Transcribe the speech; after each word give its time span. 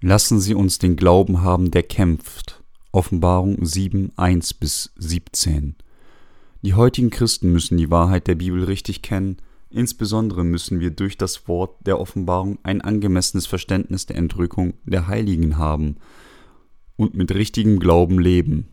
Lassen 0.00 0.38
Sie 0.38 0.54
uns 0.54 0.78
den 0.78 0.94
Glauben 0.94 1.42
haben, 1.42 1.72
der 1.72 1.82
kämpft. 1.82 2.62
Offenbarung 2.92 3.64
7, 3.64 4.12
1 4.16 4.54
bis 4.54 4.92
17. 4.96 5.74
Die 6.62 6.74
heutigen 6.74 7.10
Christen 7.10 7.52
müssen 7.52 7.76
die 7.78 7.90
Wahrheit 7.90 8.28
der 8.28 8.36
Bibel 8.36 8.62
richtig 8.62 9.02
kennen, 9.02 9.38
insbesondere 9.70 10.44
müssen 10.44 10.78
wir 10.78 10.92
durch 10.92 11.18
das 11.18 11.48
Wort 11.48 11.84
der 11.84 11.98
Offenbarung 11.98 12.58
ein 12.62 12.80
angemessenes 12.80 13.46
Verständnis 13.46 14.06
der 14.06 14.16
Entrückung 14.16 14.74
der 14.84 15.08
Heiligen 15.08 15.56
haben 15.56 15.96
und 16.96 17.14
mit 17.14 17.34
richtigem 17.34 17.80
Glauben 17.80 18.20
leben. 18.20 18.68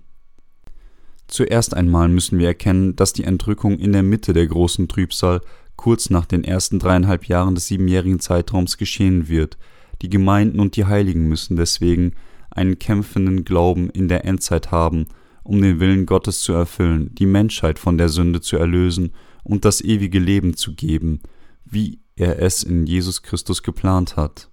Zuerst 1.28 1.73
einmal 1.73 2.07
müssen 2.07 2.37
wir 2.37 2.50
erkennen, 2.50 2.96
dass 2.96 3.14
die 3.14 3.23
Entrückung 3.23 3.79
in 3.79 3.93
der 3.93 4.04
Mitte 4.04 4.34
der 4.34 4.46
großen 4.46 4.87
Trübsal 4.87 5.42
kurz 5.76 6.12
nach 6.12 6.28
den 6.28 6.43
ersten 6.43 6.78
dreieinhalb 6.78 7.28
Jahren 7.28 7.56
des 7.56 7.65
siebenjährigen 7.65 8.20
Zeitraums 8.20 8.78
geschehen 8.78 9.28
wird. 9.28 9.57
Die 10.02 10.10
Gemeinden 10.10 10.60
und 10.60 10.76
die 10.76 10.86
Heiligen 10.86 11.28
müssen 11.28 11.56
deswegen 11.56 12.14
einen 12.52 12.80
kämpfenden 12.80 13.46
Glauben 13.46 13.90
in 13.90 14.08
der 14.08 14.26
Endzeit 14.26 14.71
haben, 14.71 15.08
um 15.44 15.62
den 15.62 15.80
Willen 15.80 16.06
Gottes 16.06 16.42
zu 16.42 16.54
erfüllen, 16.54 17.14
die 17.16 17.26
Menschheit 17.26 17.80
von 17.80 17.98
der 17.98 18.10
Sünde 18.10 18.42
zu 18.42 18.58
erlösen 18.58 19.12
und 19.44 19.64
das 19.64 19.82
ewige 19.82 20.20
Leben 20.20 20.56
zu 20.56 20.74
geben, 20.74 21.20
wie 21.66 22.00
er 22.16 22.42
es 22.42 22.64
in 22.64 22.88
Jesus 22.88 23.21
Christus 23.21 23.62
geplant 23.62 24.16
hat. 24.16 24.50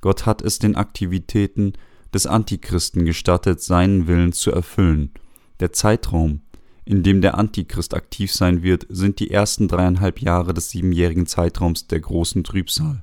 Gott 0.00 0.26
hat 0.26 0.42
es 0.42 0.58
den 0.58 0.76
Aktivitäten 0.76 1.74
des 2.14 2.26
Antichristen 2.26 3.04
gestattet, 3.04 3.60
seinen 3.60 4.06
Willen 4.06 4.32
zu 4.32 4.50
erfüllen. 4.50 5.12
Der 5.60 5.72
Zeitraum, 5.72 6.40
in 6.84 7.02
dem 7.02 7.20
der 7.20 7.36
Antichrist 7.36 7.94
aktiv 7.94 8.32
sein 8.32 8.62
wird, 8.62 8.86
sind 8.88 9.20
die 9.20 9.30
ersten 9.30 9.68
dreieinhalb 9.68 10.20
Jahre 10.20 10.54
des 10.54 10.70
siebenjährigen 10.70 11.26
Zeitraums 11.26 11.86
der 11.86 12.00
großen 12.00 12.44
Trübsal. 12.44 13.02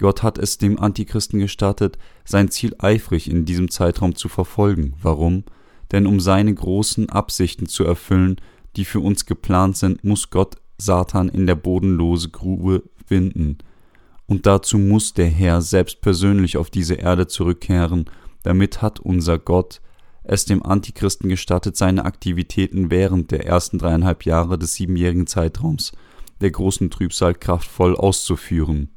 Gott 0.00 0.22
hat 0.22 0.38
es 0.38 0.58
dem 0.58 0.78
Antichristen 0.78 1.40
gestattet, 1.40 1.98
sein 2.24 2.50
Ziel 2.50 2.74
eifrig 2.78 3.30
in 3.30 3.44
diesem 3.44 3.70
Zeitraum 3.70 4.14
zu 4.14 4.28
verfolgen. 4.28 4.94
Warum? 5.00 5.44
Denn 5.92 6.06
um 6.06 6.20
seine 6.20 6.52
großen 6.52 7.08
Absichten 7.08 7.66
zu 7.66 7.84
erfüllen, 7.84 8.36
die 8.76 8.84
für 8.84 9.00
uns 9.00 9.24
geplant 9.24 9.76
sind, 9.76 10.04
muss 10.04 10.30
Gott 10.30 10.56
Satan 10.78 11.28
in 11.28 11.46
der 11.46 11.54
bodenlose 11.54 12.28
Grube 12.28 12.82
winden. 13.08 13.58
Und 14.26 14.44
dazu 14.46 14.78
muss 14.78 15.14
der 15.14 15.28
Herr 15.28 15.62
selbst 15.62 16.00
persönlich 16.02 16.56
auf 16.56 16.68
diese 16.68 16.94
Erde 16.94 17.26
zurückkehren, 17.26 18.06
damit 18.42 18.82
hat 18.82 19.00
unser 19.00 19.38
Gott 19.38 19.80
es 20.24 20.44
dem 20.44 20.64
Antichristen 20.64 21.28
gestattet, 21.28 21.76
seine 21.76 22.04
Aktivitäten 22.04 22.90
während 22.90 23.30
der 23.30 23.46
ersten 23.46 23.78
dreieinhalb 23.78 24.24
Jahre 24.24 24.58
des 24.58 24.74
siebenjährigen 24.74 25.26
Zeitraums 25.26 25.92
der 26.40 26.50
großen 26.50 26.90
Trübsal 26.90 27.34
kraftvoll 27.34 27.96
auszuführen. 27.96 28.90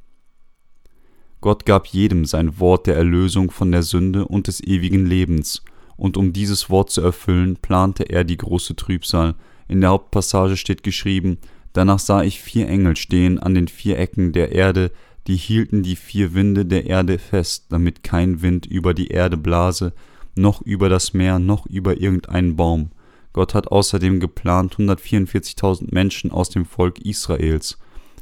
Gott 1.42 1.66
gab 1.66 1.88
jedem 1.88 2.26
sein 2.26 2.60
Wort 2.60 2.88
der 2.88 2.96
Erlösung 2.96 3.52
von 3.52 3.72
der 3.72 3.84
Sünde 3.84 4.26
und 4.26 4.48
des 4.48 4.62
ewigen 4.62 5.06
Lebens, 5.06 5.64
und 5.96 6.16
um 6.16 6.32
dieses 6.32 6.70
Wort 6.70 6.90
zu 6.90 7.02
erfüllen, 7.02 7.58
plante 7.58 8.04
er 8.04 8.24
die 8.24 8.38
große 8.38 8.76
Trübsal. 8.76 9.36
In 9.68 9.82
der 9.82 9.90
Hauptpassage 9.90 10.56
steht 10.56 10.84
geschrieben, 10.84 11.38
Danach 11.74 12.00
sah 12.00 12.24
ich 12.24 12.42
vier 12.42 12.68
Engel 12.68 12.96
stehen 12.96 13.40
an 13.40 13.54
den 13.54 13.68
vier 13.68 14.00
Ecken 14.00 14.32
der 14.34 14.52
Erde, 14.52 14.92
die 15.28 15.36
hielten 15.36 15.84
die 15.84 15.96
vier 15.96 16.34
Winde 16.34 16.66
der 16.66 16.86
Erde 16.88 17.20
fest, 17.20 17.66
damit 17.70 18.04
kein 18.04 18.42
Wind 18.42 18.66
über 18.66 18.94
die 18.94 19.10
Erde 19.10 19.38
blase, 19.38 19.94
noch 20.36 20.62
über 20.62 20.90
das 20.90 21.14
Meer, 21.14 21.38
noch 21.38 21.66
über 21.68 22.00
irgendeinen 22.00 22.56
Baum. 22.56 22.92
Gott 23.34 23.54
hat 23.54 23.68
außerdem 23.68 24.20
geplant, 24.20 24.78
144.000 24.78 25.94
Menschen 25.94 26.32
aus 26.32 26.50
dem 26.50 26.66
Volk 26.66 27.00
Israels 27.00 27.78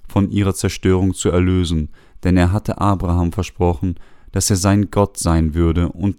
von 0.09 0.29
ihrer 0.31 0.53
Zerstörung 0.53 1.13
zu 1.13 1.29
erlösen, 1.29 1.89
denn 2.23 2.38
er 2.38 2.51
hatte 2.51 2.79
Abraham 2.79 3.31
versprochen, 3.31 3.95
dass 4.31 4.50
er 4.50 4.55
sein 4.55 4.91
Gott 4.91 5.17
sein 5.17 5.53
würde 5.53 5.89
und 5.89 6.17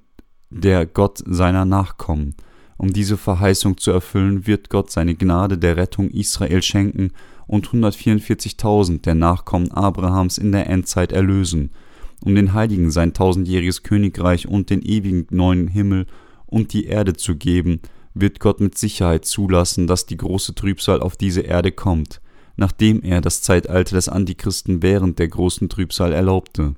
der 0.50 0.86
Gott 0.86 1.22
seiner 1.26 1.64
Nachkommen. 1.64 2.34
Um 2.76 2.92
diese 2.92 3.16
Verheißung 3.16 3.76
zu 3.76 3.91
erfüllen, 3.91 4.47
wird 4.47 4.70
Gott 4.70 4.91
seine 4.91 5.14
Gnade 5.14 5.58
der 5.58 5.76
Rettung 5.76 6.10
Israel 6.10 6.62
schenken 6.62 7.10
und 7.47 7.69
144.000 7.69 9.03
der 9.03 9.14
Nachkommen 9.14 9.72
Abrahams 9.72 10.38
in 10.38 10.53
der 10.53 10.69
Endzeit 10.69 11.12
erlösen, 11.12 11.70
um 12.25 12.34
den 12.34 12.54
Heiligen 12.54 12.91
sein 12.91 13.14
tausendjähriges 13.14 13.82
Königreich 13.82 14.48
und 14.48 14.70
den 14.70 14.82
ewigen 14.82 15.26
neuen 15.31 15.69
Himmel 15.69 16.06
und 16.47 16.72
die 16.72 16.87
Erde 16.87 17.14
zu 17.14 17.37
geben, 17.37 17.81
wird 18.14 18.41
Gott 18.41 18.60
mit 18.60 18.78
Sicherheit 18.78 19.25
zulassen, 19.25 19.87
dass 19.87 20.06
die 20.06 20.16
große 20.16 20.54
Trübsal 20.54 21.00
auf 21.00 21.16
diese 21.16 21.42
Erde 21.42 21.72
kommt 21.72 22.20
nachdem 22.58 23.02
er 23.02 23.20
das 23.20 23.41
Zeitalter 23.41 23.94
des 23.94 24.08
Antichristen 24.08 24.82
während 24.82 25.19
der 25.20 25.28
großen 25.28 25.69
Trübsal 25.69 26.12
erlaubte, 26.12 26.74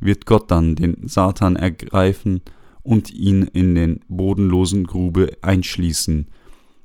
wird 0.00 0.26
Gott 0.26 0.50
dann 0.50 0.76
den 0.76 1.08
Satan 1.08 1.56
ergreifen 1.56 2.40
und 2.84 3.10
ihn 3.10 3.42
in 3.42 3.74
den 3.74 4.00
bodenlosen 4.08 4.84
Grube 4.84 5.36
einschließen. 5.42 6.28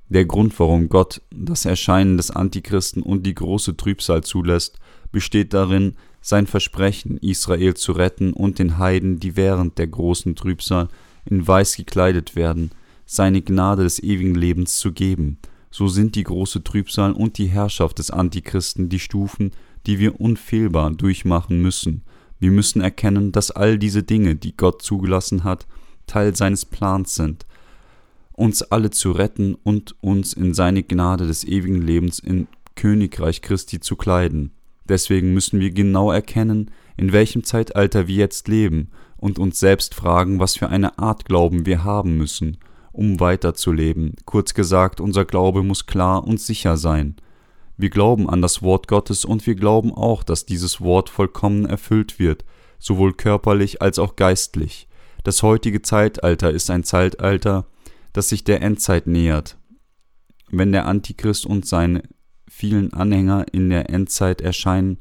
Der 0.09 0.25
Grund, 0.25 0.59
warum 0.59 0.89
Gott 0.89 1.21
das 1.31 1.65
Erscheinen 1.65 2.17
des 2.17 2.31
Antichristen 2.31 3.03
und 3.03 3.23
die 3.23 3.35
große 3.35 3.77
Trübsal 3.77 4.23
zulässt, 4.23 4.79
besteht 5.11 5.53
darin, 5.53 5.93
sein 6.19 6.47
Versprechen, 6.47 7.17
Israel 7.17 7.75
zu 7.75 7.91
retten 7.91 8.33
und 8.33 8.57
den 8.57 8.79
Heiden, 8.79 9.19
die 9.19 9.35
während 9.35 9.77
der 9.77 9.87
großen 9.87 10.35
Trübsal 10.35 10.87
in 11.25 11.47
Weiß 11.47 11.75
gekleidet 11.75 12.35
werden, 12.35 12.71
seine 13.05 13.43
Gnade 13.43 13.83
des 13.83 14.01
ewigen 14.01 14.33
Lebens 14.33 14.79
zu 14.79 14.91
geben– 14.91 15.37
so 15.73 15.87
sind 15.87 16.13
die 16.13 16.23
große 16.23 16.63
Trübsal 16.63 17.13
und 17.13 17.39
die 17.39 17.47
Herrschaft 17.47 17.97
des 17.97 18.11
Antichristen 18.11 18.89
die 18.89 18.99
Stufen, 18.99 19.49
die 19.87 19.97
wir 19.97 20.21
unfehlbar 20.21 20.91
durchmachen 20.91 21.63
müssen. 21.63 22.03
Wir 22.39 22.51
müssen 22.51 22.79
erkennen, 22.79 23.31
dass 23.31 23.49
all 23.49 23.79
diese 23.79 24.03
Dinge, 24.03 24.35
die 24.35 24.55
Gott 24.55 24.83
zugelassen 24.83 25.43
hat, 25.43 25.65
Teil 26.05 26.35
seines 26.35 26.65
Plans 26.65 27.15
sind, 27.15 27.47
uns 28.33 28.61
alle 28.61 28.91
zu 28.91 29.13
retten 29.13 29.55
und 29.55 29.95
uns 29.99 30.33
in 30.33 30.53
seine 30.53 30.83
Gnade 30.83 31.25
des 31.25 31.43
ewigen 31.43 31.81
Lebens 31.81 32.19
im 32.19 32.47
Königreich 32.75 33.41
Christi 33.41 33.79
zu 33.79 33.95
kleiden. 33.95 34.51
Deswegen 34.87 35.33
müssen 35.33 35.59
wir 35.59 35.71
genau 35.71 36.11
erkennen, 36.11 36.69
in 36.97 37.13
welchem 37.13 37.43
Zeitalter 37.43 38.07
wir 38.07 38.17
jetzt 38.17 38.47
leben 38.47 38.89
und 39.17 39.39
uns 39.39 39.59
selbst 39.59 39.95
fragen, 39.95 40.39
was 40.39 40.55
für 40.55 40.69
eine 40.69 40.99
Art 40.99 41.25
Glauben 41.25 41.65
wir 41.65 41.83
haben 41.83 42.15
müssen 42.15 42.59
um 42.93 43.19
weiterzuleben. 43.19 44.15
Kurz 44.25 44.53
gesagt, 44.53 45.01
unser 45.01 45.25
Glaube 45.25 45.63
muss 45.63 45.85
klar 45.85 46.25
und 46.25 46.39
sicher 46.39 46.77
sein. 46.77 47.17
Wir 47.75 47.89
glauben 47.89 48.29
an 48.29 48.41
das 48.41 48.61
Wort 48.61 48.87
Gottes 48.87 49.25
und 49.25 49.45
wir 49.45 49.55
glauben 49.55 49.91
auch, 49.91 50.23
dass 50.23 50.45
dieses 50.45 50.79
Wort 50.79 51.09
vollkommen 51.09 51.65
erfüllt 51.65 52.19
wird, 52.19 52.45
sowohl 52.79 53.13
körperlich 53.13 53.81
als 53.81 53.99
auch 53.99 54.15
geistlich. 54.15 54.87
Das 55.23 55.41
heutige 55.41 55.81
Zeitalter 55.81 56.51
ist 56.51 56.69
ein 56.69 56.83
Zeitalter, 56.83 57.65
das 58.13 58.29
sich 58.29 58.43
der 58.43 58.61
Endzeit 58.61 59.07
nähert. 59.07 59.57
Wenn 60.49 60.71
der 60.71 60.85
Antichrist 60.85 61.47
und 61.47 61.65
seine 61.65 62.03
vielen 62.47 62.93
Anhänger 62.93 63.45
in 63.51 63.69
der 63.69 63.89
Endzeit 63.89 64.39
erscheinen, 64.41 64.99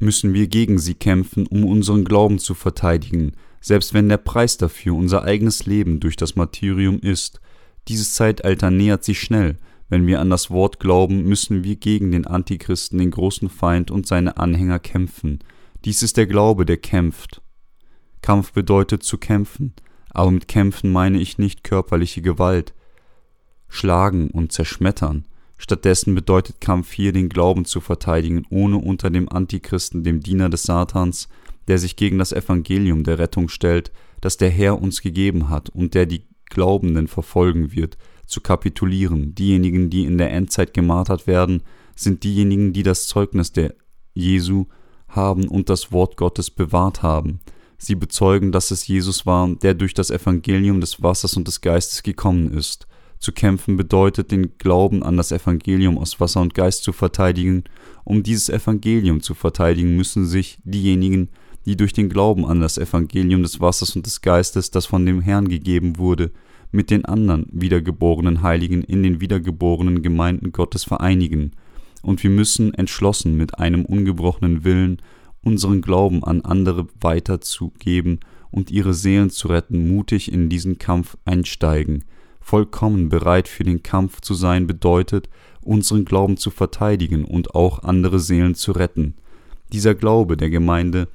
müssen 0.00 0.34
wir 0.34 0.48
gegen 0.48 0.78
sie 0.78 0.94
kämpfen, 0.94 1.46
um 1.46 1.64
unseren 1.64 2.04
Glauben 2.04 2.40
zu 2.40 2.54
verteidigen, 2.54 3.32
selbst 3.60 3.94
wenn 3.94 4.08
der 4.08 4.16
Preis 4.16 4.56
dafür 4.56 4.94
unser 4.94 5.24
eigenes 5.24 5.66
Leben 5.66 6.00
durch 6.00 6.16
das 6.16 6.36
Martyrium 6.36 6.98
ist. 7.00 7.40
Dieses 7.88 8.14
Zeitalter 8.14 8.70
nähert 8.70 9.04
sich 9.04 9.20
schnell. 9.20 9.56
Wenn 9.88 10.06
wir 10.06 10.20
an 10.20 10.30
das 10.30 10.50
Wort 10.50 10.78
glauben, 10.78 11.24
müssen 11.24 11.64
wir 11.64 11.76
gegen 11.76 12.12
den 12.12 12.26
Antichristen, 12.26 12.98
den 12.98 13.10
großen 13.10 13.48
Feind 13.48 13.90
und 13.90 14.06
seine 14.06 14.36
Anhänger 14.36 14.78
kämpfen. 14.78 15.40
Dies 15.84 16.02
ist 16.02 16.16
der 16.16 16.26
Glaube, 16.26 16.64
der 16.64 16.76
kämpft. 16.76 17.42
Kampf 18.22 18.52
bedeutet 18.52 19.02
zu 19.02 19.18
kämpfen, 19.18 19.74
aber 20.10 20.30
mit 20.30 20.46
Kämpfen 20.46 20.92
meine 20.92 21.18
ich 21.20 21.38
nicht 21.38 21.64
körperliche 21.64 22.22
Gewalt, 22.22 22.74
schlagen 23.68 24.30
und 24.30 24.52
zerschmettern. 24.52 25.26
Stattdessen 25.56 26.14
bedeutet 26.14 26.60
Kampf 26.60 26.92
hier 26.92 27.12
den 27.12 27.28
Glauben 27.28 27.64
zu 27.64 27.80
verteidigen, 27.80 28.46
ohne 28.50 28.78
unter 28.78 29.10
dem 29.10 29.28
Antichristen, 29.28 30.04
dem 30.04 30.20
Diener 30.20 30.48
des 30.48 30.62
Satans, 30.62 31.28
der 31.70 31.78
sich 31.78 31.94
gegen 31.94 32.18
das 32.18 32.32
Evangelium 32.32 33.04
der 33.04 33.20
Rettung 33.20 33.48
stellt, 33.48 33.92
das 34.20 34.36
der 34.36 34.50
Herr 34.50 34.82
uns 34.82 35.02
gegeben 35.02 35.50
hat 35.50 35.68
und 35.68 35.94
der 35.94 36.04
die 36.04 36.24
Glaubenden 36.46 37.06
verfolgen 37.06 37.70
wird, 37.70 37.96
zu 38.26 38.40
kapitulieren. 38.40 39.36
Diejenigen, 39.36 39.88
die 39.88 40.04
in 40.04 40.18
der 40.18 40.32
Endzeit 40.32 40.74
gemartert 40.74 41.28
werden, 41.28 41.62
sind 41.94 42.24
diejenigen, 42.24 42.72
die 42.72 42.82
das 42.82 43.06
Zeugnis 43.06 43.52
der 43.52 43.76
Jesu 44.14 44.66
haben 45.06 45.46
und 45.46 45.68
das 45.68 45.92
Wort 45.92 46.16
Gottes 46.16 46.50
bewahrt 46.50 47.04
haben. 47.04 47.38
Sie 47.78 47.94
bezeugen, 47.94 48.50
dass 48.50 48.72
es 48.72 48.88
Jesus 48.88 49.24
war, 49.24 49.54
der 49.54 49.74
durch 49.74 49.94
das 49.94 50.10
Evangelium 50.10 50.80
des 50.80 51.00
Wassers 51.00 51.36
und 51.36 51.46
des 51.46 51.60
Geistes 51.60 52.02
gekommen 52.02 52.52
ist. 52.52 52.88
Zu 53.20 53.30
kämpfen 53.30 53.76
bedeutet, 53.76 54.32
den 54.32 54.58
Glauben 54.58 55.04
an 55.04 55.16
das 55.16 55.30
Evangelium 55.30 55.98
aus 55.98 56.18
Wasser 56.18 56.40
und 56.40 56.54
Geist 56.54 56.82
zu 56.82 56.92
verteidigen. 56.92 57.62
Um 58.02 58.24
dieses 58.24 58.48
Evangelium 58.48 59.20
zu 59.22 59.34
verteidigen, 59.34 59.94
müssen 59.94 60.26
sich 60.26 60.58
diejenigen, 60.64 61.28
die 61.66 61.76
durch 61.76 61.92
den 61.92 62.08
Glauben 62.08 62.46
an 62.46 62.60
das 62.60 62.78
Evangelium 62.78 63.42
des 63.42 63.60
Wassers 63.60 63.96
und 63.96 64.06
des 64.06 64.20
Geistes, 64.20 64.70
das 64.70 64.86
von 64.86 65.04
dem 65.04 65.20
Herrn 65.20 65.48
gegeben 65.48 65.98
wurde, 65.98 66.30
mit 66.72 66.90
den 66.90 67.04
anderen 67.04 67.46
wiedergeborenen 67.50 68.42
Heiligen 68.42 68.82
in 68.82 69.02
den 69.02 69.20
wiedergeborenen 69.20 70.02
Gemeinden 70.02 70.52
Gottes 70.52 70.84
vereinigen, 70.84 71.52
und 72.02 72.22
wir 72.22 72.30
müssen 72.30 72.72
entschlossen 72.72 73.36
mit 73.36 73.58
einem 73.58 73.84
ungebrochenen 73.84 74.64
Willen 74.64 75.02
unseren 75.42 75.82
Glauben 75.82 76.24
an 76.24 76.40
andere 76.42 76.86
weiterzugeben 77.00 78.20
und 78.50 78.70
ihre 78.70 78.94
Seelen 78.94 79.30
zu 79.30 79.48
retten, 79.48 79.88
mutig 79.88 80.32
in 80.32 80.48
diesen 80.48 80.78
Kampf 80.78 81.16
einsteigen. 81.24 82.04
Vollkommen 82.40 83.08
bereit 83.08 83.48
für 83.48 83.64
den 83.64 83.82
Kampf 83.82 84.20
zu 84.20 84.34
sein 84.34 84.66
bedeutet, 84.66 85.28
unseren 85.62 86.04
Glauben 86.04 86.36
zu 86.36 86.50
verteidigen 86.50 87.24
und 87.24 87.54
auch 87.54 87.82
andere 87.82 88.18
Seelen 88.18 88.54
zu 88.54 88.72
retten. 88.72 89.14
Dieser 89.72 89.94
Glaube 89.94 90.36
der 90.36 90.50
Gemeinde 90.50 91.08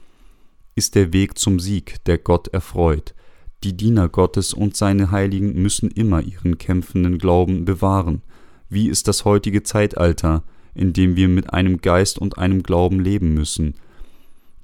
ist 0.76 0.96
der 0.96 1.14
Weg 1.14 1.38
zum 1.38 1.60
Sieg, 1.60 2.04
der 2.06 2.18
Gott 2.18 2.50
erfreut. 2.50 3.16
Die 3.64 3.76
Diener 3.76 4.10
Gottes 4.10 4.54
und 4.54 4.76
seine 4.76 5.10
Heiligen 5.10 5.62
müssen 5.62 5.90
immer 5.90 6.22
ihren 6.22 6.58
kämpfenden 6.58 7.18
Glauben 7.18 7.64
bewahren. 7.66 8.22
Wie 8.70 8.90
ist 8.90 9.08
das 9.08 9.24
heutige 9.24 9.64
Zeitalter, 9.64 10.44
in 10.74 10.92
dem 10.92 11.16
wir 11.16 11.30
mit 11.30 11.54
einem 11.54 11.80
Geist 11.80 12.20
und 12.20 12.38
einem 12.38 12.62
Glauben 12.62 13.00
leben 13.00 13.34
müssen, 13.34 13.76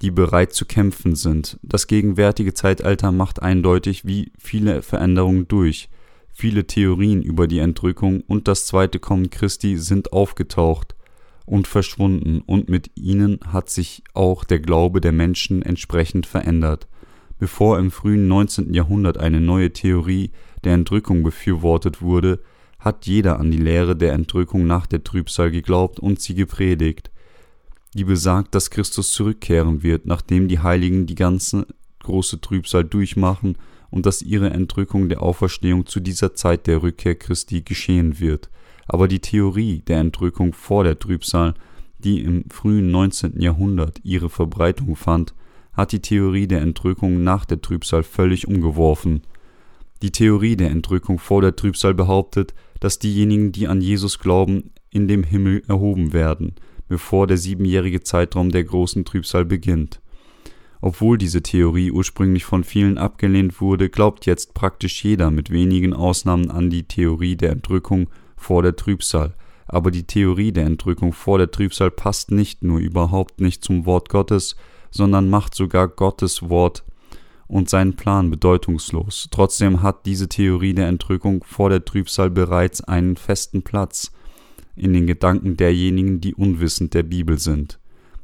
die 0.02 0.10
bereit 0.10 0.52
zu 0.52 0.66
kämpfen 0.66 1.14
sind. 1.14 1.58
Das 1.62 1.86
gegenwärtige 1.86 2.52
Zeitalter 2.54 3.12
macht 3.12 3.40
eindeutig, 3.40 4.04
wie 4.04 4.32
viele 4.36 4.82
Veränderungen 4.82 5.48
durch. 5.48 5.88
Viele 6.34 6.66
Theorien 6.66 7.22
über 7.22 7.46
die 7.46 7.60
Entrückung 7.60 8.20
und 8.22 8.48
das 8.48 8.66
zweite 8.66 8.98
Kommen 8.98 9.30
Christi 9.30 9.78
sind 9.78 10.12
aufgetaucht 10.12 10.94
und 11.52 11.68
verschwunden, 11.68 12.40
und 12.46 12.70
mit 12.70 12.92
ihnen 12.94 13.38
hat 13.46 13.68
sich 13.68 14.02
auch 14.14 14.44
der 14.44 14.58
Glaube 14.58 15.02
der 15.02 15.12
Menschen 15.12 15.60
entsprechend 15.60 16.24
verändert. 16.24 16.88
Bevor 17.38 17.78
im 17.78 17.90
frühen 17.90 18.26
19. 18.26 18.72
Jahrhundert 18.72 19.18
eine 19.18 19.38
neue 19.38 19.70
Theorie 19.70 20.30
der 20.64 20.72
Entrückung 20.72 21.22
befürwortet 21.22 22.00
wurde, 22.00 22.40
hat 22.78 23.06
jeder 23.06 23.38
an 23.38 23.50
die 23.50 23.58
Lehre 23.58 23.94
der 23.94 24.14
Entrückung 24.14 24.66
nach 24.66 24.86
der 24.86 25.04
Trübsal 25.04 25.50
geglaubt 25.50 26.00
und 26.00 26.22
sie 26.22 26.34
gepredigt, 26.34 27.10
die 27.92 28.04
besagt, 28.04 28.54
dass 28.54 28.70
Christus 28.70 29.12
zurückkehren 29.12 29.82
wird, 29.82 30.06
nachdem 30.06 30.48
die 30.48 30.60
Heiligen 30.60 31.04
die 31.04 31.16
ganze 31.16 31.66
große 31.98 32.40
Trübsal 32.40 32.86
durchmachen 32.86 33.58
und 33.90 34.06
dass 34.06 34.22
ihre 34.22 34.48
Entrückung 34.48 35.10
der 35.10 35.20
Auferstehung 35.20 35.84
zu 35.84 36.00
dieser 36.00 36.32
Zeit 36.32 36.66
der 36.66 36.82
Rückkehr 36.82 37.14
Christi 37.14 37.60
geschehen 37.60 38.20
wird. 38.20 38.48
Aber 38.86 39.08
die 39.08 39.20
Theorie 39.20 39.82
der 39.86 40.00
Entrückung 40.00 40.52
vor 40.52 40.84
der 40.84 40.98
Trübsal, 40.98 41.54
die 41.98 42.20
im 42.20 42.44
frühen 42.50 42.90
19. 42.90 43.40
Jahrhundert 43.40 44.00
ihre 44.02 44.28
Verbreitung 44.28 44.96
fand, 44.96 45.34
hat 45.72 45.92
die 45.92 46.00
Theorie 46.00 46.46
der 46.46 46.60
Entrückung 46.60 47.22
nach 47.22 47.44
der 47.44 47.60
Trübsal 47.60 48.02
völlig 48.02 48.46
umgeworfen. 48.46 49.22
Die 50.02 50.10
Theorie 50.10 50.56
der 50.56 50.70
Entrückung 50.70 51.18
vor 51.18 51.40
der 51.40 51.56
Trübsal 51.56 51.94
behauptet, 51.94 52.54
dass 52.80 52.98
diejenigen, 52.98 53.52
die 53.52 53.68
an 53.68 53.80
Jesus 53.80 54.18
glauben, 54.18 54.70
in 54.90 55.08
dem 55.08 55.22
Himmel 55.22 55.62
erhoben 55.68 56.12
werden, 56.12 56.54
bevor 56.88 57.26
der 57.26 57.38
siebenjährige 57.38 58.02
Zeitraum 58.02 58.50
der 58.50 58.64
großen 58.64 59.04
Trübsal 59.04 59.44
beginnt. 59.44 60.00
Obwohl 60.80 61.16
diese 61.16 61.42
Theorie 61.42 61.92
ursprünglich 61.92 62.44
von 62.44 62.64
vielen 62.64 62.98
abgelehnt 62.98 63.60
wurde, 63.60 63.88
glaubt 63.88 64.26
jetzt 64.26 64.52
praktisch 64.52 65.04
jeder 65.04 65.30
mit 65.30 65.50
wenigen 65.50 65.94
Ausnahmen 65.94 66.50
an 66.50 66.70
die 66.70 66.82
Theorie 66.82 67.36
der 67.36 67.52
Entrückung 67.52 68.08
vor 68.42 68.62
der 68.62 68.76
Trübsal. 68.76 69.34
Aber 69.66 69.90
die 69.90 70.04
Theorie 70.04 70.52
der 70.52 70.66
Entrückung 70.66 71.12
vor 71.12 71.38
der 71.38 71.50
Trübsal 71.50 71.90
passt 71.90 72.30
nicht 72.30 72.62
nur 72.62 72.78
überhaupt 72.78 73.40
nicht 73.40 73.64
zum 73.64 73.86
Wort 73.86 74.08
Gottes, 74.08 74.56
sondern 74.90 75.30
macht 75.30 75.54
sogar 75.54 75.88
Gottes 75.88 76.48
Wort 76.50 76.84
und 77.48 77.70
seinen 77.70 77.96
Plan 77.96 78.30
bedeutungslos. 78.30 79.28
Trotzdem 79.30 79.82
hat 79.82 80.06
diese 80.06 80.28
Theorie 80.28 80.74
der 80.74 80.88
Entrückung 80.88 81.44
vor 81.44 81.70
der 81.70 81.84
Trübsal 81.84 82.30
bereits 82.30 82.82
einen 82.82 83.16
festen 83.16 83.62
Platz 83.62 84.12
in 84.74 84.92
den 84.92 85.06
Gedanken 85.06 85.56
derjenigen, 85.56 86.20
die 86.20 86.34
unwissend 86.34 86.94
der 86.94 87.02
Bibel 87.02 87.38
sind. 87.38 87.78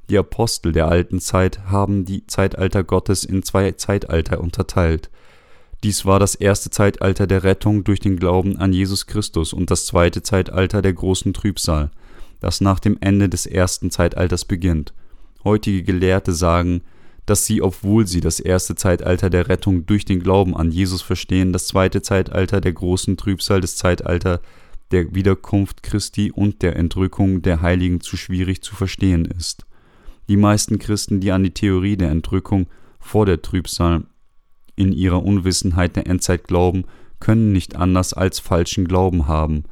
Die 0.09 0.17
Apostel 0.17 0.73
der 0.73 0.89
alten 0.89 1.21
Zeit 1.21 1.67
haben 1.67 2.07
die 2.07 2.27
Zeitalter 2.27 2.83
Gottes 2.83 3.25
in 3.25 3.43
zwei 3.43 3.73
Zeitalter 3.73 4.41
unterteilt. 4.41 5.11
Dies 5.85 6.05
war 6.05 6.19
das 6.19 6.35
erste 6.35 6.71
Zeitalter 6.71 7.27
der 7.27 7.45
Rettung 7.45 7.85
durch 7.85 8.01
den 8.01 8.17
Glauben 8.17 8.57
an 8.57 8.73
Jesus 8.73 9.07
Christus 9.07 9.53
und 9.53 9.71
das 9.71 9.87
zweite 9.87 10.23
Zeitalter 10.23 10.83
der 10.83 10.93
großen 10.93 11.33
Trübsal, 11.33 11.91
das 12.41 12.61
nach 12.61 12.81
dem 12.81 12.97
Ende 13.01 13.29
des 13.29 13.47
ersten 13.47 13.91
Zeitalters 13.91 14.45
beginnt. 14.45 14.93
Heutige 15.45 15.85
Gelehrte 15.85 16.33
sagen, 16.33 16.83
dass 17.27 17.45
sie, 17.45 17.63
obwohl 17.63 18.07
sie 18.07 18.21
das 18.21 18.41
erste 18.41 18.75
Zeitalter 18.75 19.31
der 19.31 19.49
Rettung 19.49 19.87
durch 19.87 20.05
den 20.05 20.21
Glauben 20.21 20.57
an 20.57 20.73
Jesus 20.73 21.03
verstehen, 21.03 21.53
das 21.53 21.69
zweite 21.69 22.03
Zeitalter 22.03 22.61
der 22.61 22.73
großen 22.73 23.17
Trübsal, 23.17 23.61
das 23.61 23.77
Zeitalter 23.77 24.41
der 24.91 25.15
Wiederkunft 25.15 25.83
Christi 25.83 26.33
und 26.33 26.63
der 26.63 26.77
Entrückung 26.77 27.43
der 27.43 27.61
Heiligen 27.61 28.01
zu 28.01 28.17
schwierig 28.17 28.63
zu 28.63 28.75
verstehen 28.75 29.27
ist. 29.27 29.67
Die 30.29 30.39
meisten 30.39 30.79
Christen, 30.79 31.21
die 31.21 31.31
an 31.31 31.45
die 31.45 31.53
Theorie 31.53 31.97
der 31.97 32.11
Entrückung 32.11 32.67
vor 32.99 33.27
der 33.27 33.43
Trübsal 33.43 34.05
in 34.79 34.93
ihrer 34.93 35.23
Unwissenheit 35.25 35.97
der 35.97 36.07
Endzeit 36.07 36.45
glauben, 36.45 36.85
können 37.21 37.53
nicht 37.53 37.77
anders 37.77 38.15
als 38.15 38.39
falschen 38.39 38.87
Glauben 38.87 39.27
haben. 39.27 39.65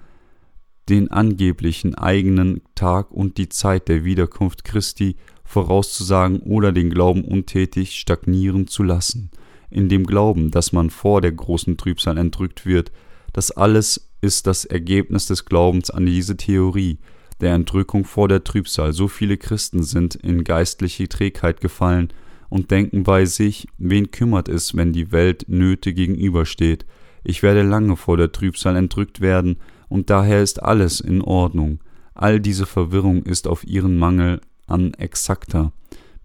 Den 0.88 1.10
angeblichen 1.10 1.94
eigenen 1.94 2.60
Tag 2.74 3.10
und 3.12 3.38
die 3.38 3.48
Zeit 3.48 3.88
der 3.88 4.04
Wiederkunft 4.04 4.64
Christi 4.64 5.16
vorauszusagen 5.44 6.40
oder 6.40 6.72
den 6.72 6.90
Glauben 6.90 7.24
untätig 7.24 7.92
stagnieren 7.96 8.66
zu 8.66 8.82
lassen, 8.82 9.30
in 9.70 9.88
dem 9.88 10.04
Glauben, 10.06 10.50
dass 10.50 10.72
man 10.72 10.90
vor 10.90 11.20
der 11.20 11.32
großen 11.32 11.76
Trübsal 11.76 12.18
entrückt 12.18 12.66
wird, 12.66 12.90
das 13.32 13.52
alles 13.52 14.10
ist 14.20 14.46
das 14.46 14.64
Ergebnis 14.64 15.26
des 15.26 15.44
Glaubens 15.44 15.90
an 15.90 16.06
diese 16.06 16.36
Theorie 16.36 16.98
der 17.40 17.54
Entrückung 17.54 18.04
vor 18.04 18.28
der 18.28 18.42
Trübsal. 18.42 18.92
So 18.92 19.08
viele 19.08 19.36
Christen 19.36 19.82
sind 19.82 20.14
in 20.14 20.42
geistliche 20.42 21.08
Trägheit 21.08 21.60
gefallen 21.60 22.12
und 22.48 22.70
denken 22.70 23.02
bei 23.02 23.24
sich, 23.24 23.68
wen 23.78 24.10
kümmert 24.10 24.48
es, 24.48 24.76
wenn 24.76 24.92
die 24.92 25.12
Welt 25.12 25.46
Nöte 25.48 25.92
gegenübersteht. 25.92 26.86
Ich 27.24 27.42
werde 27.42 27.62
lange 27.62 27.96
vor 27.96 28.16
der 28.16 28.32
Trübsal 28.32 28.76
entrückt 28.76 29.20
werden, 29.20 29.56
und 29.88 30.10
daher 30.10 30.42
ist 30.42 30.62
alles 30.62 31.00
in 31.00 31.22
Ordnung. 31.22 31.80
All 32.14 32.40
diese 32.40 32.66
Verwirrung 32.66 33.24
ist 33.24 33.46
auf 33.46 33.66
ihren 33.66 33.98
Mangel 33.98 34.40
an 34.66 34.94
exakter, 34.94 35.72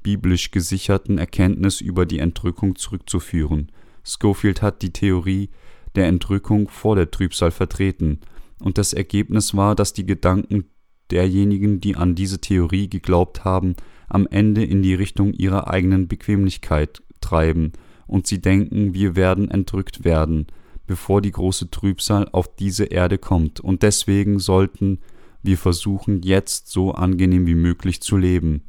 biblisch 0.04 0.52
gesicherten 0.52 1.18
Erkenntnis 1.18 1.82
über 1.82 2.06
die 2.06 2.20
Entrückung 2.20 2.76
zurückzuführen. 2.76 3.72
Schofield 4.04 4.62
hat 4.62 4.82
die 4.82 4.94
Theorie 4.94 5.50
der 5.96 6.08
Entrückung 6.08 6.70
vor 6.70 6.96
der 6.96 7.12
Trübsal 7.12 7.52
vertreten, 7.52 8.20
und 8.60 8.78
das 8.78 8.94
Ergebnis 8.94 9.56
war, 9.56 9.76
dass 9.76 9.94
die 9.94 10.06
Gedanken 10.06 10.66
derjenigen, 11.10 11.82
die 11.82 11.96
an 11.96 12.16
diese 12.16 12.40
Theorie 12.40 12.90
geglaubt 12.90 13.44
haben, 13.44 13.76
am 14.14 14.28
Ende 14.28 14.64
in 14.64 14.82
die 14.82 14.94
Richtung 14.94 15.34
ihrer 15.34 15.70
eigenen 15.70 16.08
Bequemlichkeit 16.08 17.02
treiben, 17.22 17.74
und 18.08 18.28
sie 18.28 18.42
denken, 18.42 18.94
wir 18.94 19.16
werden 19.16 19.50
entrückt 19.50 20.04
werden, 20.04 20.48
bevor 20.86 21.22
die 21.22 21.32
große 21.32 21.72
Trübsal 21.72 22.28
auf 22.32 22.56
diese 22.56 22.86
Erde 22.86 23.18
kommt, 23.18 23.60
und 23.60 23.84
deswegen 23.84 24.40
sollten 24.40 25.00
wir 25.44 25.58
versuchen 25.58 26.22
jetzt 26.22 26.68
so 26.68 26.92
angenehm 26.92 27.48
wie 27.48 27.56
möglich 27.56 28.02
zu 28.02 28.18
leben. 28.18 28.62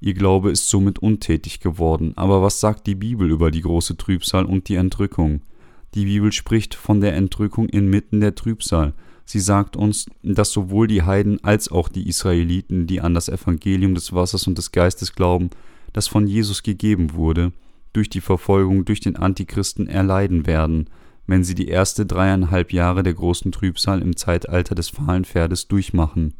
Ihr 0.00 0.14
Glaube 0.14 0.50
ist 0.50 0.68
somit 0.68 0.98
untätig 0.98 1.60
geworden. 1.60 2.12
Aber 2.16 2.42
was 2.42 2.60
sagt 2.60 2.86
die 2.86 2.94
Bibel 2.94 3.30
über 3.30 3.50
die 3.50 3.62
große 3.62 3.96
Trübsal 3.96 4.44
und 4.44 4.68
die 4.68 4.74
Entrückung? 4.74 5.42
Die 5.94 6.04
Bibel 6.04 6.32
spricht 6.32 6.74
von 6.74 7.00
der 7.00 7.14
Entrückung 7.14 7.68
inmitten 7.68 8.20
der 8.20 8.34
Trübsal. 8.34 8.92
Sie 9.26 9.40
sagt 9.40 9.76
uns, 9.76 10.06
dass 10.22 10.50
sowohl 10.52 10.86
die 10.86 11.02
Heiden 11.02 11.44
als 11.44 11.70
auch 11.70 11.88
die 11.88 12.08
Israeliten, 12.08 12.86
die 12.86 13.02
an 13.02 13.12
das 13.12 13.28
Evangelium 13.28 13.94
des 13.94 14.14
Wassers 14.14 14.46
und 14.46 14.56
des 14.56 14.72
Geistes 14.72 15.14
glauben, 15.14 15.50
das 15.92 16.08
von 16.08 16.26
Jesus 16.26 16.62
gegeben 16.62 17.12
wurde, 17.12 17.52
durch 17.92 18.08
die 18.08 18.22
Verfolgung 18.22 18.86
durch 18.86 19.00
den 19.00 19.16
Antichristen 19.16 19.88
erleiden 19.88 20.46
werden 20.46 20.88
wenn 21.26 21.44
sie 21.44 21.54
die 21.54 21.68
erste 21.68 22.06
dreieinhalb 22.06 22.72
Jahre 22.72 23.02
der 23.02 23.14
großen 23.14 23.52
Trübsal 23.52 24.00
im 24.00 24.16
Zeitalter 24.16 24.74
des 24.74 24.88
fahlen 24.88 25.24
Pferdes 25.24 25.68
durchmachen. 25.68 26.34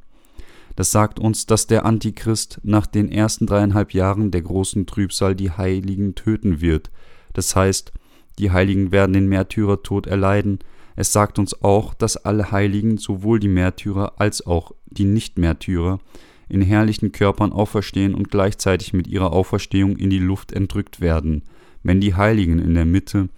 Das 0.76 0.90
sagt 0.90 1.18
uns, 1.18 1.46
dass 1.46 1.66
der 1.66 1.84
Antichrist 1.86 2.60
nach 2.62 2.86
den 2.86 3.10
ersten 3.10 3.46
dreieinhalb 3.46 3.94
Jahren 3.94 4.30
der 4.30 4.42
großen 4.42 4.86
Trübsal 4.86 5.34
die 5.34 5.50
Heiligen 5.50 6.14
töten 6.14 6.60
wird. 6.60 6.90
Das 7.32 7.56
heißt, 7.56 7.92
die 8.38 8.50
Heiligen 8.50 8.92
werden 8.92 9.14
den 9.14 9.26
Märtyrertod 9.28 10.06
erleiden. 10.06 10.58
Es 10.96 11.12
sagt 11.12 11.38
uns 11.38 11.62
auch, 11.62 11.92
dass 11.94 12.16
alle 12.16 12.50
Heiligen, 12.50 12.96
sowohl 12.96 13.38
die 13.38 13.48
Märtyrer 13.48 14.14
als 14.16 14.46
auch 14.46 14.72
die 14.86 15.04
Nicht-Märtyrer, 15.04 16.00
in 16.48 16.62
herrlichen 16.62 17.12
Körpern 17.12 17.52
auferstehen 17.52 18.14
und 18.14 18.30
gleichzeitig 18.30 18.92
mit 18.92 19.06
ihrer 19.06 19.32
Auferstehung 19.32 19.96
in 19.96 20.10
die 20.10 20.18
Luft 20.18 20.52
entrückt 20.52 21.00
werden. 21.00 21.42
Wenn 21.82 22.00
die 22.00 22.14
Heiligen 22.14 22.58
in 22.58 22.74
der 22.74 22.86
Mitte 22.86 23.28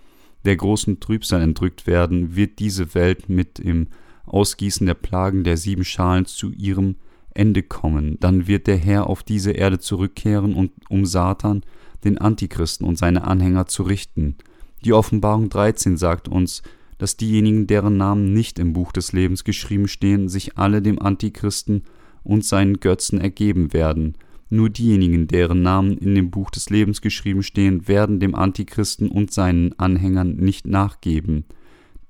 der 0.44 0.56
großen 0.56 1.00
Trübsal 1.00 1.42
entrückt 1.42 1.86
werden, 1.86 2.36
wird 2.36 2.58
diese 2.60 2.94
Welt 2.94 3.28
mit 3.28 3.58
dem 3.58 3.88
Ausgießen 4.26 4.86
der 4.86 4.94
Plagen 4.94 5.42
der 5.42 5.56
sieben 5.56 5.84
Schalen 5.84 6.26
zu 6.26 6.52
ihrem 6.52 6.96
Ende 7.34 7.62
kommen. 7.62 8.18
Dann 8.20 8.46
wird 8.46 8.66
der 8.66 8.76
Herr 8.76 9.06
auf 9.06 9.22
diese 9.22 9.52
Erde 9.52 9.78
zurückkehren 9.78 10.54
und 10.54 10.70
um 10.88 11.06
Satan, 11.06 11.62
den 12.04 12.18
Antichristen 12.18 12.86
und 12.86 12.96
seine 12.96 13.24
Anhänger 13.24 13.66
zu 13.66 13.82
richten. 13.82 14.36
Die 14.84 14.92
Offenbarung 14.92 15.48
13 15.48 15.96
sagt 15.96 16.28
uns, 16.28 16.62
dass 16.98 17.16
diejenigen, 17.16 17.66
deren 17.66 17.96
Namen 17.96 18.32
nicht 18.32 18.58
im 18.58 18.72
Buch 18.72 18.92
des 18.92 19.12
Lebens 19.12 19.44
geschrieben 19.44 19.88
stehen, 19.88 20.28
sich 20.28 20.58
alle 20.58 20.82
dem 20.82 21.00
Antichristen 21.00 21.84
und 22.24 22.44
seinen 22.44 22.80
Götzen 22.80 23.20
ergeben 23.20 23.72
werden. 23.72 24.14
Nur 24.50 24.70
diejenigen, 24.70 25.28
deren 25.28 25.62
Namen 25.62 25.96
in 25.98 26.14
dem 26.14 26.30
Buch 26.30 26.50
des 26.50 26.70
Lebens 26.70 27.00
geschrieben 27.00 27.42
stehen, 27.42 27.86
werden 27.86 28.18
dem 28.18 28.34
Antichristen 28.34 29.08
und 29.08 29.32
seinen 29.32 29.78
Anhängern 29.78 30.36
nicht 30.36 30.66
nachgeben. 30.66 31.44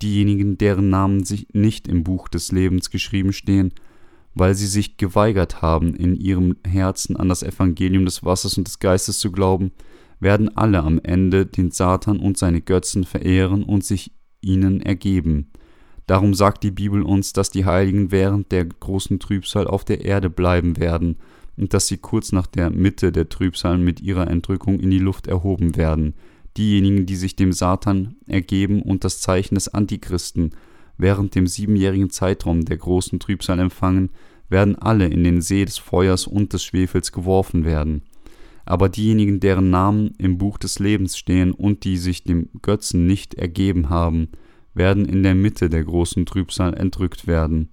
Diejenigen, 0.00 0.56
deren 0.56 0.88
Namen 0.88 1.24
sich 1.24 1.48
nicht 1.52 1.88
im 1.88 2.04
Buch 2.04 2.28
des 2.28 2.52
Lebens 2.52 2.90
geschrieben 2.90 3.32
stehen, 3.32 3.72
weil 4.34 4.54
sie 4.54 4.68
sich 4.68 4.96
geweigert 4.96 5.62
haben, 5.62 5.94
in 5.94 6.14
ihrem 6.14 6.56
Herzen 6.64 7.16
an 7.16 7.28
das 7.28 7.42
Evangelium 7.42 8.04
des 8.04 8.24
Wassers 8.24 8.56
und 8.56 8.68
des 8.68 8.78
Geistes 8.78 9.18
zu 9.18 9.32
glauben, 9.32 9.72
werden 10.20 10.56
alle 10.56 10.82
am 10.82 11.00
Ende 11.02 11.46
den 11.46 11.72
Satan 11.72 12.20
und 12.20 12.38
seine 12.38 12.60
Götzen 12.60 13.04
verehren 13.04 13.64
und 13.64 13.84
sich 13.84 14.12
ihnen 14.40 14.80
ergeben. 14.80 15.50
Darum 16.06 16.32
sagt 16.32 16.64
die 16.64 16.70
Bibel 16.70 17.02
uns, 17.02 17.32
dass 17.32 17.50
die 17.50 17.66
Heiligen 17.66 18.10
während 18.10 18.50
der 18.50 18.64
großen 18.64 19.18
Trübsal 19.18 19.66
auf 19.66 19.84
der 19.84 20.04
Erde 20.04 20.30
bleiben 20.30 20.78
werden 20.78 21.16
und 21.56 21.74
dass 21.74 21.86
sie 21.86 21.98
kurz 21.98 22.32
nach 22.32 22.46
der 22.46 22.70
Mitte 22.70 23.12
der 23.12 23.28
Trübsal 23.28 23.78
mit 23.78 24.00
ihrer 24.00 24.28
Entrückung 24.28 24.80
in 24.80 24.90
die 24.90 24.98
Luft 24.98 25.26
erhoben 25.26 25.76
werden. 25.76 26.14
Diejenigen, 26.56 27.04
die 27.04 27.16
sich 27.16 27.36
dem 27.36 27.52
Satan 27.52 28.16
ergeben 28.26 28.82
und 28.82 29.04
das 29.04 29.20
Zeichen 29.20 29.54
des 29.54 29.68
Antichristen 29.68 30.52
während 30.98 31.34
dem 31.34 31.46
siebenjährigen 31.46 32.10
Zeitraum 32.10 32.64
der 32.64 32.76
großen 32.76 33.20
Trübsal 33.20 33.60
empfangen, 33.60 34.10
werden 34.48 34.76
alle 34.76 35.06
in 35.06 35.24
den 35.24 35.40
See 35.40 35.64
des 35.64 35.78
Feuers 35.78 36.26
und 36.26 36.52
des 36.52 36.64
Schwefels 36.64 37.12
geworfen 37.12 37.64
werden. 37.64 38.02
Aber 38.68 38.90
diejenigen, 38.90 39.40
deren 39.40 39.70
Namen 39.70 40.12
im 40.18 40.36
Buch 40.36 40.58
des 40.58 40.78
Lebens 40.78 41.16
stehen 41.16 41.52
und 41.52 41.84
die 41.84 41.96
sich 41.96 42.24
dem 42.24 42.50
Götzen 42.60 43.06
nicht 43.06 43.32
ergeben 43.32 43.88
haben, 43.88 44.28
werden 44.74 45.06
in 45.06 45.22
der 45.22 45.34
Mitte 45.34 45.70
der 45.70 45.82
großen 45.84 46.26
Trübsal 46.26 46.74
entrückt 46.74 47.26
werden. 47.26 47.70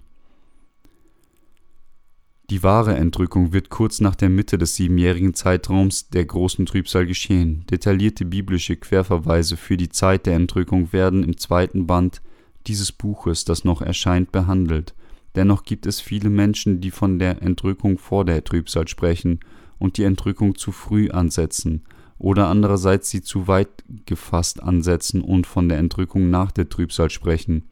Die 2.48 2.62
wahre 2.62 2.96
Entrückung 2.96 3.52
wird 3.52 3.68
kurz 3.68 4.00
nach 4.00 4.14
der 4.14 4.30
Mitte 4.30 4.56
des 4.56 4.76
siebenjährigen 4.76 5.34
Zeitraums 5.34 6.08
der 6.08 6.24
großen 6.24 6.64
Trübsal 6.64 7.04
geschehen. 7.04 7.66
Detaillierte 7.70 8.24
biblische 8.24 8.76
Querverweise 8.76 9.58
für 9.58 9.76
die 9.76 9.90
Zeit 9.90 10.24
der 10.24 10.36
Entrückung 10.36 10.94
werden 10.94 11.24
im 11.24 11.36
zweiten 11.36 11.86
Band 11.86 12.22
dieses 12.66 12.90
Buches, 12.90 13.44
das 13.44 13.64
noch 13.64 13.82
erscheint, 13.82 14.32
behandelt. 14.32 14.94
Dennoch 15.34 15.64
gibt 15.64 15.84
es 15.84 16.00
viele 16.00 16.30
Menschen, 16.30 16.80
die 16.80 16.90
von 16.90 17.18
der 17.18 17.42
Entrückung 17.42 17.98
vor 17.98 18.24
der 18.24 18.42
Trübsal 18.44 18.88
sprechen 18.88 19.40
und 19.78 19.98
die 19.98 20.04
Entrückung 20.04 20.56
zu 20.56 20.72
früh 20.72 21.10
ansetzen 21.10 21.82
oder 22.18 22.48
andererseits 22.48 23.10
sie 23.10 23.22
zu 23.22 23.46
weit 23.46 23.84
gefasst 24.06 24.62
ansetzen 24.62 25.20
und 25.20 25.46
von 25.46 25.68
der 25.68 25.78
Entrückung 25.78 26.30
nach 26.30 26.50
der 26.50 26.68
Trübsal 26.68 27.10
sprechen. 27.10 27.68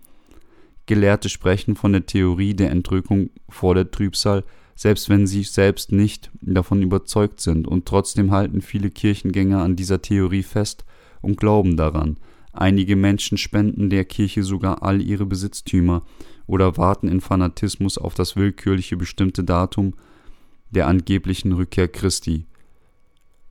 Gelehrte 0.87 1.29
sprechen 1.31 1.77
von 1.77 1.93
der 1.93 2.05
Theorie 2.05 2.55
der 2.55 2.71
Entrückung 2.71 3.31
vor 3.49 3.75
der 3.75 3.91
Trübsal, 3.91 4.45
selbst 4.75 5.09
wenn 5.09 5.27
sie 5.27 5.45
selbst 5.45 5.93
nicht 5.93 6.31
davon 6.43 6.83
überzeugt 6.83 7.41
sind, 7.41 7.67
und 7.67 7.87
trotzdem 7.87 8.33
halten 8.33 8.61
viele 8.61 8.91
Kirchengänger 8.91 9.63
an 9.63 9.77
dieser 9.77 10.03
Theorie 10.03 10.43
fest 10.43 10.85
und 11.23 11.39
glauben 11.39 11.77
daran. 11.77 12.19
Einige 12.53 12.97
Menschen 12.97 13.39
spenden 13.39 13.89
der 13.89 14.05
Kirche 14.05 14.43
sogar 14.43 14.83
all 14.83 15.01
ihre 15.01 15.27
Besitztümer 15.27 16.03
oder 16.47 16.77
warten 16.77 17.09
in 17.09 17.21
Fanatismus 17.21 17.97
auf 17.97 18.15
das 18.15 18.37
willkürliche 18.37 18.97
bestimmte 18.97 19.43
Datum 19.43 19.95
der 20.75 20.87
angeblichen 20.87 21.53
Rückkehr 21.53 21.89
Christi. 21.89 22.47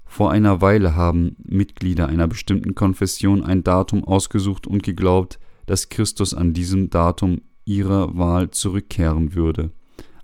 Vor 0.06 0.30
einer 0.30 0.62
Weile 0.62 0.96
haben 0.96 1.36
Mitglieder 1.44 2.08
einer 2.08 2.27
bestimmten 2.27 2.75
Konfession 2.75 3.44
ein 3.44 3.63
Datum 3.63 4.03
ausgesucht 4.03 4.68
und 4.68 4.84
geglaubt, 4.84 5.39
dass 5.65 5.89
Christus 5.89 6.36
an 6.36 6.53
diesem 6.53 6.92
Datum 6.92 7.42
ihrer 7.65 8.15
Wahl 8.15 8.51
zurückkehren 8.51 9.34
würde. 9.34 9.72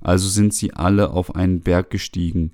Also 0.01 0.29
sind 0.29 0.53
sie 0.53 0.73
alle 0.73 1.11
auf 1.11 1.35
einen 1.35 1.61
Berg 1.61 1.89
gestiegen, 1.89 2.51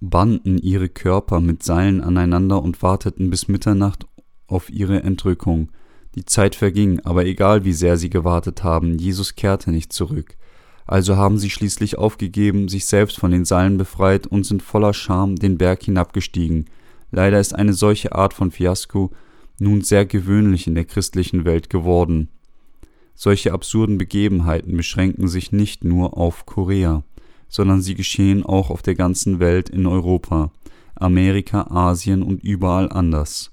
banden 0.00 0.58
ihre 0.58 0.88
Körper 0.88 1.40
mit 1.40 1.62
Seilen 1.62 2.00
aneinander 2.00 2.62
und 2.62 2.82
warteten 2.82 3.30
bis 3.30 3.48
Mitternacht 3.48 4.06
auf 4.46 4.70
ihre 4.70 5.02
Entrückung. 5.02 5.70
Die 6.14 6.24
Zeit 6.24 6.54
verging, 6.54 7.00
aber 7.00 7.24
egal 7.24 7.64
wie 7.64 7.72
sehr 7.72 7.96
sie 7.96 8.10
gewartet 8.10 8.62
haben, 8.62 8.98
Jesus 8.98 9.34
kehrte 9.34 9.70
nicht 9.70 9.92
zurück. 9.92 10.36
Also 10.86 11.16
haben 11.16 11.38
sie 11.38 11.50
schließlich 11.50 11.96
aufgegeben, 11.96 12.68
sich 12.68 12.84
selbst 12.84 13.18
von 13.18 13.30
den 13.30 13.44
Seilen 13.44 13.78
befreit 13.78 14.26
und 14.26 14.44
sind 14.44 14.62
voller 14.62 14.92
Scham 14.92 15.36
den 15.36 15.56
Berg 15.56 15.82
hinabgestiegen. 15.82 16.66
Leider 17.10 17.40
ist 17.40 17.54
eine 17.54 17.72
solche 17.72 18.14
Art 18.14 18.34
von 18.34 18.50
Fiasko 18.50 19.10
nun 19.58 19.82
sehr 19.82 20.04
gewöhnlich 20.04 20.66
in 20.66 20.74
der 20.74 20.84
christlichen 20.84 21.44
Welt 21.44 21.70
geworden. 21.70 22.28
Solche 23.14 23.52
absurden 23.52 23.98
Begebenheiten 23.98 24.76
beschränken 24.76 25.28
sich 25.28 25.52
nicht 25.52 25.84
nur 25.84 26.18
auf 26.18 26.46
Korea, 26.46 27.04
sondern 27.48 27.80
sie 27.80 27.94
geschehen 27.94 28.44
auch 28.44 28.70
auf 28.70 28.82
der 28.82 28.96
ganzen 28.96 29.38
Welt 29.38 29.68
in 29.68 29.86
Europa, 29.86 30.50
Amerika, 30.96 31.68
Asien 31.70 32.22
und 32.22 32.42
überall 32.42 32.90
anders. 32.90 33.52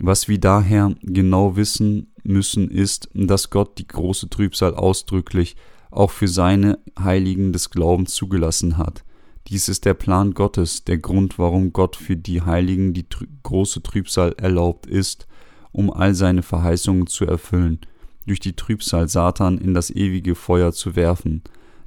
Was 0.00 0.28
wir 0.28 0.38
daher 0.38 0.94
genau 1.02 1.56
wissen 1.56 2.12
müssen, 2.24 2.70
ist, 2.70 3.08
dass 3.14 3.50
Gott 3.50 3.78
die 3.78 3.86
große 3.88 4.28
Trübsal 4.28 4.74
ausdrücklich 4.74 5.56
auch 5.90 6.10
für 6.10 6.28
seine 6.28 6.78
Heiligen 6.98 7.52
des 7.52 7.70
Glaubens 7.70 8.14
zugelassen 8.14 8.78
hat. 8.78 9.04
Dies 9.48 9.68
ist 9.68 9.86
der 9.86 9.94
Plan 9.94 10.34
Gottes, 10.34 10.84
der 10.84 10.98
Grund, 10.98 11.38
warum 11.38 11.72
Gott 11.72 11.96
für 11.96 12.16
die 12.16 12.42
Heiligen 12.42 12.92
die 12.92 13.08
trü 13.08 13.26
große 13.42 13.82
Trübsal 13.82 14.34
erlaubt 14.36 14.86
ist, 14.86 15.26
um 15.72 15.90
all 15.90 16.14
seine 16.14 16.42
Verheißungen 16.42 17.06
zu 17.06 17.24
erfüllen, 17.24 17.80
durch 18.26 18.40
die 18.40 18.54
Trübsal 18.54 19.08
Satan 19.08 19.56
in 19.56 19.72
das 19.72 19.90
ewige 19.90 20.34
Feuer 20.34 20.72
zu 20.72 20.96
werfen, 20.96 21.42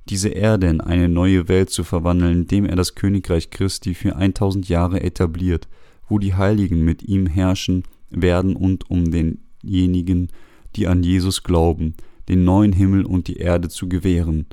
diese 0.09 0.29
Erde 0.29 0.67
in 0.67 0.81
eine 0.81 1.07
neue 1.07 1.47
Welt 1.47 1.69
zu 1.69 1.83
verwandeln, 1.83 2.41
indem 2.41 2.65
er 2.65 2.75
das 2.75 2.95
Königreich 2.95 3.51
Christi 3.51 3.93
für 3.93 4.15
1000 4.15 4.67
Jahre 4.67 5.03
etabliert, 5.03 5.67
wo 6.09 6.17
die 6.17 6.33
Heiligen 6.33 6.83
mit 6.83 7.03
ihm 7.03 7.27
herrschen 7.27 7.83
werden 8.09 8.55
und 8.55 8.89
um 8.89 9.11
denjenigen, 9.11 10.29
die 10.75 10.87
an 10.87 11.03
Jesus 11.03 11.43
glauben, 11.43 11.93
den 12.29 12.43
neuen 12.43 12.73
Himmel 12.73 13.05
und 13.05 13.27
die 13.27 13.37
Erde 13.37 13.69
zu 13.69 13.89
gewähren. 13.89 14.47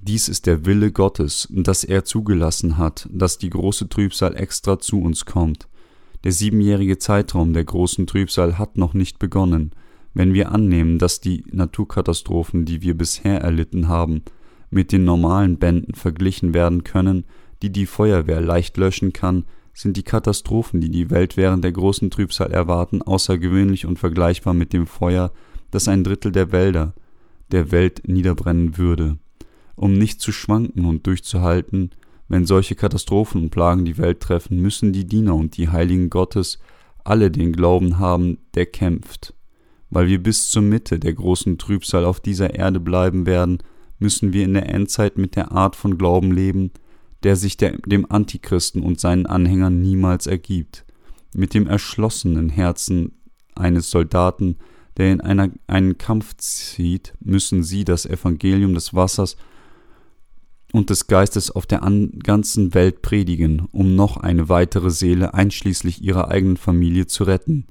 Dies 0.00 0.28
ist 0.28 0.46
der 0.46 0.66
Wille 0.66 0.92
Gottes, 0.92 1.48
dass 1.50 1.82
er 1.82 2.04
zugelassen 2.04 2.78
hat, 2.78 3.08
dass 3.10 3.38
die 3.38 3.50
große 3.50 3.88
Trübsal 3.88 4.36
extra 4.36 4.78
zu 4.78 5.00
uns 5.00 5.24
kommt. 5.24 5.68
Der 6.24 6.32
siebenjährige 6.32 6.98
Zeitraum 6.98 7.52
der 7.52 7.64
großen 7.64 8.06
Trübsal 8.06 8.58
hat 8.58 8.76
noch 8.76 8.94
nicht 8.94 9.18
begonnen. 9.18 9.72
Wenn 10.14 10.32
wir 10.32 10.52
annehmen, 10.52 10.98
dass 10.98 11.20
die 11.20 11.44
Naturkatastrophen, 11.50 12.64
die 12.64 12.82
wir 12.82 12.96
bisher 12.96 13.40
erlitten 13.40 13.88
haben, 13.88 14.22
mit 14.70 14.92
den 14.92 15.04
normalen 15.04 15.58
Bänden 15.58 15.94
verglichen 15.94 16.54
werden 16.54 16.84
können, 16.84 17.24
die 17.62 17.70
die 17.70 17.86
Feuerwehr 17.86 18.40
leicht 18.40 18.76
löschen 18.76 19.12
kann, 19.12 19.44
sind 19.74 19.96
die 19.96 20.02
Katastrophen, 20.02 20.80
die 20.80 20.90
die 20.90 21.10
Welt 21.10 21.36
während 21.36 21.62
der 21.64 21.72
großen 21.72 22.10
Trübsal 22.10 22.50
erwarten, 22.50 23.02
außergewöhnlich 23.02 23.86
und 23.86 23.98
vergleichbar 23.98 24.54
mit 24.54 24.72
dem 24.72 24.86
Feuer, 24.86 25.32
das 25.70 25.88
ein 25.88 26.04
Drittel 26.04 26.32
der 26.32 26.52
Wälder 26.52 26.94
der 27.52 27.70
Welt 27.70 28.02
niederbrennen 28.06 28.76
würde. 28.76 29.18
Um 29.74 29.92
nicht 29.92 30.20
zu 30.20 30.32
schwanken 30.32 30.84
und 30.84 31.06
durchzuhalten, 31.06 31.90
wenn 32.28 32.46
solche 32.46 32.74
Katastrophen 32.74 33.42
und 33.42 33.50
Plagen 33.50 33.84
die 33.84 33.98
Welt 33.98 34.20
treffen, 34.20 34.60
müssen 34.60 34.92
die 34.92 35.06
Diener 35.06 35.34
und 35.34 35.56
die 35.56 35.68
Heiligen 35.68 36.10
Gottes 36.10 36.58
alle 37.04 37.30
den 37.30 37.52
Glauben 37.52 37.98
haben, 37.98 38.38
der 38.54 38.66
kämpft. 38.66 39.34
Weil 39.90 40.08
wir 40.08 40.20
bis 40.20 40.48
zur 40.48 40.62
Mitte 40.62 40.98
der 40.98 41.14
großen 41.14 41.58
Trübsal 41.58 42.04
auf 42.04 42.18
dieser 42.18 42.54
Erde 42.54 42.80
bleiben 42.80 43.26
werden, 43.26 43.58
müssen 43.98 44.32
wir 44.32 44.44
in 44.44 44.54
der 44.54 44.68
Endzeit 44.68 45.16
mit 45.16 45.36
der 45.36 45.52
Art 45.52 45.76
von 45.76 45.96
Glauben 45.98 46.32
leben, 46.32 46.72
der 47.22 47.36
sich 47.36 47.56
der, 47.56 47.78
dem 47.78 48.10
Antichristen 48.10 48.82
und 48.82 49.00
seinen 49.00 49.26
Anhängern 49.26 49.80
niemals 49.80 50.26
ergibt. 50.26 50.84
Mit 51.32 51.54
dem 51.54 51.66
erschlossenen 51.66 52.48
Herzen 52.48 53.12
eines 53.54 53.90
Soldaten, 53.90 54.56
der 54.96 55.12
in 55.12 55.20
einer, 55.20 55.50
einen 55.66 55.98
Kampf 55.98 56.36
zieht, 56.36 57.14
müssen 57.20 57.62
sie 57.62 57.84
das 57.84 58.06
Evangelium 58.06 58.74
des 58.74 58.94
Wassers 58.94 59.36
und 60.72 60.90
des 60.90 61.06
Geistes 61.06 61.50
auf 61.50 61.66
der 61.66 61.80
ganzen 62.22 62.74
Welt 62.74 63.02
predigen, 63.02 63.68
um 63.72 63.94
noch 63.94 64.16
eine 64.16 64.48
weitere 64.48 64.90
Seele 64.90 65.34
einschließlich 65.34 66.02
ihrer 66.02 66.28
eigenen 66.28 66.56
Familie 66.56 67.06
zu 67.06 67.24
retten. 67.24 67.66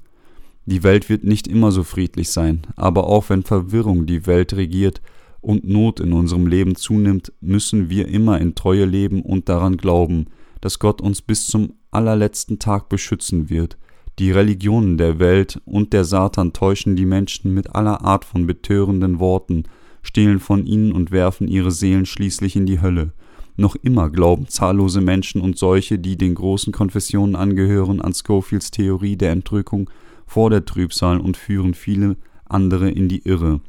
Die 0.66 0.84
Welt 0.84 1.10
wird 1.10 1.24
nicht 1.24 1.48
immer 1.48 1.72
so 1.72 1.84
friedlich 1.84 2.30
sein, 2.30 2.62
aber 2.76 3.08
auch 3.08 3.30
wenn 3.30 3.44
Verwirrung 3.44 4.06
die 4.06 4.26
Welt 4.26 4.54
regiert, 4.54 5.02
und 5.46 5.68
Not 5.68 6.00
in 6.00 6.12
unserem 6.12 6.48
Leben 6.48 6.76
zunimmt, 6.76 7.32
müssen 7.40 7.88
wir 7.88 8.08
immer 8.08 8.42
in 8.42 8.56
Treue 8.56 8.86
leben 8.86 9.22
und 9.22 9.48
daran 9.48 9.78
glauben, 9.78 10.26
dass 10.60 10.80
Gott 10.80 11.02
uns 11.02 11.22
bis 11.22 11.46
zum 11.46 11.74
allerletzten 11.92 12.58
Tag 12.58 12.90
beschützen 12.90 13.48
wird. 13.48 13.78
Die 14.18 14.32
Religionen 14.32 14.98
der 14.98 15.20
Welt 15.20 15.62
und 15.66 15.92
der 15.92 16.06
Satan 16.06 16.54
täuschen 16.54 16.96
die 16.96 17.06
Menschen 17.06 17.54
mit 17.54 17.76
aller 17.76 18.02
Art 18.06 18.24
von 18.24 18.48
betörenden 18.48 19.20
Worten, 19.20 19.64
stehlen 20.02 20.40
von 20.40 20.66
ihnen 20.66 20.94
und 20.94 21.12
werfen 21.12 21.48
ihre 21.50 21.72
Seelen 21.72 22.06
schließlich 22.06 22.56
in 22.56 22.66
die 22.66 22.82
Hölle. 22.82 23.12
Noch 23.58 23.76
immer 23.76 24.10
glauben 24.10 24.48
zahllose 24.48 25.02
Menschen 25.02 25.42
und 25.42 25.58
solche, 25.58 26.00
die 26.00 26.18
den 26.18 26.36
großen 26.36 26.72
Konfessionen 26.72 27.36
angehören, 27.36 28.02
an 28.02 28.14
Schofields 28.14 28.72
Theorie 28.72 29.18
der 29.18 29.32
Entrückung 29.32 29.90
vor 30.26 30.50
der 30.50 30.66
Trübsal 30.66 31.20
und 31.20 31.36
führen 31.36 31.74
viele 31.74 32.16
andere 32.46 32.90
in 32.90 33.10
die 33.10 33.26
Irre 33.26 33.62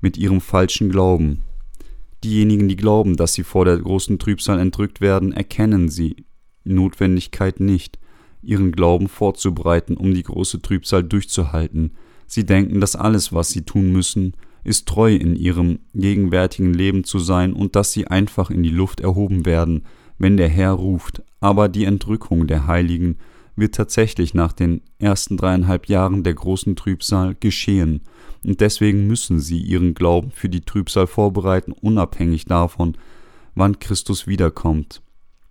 mit 0.00 0.16
ihrem 0.16 0.40
falschen 0.40 0.90
Glauben. 0.90 1.40
Diejenigen, 2.22 2.68
die 2.68 2.76
glauben, 2.76 3.16
dass 3.16 3.34
sie 3.34 3.42
vor 3.42 3.64
der 3.64 3.78
großen 3.78 4.18
Trübsal 4.18 4.58
entrückt 4.58 5.00
werden, 5.00 5.32
erkennen 5.32 5.88
sie 5.88 6.24
Notwendigkeit 6.64 7.60
nicht, 7.60 7.98
ihren 8.46 8.72
Glauben 8.72 9.08
vorzubereiten, 9.08 9.96
um 9.96 10.14
die 10.14 10.22
große 10.22 10.62
Trübsal 10.62 11.04
durchzuhalten. 11.04 11.92
Sie 12.26 12.44
denken, 12.44 12.80
dass 12.80 12.96
alles, 12.96 13.32
was 13.32 13.50
sie 13.50 13.62
tun 13.62 13.92
müssen, 13.92 14.34
ist 14.64 14.88
treu 14.88 15.14
in 15.14 15.36
ihrem 15.36 15.80
gegenwärtigen 15.94 16.72
Leben 16.72 17.04
zu 17.04 17.18
sein 17.18 17.52
und 17.52 17.76
dass 17.76 17.92
sie 17.92 18.06
einfach 18.06 18.50
in 18.50 18.62
die 18.62 18.70
Luft 18.70 19.00
erhoben 19.00 19.44
werden, 19.44 19.84
wenn 20.18 20.36
der 20.36 20.48
Herr 20.48 20.72
ruft. 20.72 21.22
Aber 21.40 21.68
die 21.68 21.84
Entrückung 21.84 22.46
der 22.46 22.66
Heiligen 22.66 23.18
wird 23.56 23.74
tatsächlich 23.74 24.34
nach 24.34 24.52
den 24.52 24.80
ersten 24.98 25.36
dreieinhalb 25.36 25.88
Jahren 25.88 26.22
der 26.22 26.34
großen 26.34 26.76
Trübsal 26.76 27.36
geschehen, 27.38 28.00
und 28.44 28.60
deswegen 28.60 29.06
müssen 29.06 29.40
sie 29.40 29.58
ihren 29.58 29.94
Glauben 29.94 30.30
für 30.30 30.50
die 30.50 30.60
Trübsal 30.60 31.06
vorbereiten, 31.06 31.72
unabhängig 31.72 32.44
davon, 32.44 32.96
wann 33.54 33.78
Christus 33.78 34.26
wiederkommt. 34.26 35.02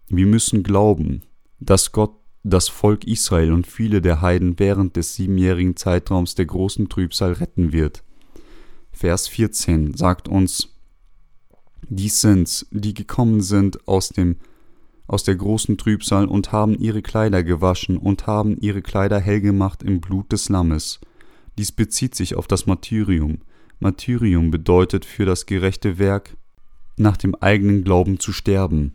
Wir 0.10 0.28
müssen 0.28 0.62
glauben, 0.62 1.24
dass 1.60 1.92
Gott 1.92 2.14
das 2.44 2.68
Volk 2.68 3.06
Israel 3.06 3.54
und 3.54 3.66
viele 3.66 4.02
der 4.02 4.22
Heiden 4.22 4.60
während 4.60 4.96
des 4.98 5.16
siebenjährigen 5.16 5.76
Zeitraums 5.78 6.36
der 6.36 6.46
großen 6.46 6.90
Trübsal 6.90 7.34
retten 7.34 7.72
wird. 7.72 8.04
Vers 8.92 9.28
14 9.30 9.96
sagt 9.96 10.28
uns, 10.28 10.70
dies 11.90 12.22
sind's, 12.22 12.68
die 12.72 12.94
gekommen 12.94 13.42
sind 13.42 13.88
aus 13.88 14.10
dem 14.10 14.38
aus 15.06 15.24
der 15.24 15.36
großen 15.36 15.78
Trübsal 15.78 16.28
und 16.28 16.54
haben 16.54 16.80
ihre 16.80 17.02
Kleider 17.02 17.44
gewaschen 17.44 17.98
und 17.98 18.26
haben 18.26 18.58
ihre 18.58 18.82
Kleider 18.82 19.20
hell 19.20 19.42
gemacht 19.42 19.84
im 19.84 20.00
Blut 20.00 20.32
des 20.32 20.48
Lammes. 20.48 21.02
Dies 21.58 21.74
bezieht 21.74 22.16
sich 22.16 22.36
auf 22.36 22.48
das 22.48 22.66
Martyrium. 22.68 23.40
Martyrium 23.80 24.50
bedeutet 24.50 25.04
für 25.04 25.26
das 25.26 25.46
gerechte 25.46 26.00
Werk 26.00 26.38
nach 26.96 27.18
dem 27.18 27.36
eigenen 27.36 27.84
Glauben 27.84 28.20
zu 28.20 28.32
sterben. 28.32 28.94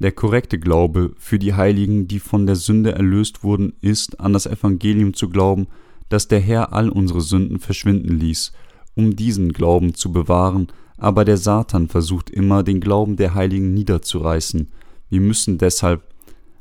Der 0.00 0.12
korrekte 0.12 0.58
Glaube 0.58 1.12
für 1.18 1.38
die 1.38 1.52
Heiligen, 1.52 2.08
die 2.08 2.20
von 2.20 2.46
der 2.46 2.56
Sünde 2.56 2.92
erlöst 2.92 3.44
wurden, 3.44 3.74
ist, 3.82 4.18
an 4.18 4.32
das 4.32 4.46
Evangelium 4.46 5.12
zu 5.12 5.28
glauben, 5.28 5.66
dass 6.08 6.26
der 6.26 6.40
Herr 6.40 6.72
all 6.72 6.88
unsere 6.88 7.20
Sünden 7.20 7.60
verschwinden 7.60 8.18
ließ, 8.18 8.52
um 8.94 9.14
diesen 9.14 9.52
Glauben 9.52 9.94
zu 9.94 10.10
bewahren, 10.10 10.68
aber 10.96 11.26
der 11.26 11.36
Satan 11.36 11.88
versucht 11.88 12.30
immer, 12.30 12.62
den 12.62 12.80
Glauben 12.80 13.16
der 13.16 13.34
Heiligen 13.34 13.74
niederzureißen. 13.74 14.68
Wir 15.10 15.20
müssen 15.20 15.58
deshalb 15.58 16.02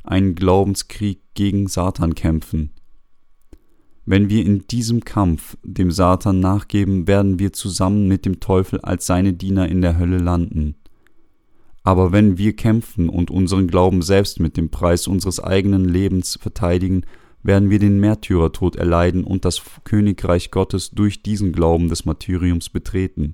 einen 0.04 0.36
Glaubenskrieg 0.36 1.22
gegen 1.34 1.68
Satan 1.68 2.16
kämpfen. 2.16 2.72
Wenn 4.06 4.30
wir 4.30 4.46
in 4.46 4.66
diesem 4.68 5.06
Kampf 5.06 5.56
dem 5.64 5.92
Satan 5.92 6.42
nachgeben, 6.42 7.08
werden 7.08 7.40
wir 7.40 7.54
zusammen 7.54 8.08
mit 8.08 8.26
dem 8.26 8.40
Teufel 8.40 8.82
als 8.82 9.06
seine 9.06 9.34
Diener 9.34 9.70
in 9.70 9.82
der 9.82 9.98
Hölle 9.98 10.18
landen. 10.18 10.76
Aber 11.90 12.12
wenn 12.12 12.38
wir 12.38 12.56
kämpfen 12.56 13.10
und 13.10 13.32
unseren 13.32 13.68
Glauben 13.68 14.04
selbst 14.04 14.40
mit 14.40 14.58
dem 14.58 14.70
Preis 14.70 15.08
unseres 15.08 15.40
eigenen 15.40 15.86
Lebens 15.86 16.38
verteidigen, 16.40 17.02
werden 17.42 17.72
wir 17.72 17.80
den 17.80 18.00
Märtyrertod 18.00 18.76
erleiden 18.76 19.24
und 19.24 19.44
das 19.44 19.60
Königreich 19.86 20.52
Gottes 20.52 20.92
durch 20.92 21.24
diesen 21.24 21.52
Glauben 21.52 21.90
des 21.90 22.06
Martyriums 22.06 22.70
betreten. 22.70 23.34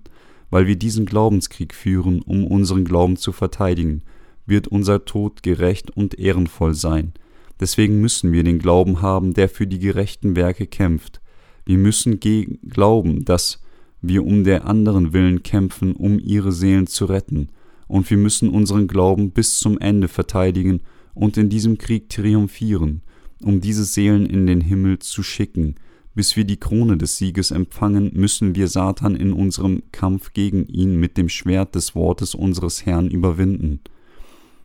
Weil 0.51 0.67
wir 0.67 0.77
diesen 0.77 1.05
Glaubenskrieg 1.05 1.73
führen, 1.73 2.21
um 2.21 2.47
unseren 2.47 2.85
Glauben 2.85 3.17
zu 3.17 3.33
verteidigen, 3.33 4.03
wird 4.45 4.69
unser 4.69 5.03
Tod 5.03 5.43
gerecht 5.43 5.91
und 5.91 6.17
ehrenvoll 6.17 6.75
sein. 6.75 7.11
Deswegen 7.59 7.99
müssen 7.99 8.31
wir 8.31 8.45
den 8.45 8.59
Glauben 8.59 9.01
haben, 9.01 9.33
der 9.33 9.49
für 9.49 9.67
die 9.67 9.79
gerechten 9.79 10.37
Werke 10.37 10.65
kämpft. 10.65 11.19
Wir 11.65 11.77
müssen 11.77 12.21
glauben, 12.21 13.25
dass 13.25 13.61
wir 14.01 14.25
um 14.25 14.45
der 14.45 14.65
anderen 14.65 15.11
Willen 15.11 15.43
kämpfen, 15.43 15.93
um 15.93 16.19
ihre 16.19 16.53
Seelen 16.53 16.87
zu 16.87 17.03
retten 17.03 17.49
und 17.87 18.09
wir 18.09 18.17
müssen 18.17 18.49
unseren 18.49 18.87
Glauben 18.87 19.31
bis 19.31 19.59
zum 19.59 19.79
Ende 19.79 20.07
verteidigen 20.07 20.81
und 21.13 21.37
in 21.37 21.49
diesem 21.49 21.77
Krieg 21.77 22.09
triumphieren, 22.09 23.01
um 23.41 23.61
diese 23.61 23.85
Seelen 23.85 24.25
in 24.25 24.47
den 24.47 24.61
Himmel 24.61 24.99
zu 24.99 25.23
schicken. 25.23 25.75
Bis 26.13 26.37
wir 26.37 26.45
die 26.45 26.59
Krone 26.59 26.97
des 26.97 27.17
Sieges 27.17 27.51
empfangen, 27.51 28.11
müssen 28.13 28.55
wir 28.55 28.69
Satan 28.69 29.15
in 29.15 29.33
unserem 29.33 29.83
Kampf 29.91 30.31
gegen 30.33 30.65
ihn 30.67 30.97
mit 30.97 31.17
dem 31.17 31.27
Schwert 31.27 31.75
des 31.75 31.93
Wortes 31.93 32.35
unseres 32.35 32.85
Herrn 32.85 33.09
überwinden. 33.09 33.81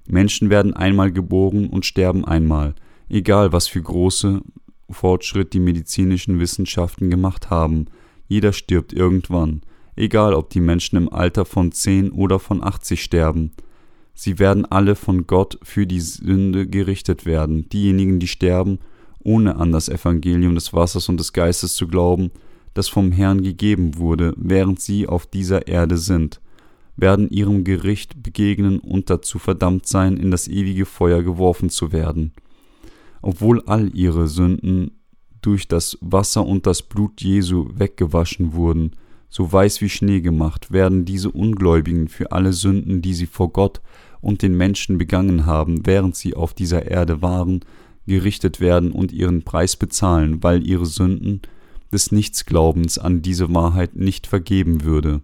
Menschen 0.06 0.48
werden 0.48 0.74
einmal 0.74 1.12
geboren 1.12 1.66
und 1.68 1.86
sterben 1.86 2.24
einmal, 2.24 2.74
egal 3.08 3.52
was 3.52 3.66
für 3.66 3.82
große 3.82 4.42
Fortschritt 4.88 5.52
die 5.52 5.60
medizinischen 5.60 6.38
Wissenschaften 6.38 7.10
gemacht 7.10 7.50
haben, 7.50 7.86
jeder 8.28 8.52
stirbt 8.52 8.92
irgendwann, 8.92 9.62
egal 10.00 10.34
ob 10.34 10.50
die 10.50 10.60
Menschen 10.60 10.96
im 10.96 11.12
Alter 11.12 11.44
von 11.44 11.72
10 11.72 12.10
oder 12.10 12.38
von 12.38 12.62
80 12.62 13.02
sterben. 13.02 13.52
Sie 14.14 14.38
werden 14.38 14.64
alle 14.66 14.96
von 14.96 15.26
Gott 15.26 15.58
für 15.62 15.86
die 15.86 16.00
Sünde 16.00 16.66
gerichtet 16.66 17.24
werden. 17.26 17.68
Diejenigen, 17.68 18.18
die 18.18 18.26
sterben, 18.26 18.80
ohne 19.22 19.56
an 19.56 19.72
das 19.72 19.88
Evangelium 19.88 20.54
des 20.54 20.72
Wassers 20.72 21.08
und 21.08 21.18
des 21.18 21.32
Geistes 21.32 21.74
zu 21.74 21.86
glauben, 21.86 22.30
das 22.74 22.88
vom 22.88 23.12
Herrn 23.12 23.42
gegeben 23.42 23.98
wurde, 23.98 24.34
während 24.36 24.80
sie 24.80 25.06
auf 25.06 25.26
dieser 25.26 25.68
Erde 25.68 25.96
sind, 25.96 26.40
werden 26.96 27.30
ihrem 27.30 27.64
Gericht 27.64 28.22
begegnen 28.22 28.78
und 28.78 29.10
dazu 29.10 29.38
verdammt 29.38 29.86
sein, 29.86 30.16
in 30.16 30.30
das 30.30 30.48
ewige 30.48 30.86
Feuer 30.86 31.22
geworfen 31.22 31.70
zu 31.70 31.92
werden. 31.92 32.32
Obwohl 33.22 33.62
all 33.66 33.94
ihre 33.94 34.28
Sünden 34.28 34.92
durch 35.42 35.68
das 35.68 35.98
Wasser 36.00 36.46
und 36.46 36.66
das 36.66 36.82
Blut 36.82 37.20
Jesu 37.22 37.68
weggewaschen 37.74 38.52
wurden, 38.52 38.92
so 39.30 39.50
weiß 39.50 39.80
wie 39.80 39.88
Schnee 39.88 40.20
gemacht, 40.20 40.72
werden 40.72 41.04
diese 41.04 41.30
Ungläubigen 41.30 42.08
für 42.08 42.32
alle 42.32 42.52
Sünden, 42.52 43.00
die 43.00 43.14
sie 43.14 43.26
vor 43.26 43.52
Gott 43.52 43.80
und 44.20 44.42
den 44.42 44.56
Menschen 44.56 44.98
begangen 44.98 45.46
haben, 45.46 45.86
während 45.86 46.16
sie 46.16 46.34
auf 46.34 46.52
dieser 46.52 46.86
Erde 46.86 47.22
waren, 47.22 47.60
gerichtet 48.06 48.60
werden 48.60 48.90
und 48.90 49.12
ihren 49.12 49.42
Preis 49.42 49.76
bezahlen, 49.76 50.42
weil 50.42 50.66
ihre 50.66 50.84
Sünden 50.84 51.42
des 51.92 52.12
Nichtsglaubens 52.12 52.98
an 52.98 53.22
diese 53.22 53.54
Wahrheit 53.54 53.94
nicht 53.96 54.26
vergeben 54.26 54.82
würde. 54.84 55.22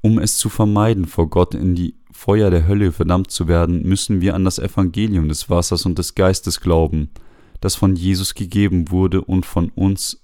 Um 0.00 0.18
es 0.18 0.36
zu 0.36 0.48
vermeiden, 0.48 1.06
vor 1.06 1.30
Gott 1.30 1.54
in 1.54 1.76
die 1.76 1.94
Feuer 2.10 2.50
der 2.50 2.66
Hölle 2.66 2.90
verdammt 2.90 3.30
zu 3.30 3.46
werden, 3.46 3.82
müssen 3.82 4.20
wir 4.20 4.34
an 4.34 4.44
das 4.44 4.58
Evangelium 4.58 5.28
des 5.28 5.48
Wassers 5.48 5.86
und 5.86 5.98
des 5.98 6.16
Geistes 6.16 6.60
glauben, 6.60 7.10
das 7.60 7.76
von 7.76 7.94
Jesus 7.94 8.34
gegeben 8.34 8.90
wurde 8.90 9.22
und 9.22 9.46
von 9.46 9.70
uns 9.70 10.21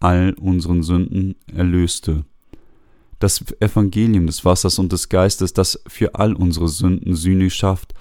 all 0.00 0.34
unseren 0.40 0.82
Sünden 0.82 1.36
erlöste. 1.54 2.24
Das 3.18 3.44
Evangelium 3.60 4.26
des 4.26 4.44
Wassers 4.44 4.78
und 4.78 4.92
des 4.92 5.10
Geistes, 5.10 5.52
das 5.52 5.80
für 5.86 6.14
all 6.14 6.32
unsere 6.32 6.68
Sünden 6.68 7.14
Sühne 7.14 7.50
schafft, 7.50 7.94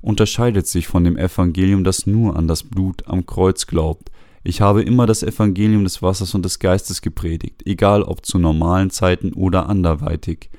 unterscheidet 0.00 0.66
sich 0.66 0.88
von 0.88 1.04
dem 1.04 1.16
Evangelium, 1.16 1.84
das 1.84 2.06
nur 2.06 2.36
an 2.36 2.48
das 2.48 2.64
Blut 2.64 3.06
am 3.06 3.26
Kreuz 3.26 3.66
glaubt. 3.66 4.10
Ich 4.44 4.60
habe 4.60 4.82
immer 4.82 5.06
das 5.06 5.22
Evangelium 5.22 5.84
des 5.84 6.02
Wassers 6.02 6.34
und 6.34 6.44
des 6.44 6.58
Geistes 6.58 7.00
gepredigt, 7.02 7.62
egal 7.64 8.02
ob 8.02 8.26
zu 8.26 8.38
normalen 8.38 8.90
Zeiten 8.90 9.32
oder 9.34 9.68
anderweitig. 9.68 10.50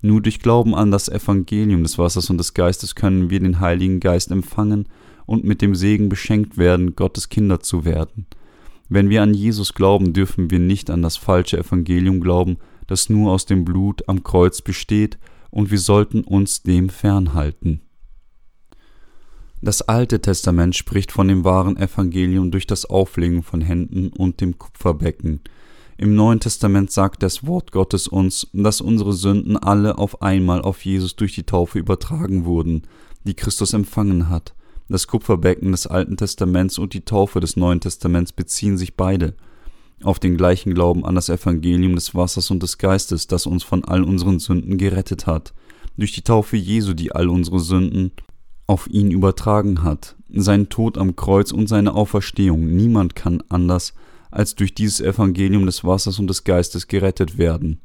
Nur 0.00 0.20
durch 0.20 0.40
Glauben 0.40 0.74
an 0.74 0.90
das 0.90 1.08
Evangelium 1.08 1.82
des 1.82 1.98
Wassers 1.98 2.30
und 2.30 2.38
des 2.38 2.54
Geistes 2.54 2.94
können 2.94 3.30
wir 3.30 3.40
den 3.40 3.58
Heiligen 3.58 4.00
Geist 4.00 4.30
empfangen 4.30 4.88
und 5.26 5.44
mit 5.44 5.62
dem 5.62 5.74
Segen 5.74 6.08
beschenkt 6.08 6.58
werden, 6.58 6.94
Gottes 6.94 7.28
Kinder 7.28 7.60
zu 7.60 7.84
werden. 7.84 8.26
Wenn 8.94 9.08
wir 9.08 9.22
an 9.22 9.32
Jesus 9.32 9.72
glauben, 9.72 10.12
dürfen 10.12 10.50
wir 10.50 10.58
nicht 10.58 10.90
an 10.90 11.00
das 11.00 11.16
falsche 11.16 11.56
Evangelium 11.56 12.20
glauben, 12.20 12.58
das 12.86 13.08
nur 13.08 13.32
aus 13.32 13.46
dem 13.46 13.64
Blut 13.64 14.06
am 14.06 14.22
Kreuz 14.22 14.60
besteht, 14.60 15.18
und 15.48 15.70
wir 15.70 15.78
sollten 15.78 16.20
uns 16.20 16.62
dem 16.62 16.90
fernhalten. 16.90 17.80
Das 19.62 19.80
Alte 19.80 20.20
Testament 20.20 20.76
spricht 20.76 21.10
von 21.10 21.26
dem 21.26 21.42
wahren 21.42 21.78
Evangelium 21.78 22.50
durch 22.50 22.66
das 22.66 22.84
Auflegen 22.84 23.42
von 23.42 23.62
Händen 23.62 24.08
und 24.08 24.42
dem 24.42 24.58
Kupferbecken. 24.58 25.40
Im 25.96 26.14
Neuen 26.14 26.40
Testament 26.40 26.90
sagt 26.90 27.22
das 27.22 27.46
Wort 27.46 27.72
Gottes 27.72 28.08
uns, 28.08 28.48
dass 28.52 28.82
unsere 28.82 29.14
Sünden 29.14 29.56
alle 29.56 29.96
auf 29.96 30.20
einmal 30.20 30.60
auf 30.60 30.84
Jesus 30.84 31.16
durch 31.16 31.34
die 31.34 31.44
Taufe 31.44 31.78
übertragen 31.78 32.44
wurden, 32.44 32.82
die 33.24 33.32
Christus 33.32 33.72
empfangen 33.72 34.28
hat. 34.28 34.52
Das 34.92 35.06
Kupferbecken 35.06 35.72
des 35.72 35.86
Alten 35.86 36.18
Testaments 36.18 36.78
und 36.78 36.92
die 36.92 37.00
Taufe 37.00 37.40
des 37.40 37.56
Neuen 37.56 37.80
Testaments 37.80 38.30
beziehen 38.30 38.76
sich 38.76 38.94
beide 38.94 39.32
auf 40.02 40.18
den 40.18 40.36
gleichen 40.36 40.74
Glauben 40.74 41.06
an 41.06 41.14
das 41.14 41.30
Evangelium 41.30 41.94
des 41.94 42.14
Wassers 42.14 42.50
und 42.50 42.62
des 42.62 42.76
Geistes, 42.76 43.26
das 43.26 43.46
uns 43.46 43.62
von 43.62 43.86
all 43.86 44.04
unseren 44.04 44.38
Sünden 44.38 44.76
gerettet 44.76 45.26
hat, 45.26 45.54
durch 45.96 46.12
die 46.12 46.20
Taufe 46.20 46.58
Jesu, 46.58 46.92
die 46.92 47.10
all 47.10 47.30
unsere 47.30 47.58
Sünden 47.58 48.12
auf 48.66 48.86
ihn 48.86 49.10
übertragen 49.10 49.82
hat, 49.82 50.14
sein 50.28 50.68
Tod 50.68 50.98
am 50.98 51.16
Kreuz 51.16 51.52
und 51.52 51.70
seine 51.70 51.94
Auferstehung. 51.94 52.66
Niemand 52.66 53.16
kann 53.16 53.42
anders 53.48 53.94
als 54.30 54.56
durch 54.56 54.74
dieses 54.74 55.00
Evangelium 55.00 55.64
des 55.64 55.84
Wassers 55.84 56.18
und 56.18 56.26
des 56.26 56.44
Geistes 56.44 56.86
gerettet 56.86 57.38
werden. 57.38 57.80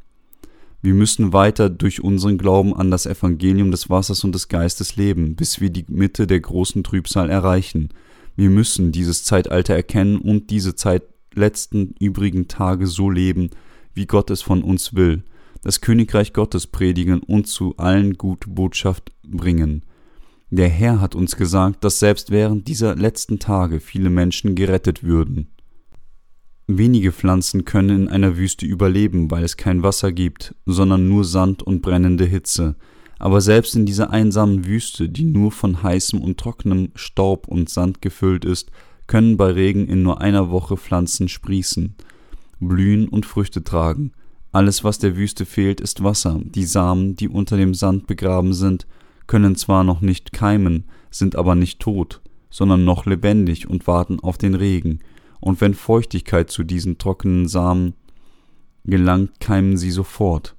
Wir 0.81 0.93
müssen 0.93 1.33
weiter 1.33 1.69
durch 1.69 2.03
unseren 2.03 2.37
Glauben 2.37 2.75
an 2.75 2.91
das 2.91 3.05
Evangelium 3.05 3.71
des 3.71 3.89
Wassers 3.89 4.23
und 4.23 4.33
des 4.33 4.47
Geistes 4.47 4.95
leben, 4.95 5.35
bis 5.35 5.59
wir 5.59 5.69
die 5.69 5.85
Mitte 5.87 6.27
der 6.27 6.39
großen 6.39 6.83
Trübsal 6.83 7.29
erreichen. 7.29 7.89
Wir 8.35 8.49
müssen 8.49 8.91
dieses 8.91 9.23
Zeitalter 9.23 9.75
erkennen 9.75 10.17
und 10.17 10.51
diese 10.51 10.75
Zeit 10.75 11.03
letzten 11.33 11.95
übrigen 11.99 12.47
Tage 12.47 12.87
so 12.87 13.09
leben, 13.09 13.49
wie 13.93 14.05
Gott 14.05 14.29
es 14.29 14.41
von 14.41 14.63
uns 14.63 14.93
will. 14.93 15.23
das 15.63 15.81
Königreich 15.81 16.33
Gottes 16.33 16.67
predigen 16.67 17.19
und 17.19 17.47
zu 17.47 17.75
allen 17.77 18.13
gute 18.13 18.49
Botschaft 18.49 19.11
bringen. 19.23 19.83
Der 20.49 20.69
Herr 20.69 21.01
hat 21.01 21.13
uns 21.15 21.35
gesagt, 21.35 21.83
dass 21.83 21.99
selbst 21.99 22.31
während 22.31 22.67
dieser 22.67 22.95
letzten 22.95 23.39
Tage 23.39 23.79
viele 23.79 24.09
Menschen 24.09 24.55
gerettet 24.55 25.03
würden. 25.03 25.49
Wenige 26.69 27.13
Pflanzen 27.13 27.63
können 27.63 28.01
in 28.01 28.07
einer 28.09 28.35
Wüste 28.35 28.65
überleben, 28.65 29.31
weil 29.31 29.45
es 29.45 29.55
kein 29.55 29.83
Wasser 29.83 30.11
gibt, 30.11 30.53
sondern 30.65 31.07
nur 31.07 31.23
Sand 31.23 31.63
und 31.63 31.81
brennende 31.81 32.25
Hitze. 32.25 32.75
Aber 33.19 33.39
selbst 33.39 33.73
in 33.77 33.85
dieser 33.85 34.11
einsamen 34.11 34.65
Wüste, 34.65 35.07
die 35.07 35.23
nur 35.23 35.53
von 35.53 35.81
heißem 35.81 36.21
und 36.21 36.37
trockenem 36.37 36.89
Staub 36.93 37.47
und 37.47 37.69
Sand 37.69 38.01
gefüllt 38.01 38.43
ist, 38.43 38.69
können 39.07 39.37
bei 39.37 39.51
Regen 39.51 39.87
in 39.87 40.03
nur 40.03 40.19
einer 40.19 40.51
Woche 40.51 40.75
Pflanzen 40.75 41.29
sprießen, 41.29 41.95
blühen 42.59 43.07
und 43.07 43.25
Früchte 43.25 43.63
tragen. 43.63 44.11
Alles, 44.51 44.83
was 44.83 44.99
der 44.99 45.15
Wüste 45.15 45.45
fehlt, 45.45 45.79
ist 45.79 46.03
Wasser. 46.03 46.41
Die 46.43 46.65
Samen, 46.65 47.15
die 47.15 47.29
unter 47.29 47.55
dem 47.55 47.73
Sand 47.75 48.07
begraben 48.07 48.53
sind, 48.53 48.87
können 49.25 49.55
zwar 49.55 49.85
noch 49.85 50.01
nicht 50.01 50.33
keimen, 50.33 50.83
sind 51.11 51.37
aber 51.37 51.55
nicht 51.55 51.79
tot, 51.79 52.21
sondern 52.49 52.83
noch 52.83 53.05
lebendig 53.05 53.69
und 53.69 53.87
warten 53.87 54.19
auf 54.19 54.37
den 54.37 54.53
Regen. 54.53 54.99
Und 55.39 55.61
wenn 55.61 55.73
Feuchtigkeit 55.73 56.49
zu 56.49 56.63
diesen 56.63 56.97
trockenen 56.97 57.47
Samen 57.47 57.93
gelangt, 58.85 59.39
keimen 59.39 59.77
sie 59.77 59.91
sofort. 59.91 60.55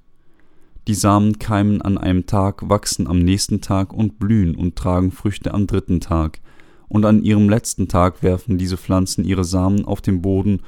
Die 0.87 0.95
Samen 0.95 1.37
keimen 1.37 1.81
an 1.81 1.97
einem 1.97 2.25
Tag, 2.25 2.67
wachsen 2.67 3.07
am 3.07 3.19
nächsten 3.19 3.61
Tag 3.61 3.93
und 3.93 4.17
blühen 4.17 4.55
und 4.55 4.75
tragen 4.75 5.11
Früchte 5.11 5.53
am 5.53 5.67
dritten 5.67 5.99
Tag. 5.99 6.39
Und 6.87 7.05
an 7.05 7.21
ihrem 7.21 7.49
letzten 7.49 7.87
Tag 7.87 8.23
werfen 8.23 8.57
diese 8.57 8.77
Pflanzen 8.77 9.23
ihre 9.23 9.43
Samen 9.43 9.85
auf 9.85 10.01
den 10.01 10.21
Boden, 10.21 10.61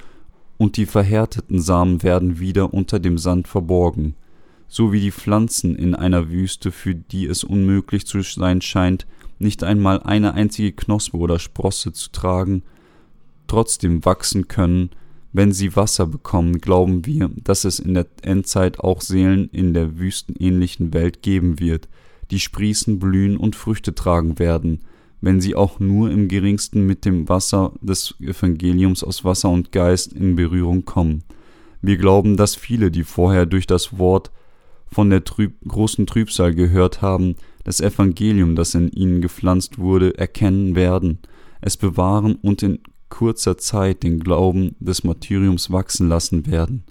und 0.58 0.78
die 0.78 0.86
verhärteten 0.86 1.60
Samen 1.60 2.04
werden 2.04 2.40
wieder 2.40 2.72
unter 2.72 3.00
dem 3.00 3.18
Sand 3.18 3.48
verborgen. 3.48 4.14
So 4.68 4.94
wie 4.94 5.02
die 5.02 5.12
Pflanzen 5.12 5.76
in 5.76 5.96
einer 5.96 6.30
Wüste, 6.30 6.72
für 6.72 6.94
die 6.94 7.26
es 7.26 7.44
unmöglich 7.44 8.06
zu 8.06 8.22
sein 8.22 8.62
scheint, 8.62 9.08
nicht 9.40 9.64
einmal 9.64 10.04
eine 10.04 10.36
einzige 10.36 10.72
Knospe 10.72 11.18
oder 11.18 11.40
Sprosse 11.40 11.94
zu 11.94 12.12
tragen, 12.12 12.62
trotzdem 13.52 14.06
wachsen 14.06 14.48
können, 14.48 14.92
wenn 15.34 15.52
sie 15.52 15.76
Wasser 15.76 16.08
bekommen, 16.08 16.60
glauben 16.60 17.06
wir, 17.06 17.30
dass 17.36 17.66
es 17.66 17.80
in 17.80 17.94
der 17.96 18.06
Endzeit 18.22 18.80
auch 18.80 19.02
Seelen 19.02 19.50
in 19.50 19.74
der 19.74 20.00
wüstenähnlichen 20.00 20.94
Welt 20.94 21.22
geben 21.22 21.60
wird, 21.60 21.90
die 22.32 22.40
sprießen, 22.40 22.98
blühen 22.98 23.36
und 23.36 23.58
Früchte 23.58 23.94
tragen 23.94 24.40
werden, 24.40 24.80
wenn 25.20 25.42
sie 25.42 25.54
auch 25.54 25.82
nur 25.82 26.12
im 26.12 26.30
geringsten 26.30 26.86
mit 26.86 27.04
dem 27.04 27.28
Wasser 27.28 27.74
des 27.82 28.16
Evangeliums 28.22 29.04
aus 29.04 29.26
Wasser 29.26 29.50
und 29.50 29.74
Geist 29.74 30.14
in 30.14 30.38
Berührung 30.38 30.86
kommen. 30.86 31.24
Wir 31.82 31.98
glauben, 31.98 32.38
dass 32.38 32.56
viele, 32.56 32.90
die 32.90 33.04
vorher 33.04 33.46
durch 33.46 33.68
das 33.68 33.98
Wort 34.00 34.32
von 34.88 35.10
der 35.10 35.26
trüb 35.26 35.56
großen 35.68 36.08
Trübsal 36.08 36.56
gehört 36.56 37.02
haben, 37.02 37.36
das 37.66 37.82
Evangelium, 37.82 38.56
das 38.56 38.76
in 38.76 38.90
ihnen 38.92 39.22
gepflanzt 39.22 39.78
wurde, 39.78 40.18
erkennen 40.18 40.76
werden, 40.76 41.20
es 41.60 41.76
bewahren 41.76 42.36
und 42.36 42.64
in 42.64 42.80
kurzer 43.12 43.60
Zeit 43.60 44.02
den 44.02 44.20
Glauben 44.20 44.76
des 44.80 45.04
Martyriums 45.04 45.70
wachsen 45.70 46.10
lassen 46.10 46.48
werden. 46.48 46.86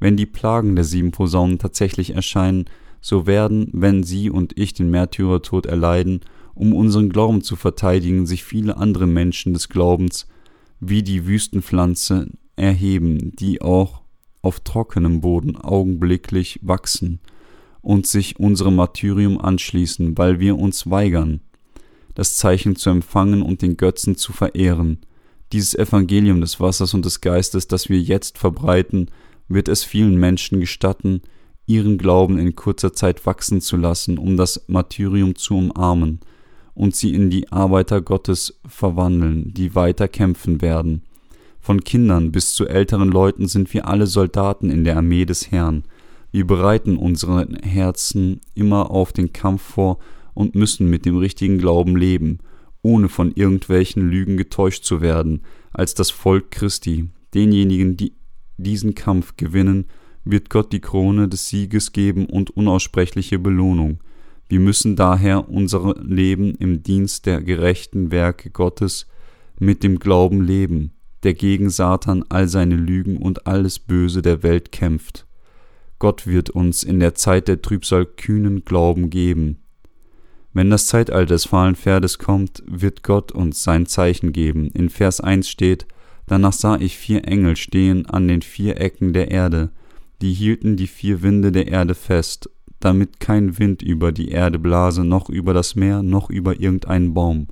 Wenn 0.00 0.16
die 0.16 0.26
Plagen 0.26 0.74
der 0.74 0.84
sieben 0.84 1.12
Posaunen 1.12 1.60
tatsächlich 1.60 2.10
erscheinen, 2.10 2.64
so 3.00 3.28
werden, 3.28 3.68
wenn 3.72 4.02
Sie 4.02 4.28
und 4.30 4.58
ich 4.58 4.74
den 4.74 4.90
Märtyrertod 4.90 5.66
erleiden, 5.66 6.22
um 6.54 6.74
unseren 6.74 7.10
Glauben 7.10 7.42
zu 7.42 7.54
verteidigen, 7.54 8.26
sich 8.26 8.42
viele 8.42 8.76
andere 8.78 9.06
Menschen 9.06 9.52
des 9.52 9.68
Glaubens 9.68 10.26
wie 10.80 11.04
die 11.04 11.26
Wüstenpflanze 11.26 12.28
erheben, 12.56 13.36
die 13.36 13.62
auch 13.62 14.02
auf 14.42 14.60
trockenem 14.60 15.20
Boden 15.20 15.56
augenblicklich 15.56 16.58
wachsen 16.62 17.20
und 17.82 18.06
sich 18.06 18.40
unserem 18.40 18.76
Martyrium 18.76 19.40
anschließen, 19.40 20.18
weil 20.18 20.40
wir 20.40 20.58
uns 20.58 20.90
weigern, 20.90 21.40
das 22.14 22.36
Zeichen 22.36 22.74
zu 22.74 22.90
empfangen 22.90 23.42
und 23.42 23.62
den 23.62 23.76
Götzen 23.76 24.16
zu 24.16 24.32
verehren. 24.32 24.98
Dieses 25.52 25.74
Evangelium 25.74 26.40
des 26.40 26.58
Wassers 26.58 26.92
und 26.94 27.04
des 27.04 27.20
Geistes, 27.20 27.68
das 27.68 27.88
wir 27.88 28.00
jetzt 28.00 28.38
verbreiten, 28.38 29.10
wird 29.48 29.68
es 29.68 29.84
vielen 29.84 30.16
Menschen 30.16 30.58
gestatten, 30.58 31.22
ihren 31.66 31.98
Glauben 31.98 32.38
in 32.38 32.56
kurzer 32.56 32.92
Zeit 32.92 33.26
wachsen 33.26 33.60
zu 33.60 33.76
lassen, 33.76 34.18
um 34.18 34.36
das 34.36 34.64
Martyrium 34.66 35.36
zu 35.36 35.56
umarmen 35.56 36.20
und 36.74 36.94
sie 36.94 37.14
in 37.14 37.30
die 37.30 37.50
Arbeiter 37.52 38.00
Gottes 38.00 38.60
verwandeln, 38.66 39.54
die 39.54 39.74
weiter 39.74 40.08
kämpfen 40.08 40.60
werden. 40.62 41.02
Von 41.60 41.82
Kindern 41.82 42.32
bis 42.32 42.52
zu 42.52 42.66
älteren 42.66 43.08
Leuten 43.08 43.48
sind 43.48 43.72
wir 43.72 43.88
alle 43.88 44.06
Soldaten 44.06 44.70
in 44.70 44.84
der 44.84 44.96
Armee 44.96 45.24
des 45.24 45.50
Herrn. 45.50 45.84
Wir 46.30 46.46
bereiten 46.46 46.96
unsere 46.96 47.48
Herzen 47.62 48.40
immer 48.54 48.90
auf 48.90 49.12
den 49.12 49.32
Kampf 49.32 49.62
vor 49.62 49.98
und 50.34 50.54
müssen 50.54 50.90
mit 50.90 51.06
dem 51.06 51.16
richtigen 51.16 51.58
Glauben 51.58 51.96
leben 51.96 52.40
ohne 52.86 53.08
von 53.08 53.32
irgendwelchen 53.32 54.08
Lügen 54.08 54.36
getäuscht 54.36 54.84
zu 54.84 55.00
werden, 55.00 55.42
als 55.72 55.94
das 55.94 56.10
Volk 56.10 56.52
Christi. 56.52 57.08
Denjenigen, 57.34 57.96
die 57.96 58.12
diesen 58.58 58.94
Kampf 58.94 59.36
gewinnen, 59.36 59.86
wird 60.24 60.50
Gott 60.50 60.72
die 60.72 60.80
Krone 60.80 61.28
des 61.28 61.48
Sieges 61.48 61.90
geben 61.90 62.26
und 62.26 62.50
unaussprechliche 62.50 63.40
Belohnung. 63.40 63.98
Wir 64.48 64.60
müssen 64.60 64.94
daher 64.94 65.48
unser 65.48 65.96
Leben 66.00 66.54
im 66.54 66.84
Dienst 66.84 67.26
der 67.26 67.42
gerechten 67.42 68.12
Werke 68.12 68.50
Gottes 68.50 69.08
mit 69.58 69.82
dem 69.82 69.98
Glauben 69.98 70.40
leben, 70.40 70.92
der 71.24 71.34
gegen 71.34 71.70
Satan 71.70 72.24
all 72.28 72.46
seine 72.46 72.76
Lügen 72.76 73.16
und 73.16 73.48
alles 73.48 73.80
Böse 73.80 74.22
der 74.22 74.44
Welt 74.44 74.70
kämpft. 74.70 75.26
Gott 75.98 76.28
wird 76.28 76.50
uns 76.50 76.84
in 76.84 77.00
der 77.00 77.16
Zeit 77.16 77.48
der 77.48 77.62
Trübsal 77.62 78.06
kühnen 78.06 78.64
Glauben 78.64 79.10
geben, 79.10 79.58
wenn 80.56 80.70
das 80.70 80.86
Zeitalter 80.86 81.34
des 81.34 81.44
fahlen 81.44 81.76
Pferdes 81.76 82.18
kommt, 82.18 82.62
wird 82.66 83.02
Gott 83.02 83.30
uns 83.30 83.62
sein 83.62 83.84
Zeichen 83.84 84.32
geben. 84.32 84.70
In 84.70 84.88
Vers 84.88 85.20
1 85.20 85.50
steht, 85.50 85.86
Danach 86.26 86.54
sah 86.54 86.76
ich 86.76 86.96
vier 86.96 87.28
Engel 87.28 87.56
stehen 87.56 88.06
an 88.06 88.26
den 88.26 88.40
vier 88.40 88.80
Ecken 88.80 89.12
der 89.12 89.30
Erde, 89.30 89.68
die 90.22 90.32
hielten 90.32 90.78
die 90.78 90.86
vier 90.86 91.20
Winde 91.20 91.52
der 91.52 91.68
Erde 91.68 91.94
fest, 91.94 92.48
damit 92.80 93.20
kein 93.20 93.58
Wind 93.58 93.82
über 93.82 94.12
die 94.12 94.30
Erde 94.30 94.58
blase, 94.58 95.04
noch 95.04 95.28
über 95.28 95.52
das 95.52 95.76
Meer, 95.76 96.02
noch 96.02 96.30
über 96.30 96.58
irgendeinen 96.58 97.12
Baum. 97.12 97.48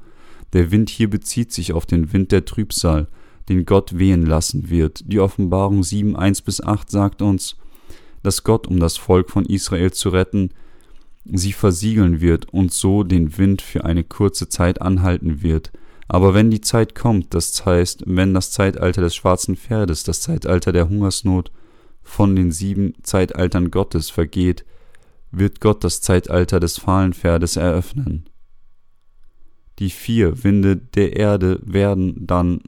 Der 0.54 0.70
Wind 0.70 0.88
hier 0.88 1.10
bezieht 1.10 1.52
sich 1.52 1.74
auf 1.74 1.84
den 1.84 2.14
Wind 2.14 2.32
der 2.32 2.46
Trübsal, 2.46 3.08
den 3.50 3.66
Gott 3.66 3.98
wehen 3.98 4.24
lassen 4.24 4.70
wird. 4.70 5.12
Die 5.12 5.20
Offenbarung 5.20 5.82
7, 5.82 6.16
1 6.16 6.40
bis 6.40 6.62
8 6.62 6.90
sagt 6.90 7.20
uns, 7.20 7.58
dass 8.22 8.44
Gott, 8.44 8.66
um 8.66 8.80
das 8.80 8.96
Volk 8.96 9.30
von 9.30 9.44
Israel 9.44 9.92
zu 9.92 10.08
retten, 10.08 10.48
sie 11.24 11.52
versiegeln 11.52 12.20
wird 12.20 12.52
und 12.52 12.72
so 12.72 13.02
den 13.02 13.38
Wind 13.38 13.62
für 13.62 13.84
eine 13.84 14.04
kurze 14.04 14.48
Zeit 14.48 14.82
anhalten 14.82 15.42
wird. 15.42 15.72
Aber 16.06 16.34
wenn 16.34 16.50
die 16.50 16.60
Zeit 16.60 16.94
kommt, 16.94 17.32
das 17.34 17.64
heißt, 17.64 18.04
wenn 18.06 18.34
das 18.34 18.50
Zeitalter 18.50 19.00
des 19.00 19.14
schwarzen 19.14 19.56
Pferdes, 19.56 20.04
das 20.04 20.20
Zeitalter 20.20 20.72
der 20.72 20.88
Hungersnot 20.88 21.50
von 22.02 22.36
den 22.36 22.52
sieben 22.52 22.94
Zeitaltern 23.02 23.70
Gottes 23.70 24.10
vergeht, 24.10 24.64
wird 25.30 25.60
Gott 25.60 25.82
das 25.82 26.00
Zeitalter 26.00 26.60
des 26.60 26.78
fahlen 26.78 27.14
Pferdes 27.14 27.56
eröffnen. 27.56 28.28
Die 29.78 29.90
vier 29.90 30.44
Winde 30.44 30.76
der 30.76 31.16
Erde 31.16 31.58
werden 31.64 32.26
dann 32.26 32.60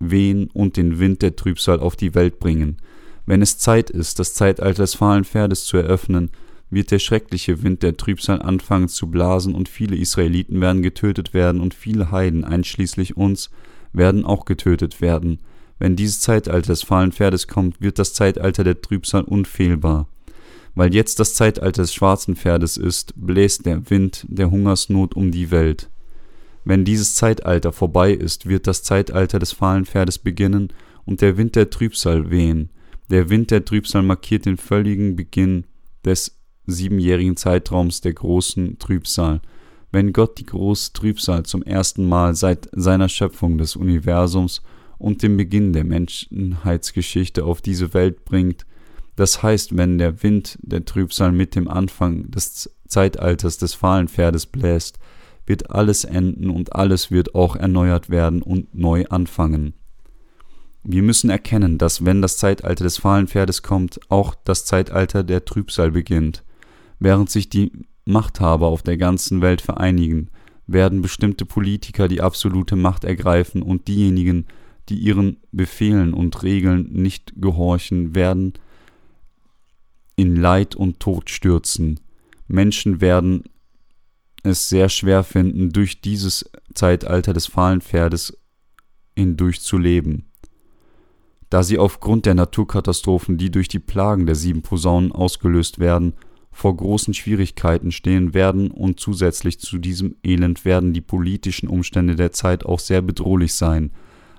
wehen 0.00 0.48
und 0.52 0.76
den 0.76 0.98
Wind 0.98 1.22
der 1.22 1.36
Trübsal 1.36 1.78
auf 1.78 1.94
die 1.94 2.14
Welt 2.14 2.40
bringen. 2.40 2.78
Wenn 3.26 3.42
es 3.42 3.58
Zeit 3.58 3.90
ist, 3.90 4.18
das 4.18 4.34
Zeitalter 4.34 4.82
des 4.82 4.94
fahlen 4.94 5.24
Pferdes 5.24 5.64
zu 5.64 5.76
eröffnen, 5.76 6.30
wird 6.70 6.90
der 6.90 7.00
schreckliche 7.00 7.62
Wind 7.62 7.82
der 7.82 7.96
Trübsal 7.96 8.40
anfangen 8.40 8.88
zu 8.88 9.10
blasen 9.10 9.54
und 9.54 9.68
viele 9.68 9.96
Israeliten 9.96 10.60
werden 10.60 10.82
getötet 10.82 11.34
werden 11.34 11.60
und 11.60 11.74
viele 11.74 12.10
Heiden, 12.10 12.44
einschließlich 12.44 13.16
uns, 13.16 13.50
werden 13.92 14.24
auch 14.24 14.44
getötet 14.44 15.00
werden. 15.00 15.40
Wenn 15.78 15.96
dieses 15.96 16.20
Zeitalter 16.20 16.72
des 16.72 16.82
fahlen 16.82 17.12
Pferdes 17.12 17.48
kommt, 17.48 17.80
wird 17.80 17.98
das 17.98 18.14
Zeitalter 18.14 18.64
der 18.64 18.80
Trübsal 18.80 19.22
unfehlbar. 19.22 20.08
Weil 20.74 20.94
jetzt 20.94 21.18
das 21.18 21.34
Zeitalter 21.34 21.82
des 21.82 21.92
schwarzen 21.92 22.36
Pferdes 22.36 22.76
ist, 22.76 23.14
bläst 23.16 23.66
der 23.66 23.90
Wind 23.90 24.24
der 24.28 24.50
Hungersnot 24.50 25.16
um 25.16 25.32
die 25.32 25.50
Welt. 25.50 25.90
Wenn 26.64 26.84
dieses 26.84 27.14
Zeitalter 27.14 27.72
vorbei 27.72 28.12
ist, 28.12 28.46
wird 28.46 28.66
das 28.66 28.82
Zeitalter 28.82 29.38
des 29.38 29.52
fahlen 29.52 29.86
Pferdes 29.86 30.18
beginnen 30.18 30.72
und 31.04 31.22
der 31.22 31.36
Wind 31.36 31.56
der 31.56 31.70
Trübsal 31.70 32.30
wehen. 32.30 32.70
Der 33.08 33.28
Wind 33.28 33.50
der 33.50 33.64
Trübsal 33.64 34.02
markiert 34.02 34.44
den 34.44 34.56
völligen 34.56 35.16
Beginn 35.16 35.64
des 36.04 36.39
siebenjährigen 36.70 37.36
Zeitraums 37.36 38.00
der 38.00 38.14
großen 38.14 38.78
Trübsal, 38.78 39.40
wenn 39.92 40.12
Gott 40.12 40.38
die 40.38 40.46
große 40.46 40.92
Trübsal 40.92 41.44
zum 41.44 41.62
ersten 41.62 42.08
Mal 42.08 42.34
seit 42.34 42.68
seiner 42.72 43.08
Schöpfung 43.08 43.58
des 43.58 43.76
Universums 43.76 44.62
und 44.98 45.22
dem 45.22 45.36
Beginn 45.36 45.72
der 45.72 45.84
Menschheitsgeschichte 45.84 47.44
auf 47.44 47.60
diese 47.60 47.94
Welt 47.94 48.24
bringt, 48.24 48.66
das 49.16 49.42
heißt, 49.42 49.76
wenn 49.76 49.98
der 49.98 50.22
Wind 50.22 50.58
der 50.62 50.84
Trübsal 50.84 51.32
mit 51.32 51.54
dem 51.54 51.68
Anfang 51.68 52.30
des 52.30 52.70
Zeitalters 52.88 53.58
des 53.58 53.74
fahlen 53.74 54.08
Pferdes 54.08 54.46
bläst, 54.46 54.98
wird 55.46 55.70
alles 55.70 56.04
enden 56.04 56.48
und 56.48 56.74
alles 56.74 57.10
wird 57.10 57.34
auch 57.34 57.56
erneuert 57.56 58.08
werden 58.08 58.40
und 58.40 58.74
neu 58.74 59.04
anfangen. 59.06 59.74
Wir 60.82 61.02
müssen 61.02 61.28
erkennen, 61.28 61.76
dass 61.76 62.04
wenn 62.04 62.22
das 62.22 62.38
Zeitalter 62.38 62.84
des 62.84 62.98
fahlen 62.98 63.28
Pferdes 63.28 63.62
kommt, 63.62 64.00
auch 64.08 64.34
das 64.44 64.64
Zeitalter 64.64 65.22
der 65.22 65.44
Trübsal 65.44 65.90
beginnt. 65.90 66.42
Während 67.00 67.30
sich 67.30 67.48
die 67.48 67.72
Machthaber 68.04 68.68
auf 68.68 68.82
der 68.82 68.98
ganzen 68.98 69.40
Welt 69.40 69.62
vereinigen, 69.62 70.28
werden 70.66 71.02
bestimmte 71.02 71.46
Politiker 71.46 72.06
die 72.06 72.20
absolute 72.20 72.76
Macht 72.76 73.04
ergreifen 73.04 73.62
und 73.62 73.88
diejenigen, 73.88 74.46
die 74.88 74.98
ihren 74.98 75.38
Befehlen 75.50 76.14
und 76.14 76.42
Regeln 76.42 76.92
nicht 76.92 77.32
gehorchen, 77.36 78.14
werden 78.14 78.52
in 80.14 80.36
Leid 80.36 80.76
und 80.76 81.00
Tod 81.00 81.30
stürzen. 81.30 81.98
Menschen 82.46 83.00
werden 83.00 83.44
es 84.42 84.68
sehr 84.68 84.88
schwer 84.88 85.24
finden, 85.24 85.70
durch 85.70 86.00
dieses 86.00 86.50
Zeitalter 86.74 87.32
des 87.32 87.46
fahlen 87.46 87.80
Pferdes 87.80 88.36
hindurch 89.16 89.60
zu 89.60 89.78
leben. 89.78 90.26
Da 91.48 91.62
sie 91.62 91.78
aufgrund 91.78 92.26
der 92.26 92.34
Naturkatastrophen, 92.34 93.38
die 93.38 93.50
durch 93.50 93.68
die 93.68 93.80
Plagen 93.80 94.26
der 94.26 94.36
sieben 94.36 94.62
Posaunen 94.62 95.12
ausgelöst 95.12 95.78
werden, 95.78 96.14
vor 96.52 96.76
großen 96.76 97.14
Schwierigkeiten 97.14 97.92
stehen 97.92 98.34
werden 98.34 98.70
und 98.70 99.00
zusätzlich 99.00 99.60
zu 99.60 99.78
diesem 99.78 100.16
Elend 100.22 100.64
werden 100.64 100.92
die 100.92 101.00
politischen 101.00 101.68
Umstände 101.68 102.16
der 102.16 102.32
Zeit 102.32 102.66
auch 102.66 102.80
sehr 102.80 103.02
bedrohlich 103.02 103.54
sein, 103.54 103.92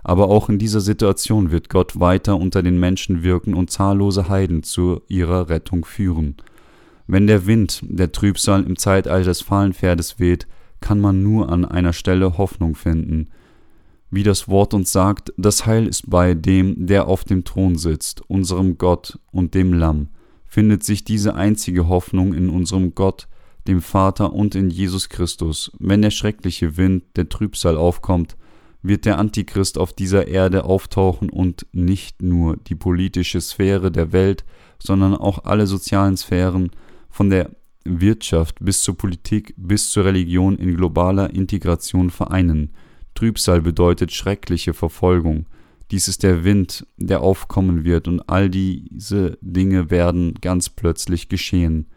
aber 0.04 0.30
auch 0.30 0.50
in 0.50 0.60
dieser 0.60 0.82
Situation 0.82 1.52
wird 1.52 1.70
Gott 1.70 2.00
weiter 2.00 2.38
unter 2.38 2.64
den 2.64 2.80
Menschen 2.80 3.24
wirken 3.24 3.54
und 3.54 3.72
zahllose 3.72 4.30
Heiden 4.30 4.64
zu 4.64 5.02
ihrer 5.08 5.50
Rettung 5.50 5.86
führen. 5.86 6.36
Wenn 7.08 7.28
der 7.28 7.46
Wind 7.46 7.82
der 7.84 8.12
Trübsal 8.12 8.64
im 8.64 8.78
Zeitalter 8.78 9.26
des 9.26 9.42
Fahlenpferdes 9.42 10.20
weht, 10.20 10.48
kann 10.80 11.00
man 11.00 11.22
nur 11.22 11.50
an 11.50 11.66
einer 11.66 11.94
Stelle 11.94 12.38
Hoffnung 12.38 12.76
finden. 12.76 13.30
Wie 14.10 14.24
das 14.24 14.48
Wort 14.48 14.74
uns 14.74 14.92
sagt, 14.92 15.32
das 15.38 15.66
Heil 15.66 15.88
ist 15.88 16.10
bei 16.10 16.34
dem, 16.34 16.88
der 16.88 17.08
auf 17.08 17.24
dem 17.24 17.44
Thron 17.44 17.78
sitzt, 17.78 18.22
unserem 18.30 18.78
Gott 18.78 19.20
und 19.32 19.54
dem 19.54 19.74
Lamm. 19.74 20.10
Findet 20.54 20.84
sich 20.84 21.06
diese 21.06 21.36
einzige 21.36 21.88
Hoffnung 21.88 22.34
in 22.34 22.50
unserem 22.50 22.94
Gott, 22.94 23.30
dem 23.70 23.82
Vater 23.82 24.34
und 24.34 24.54
in 24.54 24.70
Jesus 24.70 25.08
Christus. 25.08 25.72
Wenn 25.80 26.02
der 26.02 26.12
schreckliche 26.12 26.76
Wind 26.76 27.06
der 27.16 27.30
Trübsal 27.30 27.78
aufkommt, 27.78 28.36
wird 28.82 29.06
der 29.06 29.18
Antichrist 29.18 29.78
auf 29.78 29.94
dieser 29.94 30.28
Erde 30.28 30.66
auftauchen 30.66 31.30
und 31.30 31.68
nicht 31.72 32.22
nur 32.22 32.58
die 32.58 32.76
politische 32.76 33.40
Sphäre 33.40 33.94
der 33.94 34.12
Welt, 34.12 34.44
sondern 34.78 35.16
auch 35.16 35.46
alle 35.46 35.68
sozialen 35.68 36.18
Sphären, 36.18 36.72
von 37.10 37.30
der 37.30 37.52
Wirtschaft 37.86 38.58
bis 38.60 38.82
zur 38.82 38.98
Politik 38.98 39.54
bis 39.56 39.90
zur 39.90 40.04
Religion 40.04 40.58
in 40.58 40.76
globaler 40.76 41.34
Integration 41.34 42.10
vereinen. 42.10 42.72
Trübsal 43.16 43.62
bedeutet 43.62 44.12
schreckliche 44.12 44.74
Verfolgung. 44.74 45.46
Dies 45.92 46.08
ist 46.08 46.24
der 46.24 46.44
Wind, 46.46 46.88
der 46.96 47.22
aufkommen 47.22 47.84
wird, 47.84 48.08
und 48.08 48.22
all 48.30 48.50
diese 48.50 49.38
Dinge 49.42 49.92
werden 49.92 50.36
ganz 50.40 50.70
plötzlich 50.70 51.28
geschehen. 51.28 51.88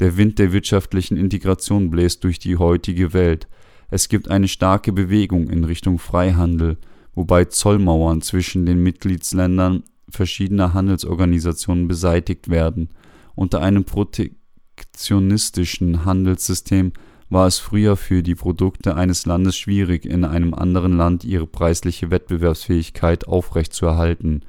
Der 0.00 0.16
Wind 0.16 0.38
der 0.38 0.52
wirtschaftlichen 0.52 1.18
Integration 1.18 1.90
bläst 1.90 2.24
durch 2.24 2.38
die 2.38 2.56
heutige 2.56 3.12
Welt. 3.12 3.46
Es 3.90 4.08
gibt 4.08 4.30
eine 4.30 4.48
starke 4.48 4.92
Bewegung 4.92 5.50
in 5.50 5.64
Richtung 5.64 5.98
Freihandel, 5.98 6.78
wobei 7.14 7.44
Zollmauern 7.44 8.22
zwischen 8.22 8.64
den 8.64 8.82
Mitgliedsländern 8.82 9.82
verschiedener 10.08 10.72
Handelsorganisationen 10.72 11.86
beseitigt 11.86 12.48
werden. 12.48 12.88
Unter 13.34 13.60
einem 13.60 13.84
protektionistischen 13.84 16.06
Handelssystem 16.06 16.92
war 17.30 17.46
es 17.46 17.58
früher 17.58 17.96
für 17.96 18.22
die 18.22 18.34
Produkte 18.34 18.96
eines 18.96 19.26
Landes 19.26 19.56
schwierig, 19.56 20.04
in 20.04 20.24
einem 20.24 20.54
anderen 20.54 20.96
Land 20.96 21.24
ihre 21.24 21.46
preisliche 21.46 22.10
Wettbewerbsfähigkeit 22.10 23.26
aufrechtzuerhalten, 23.26 24.42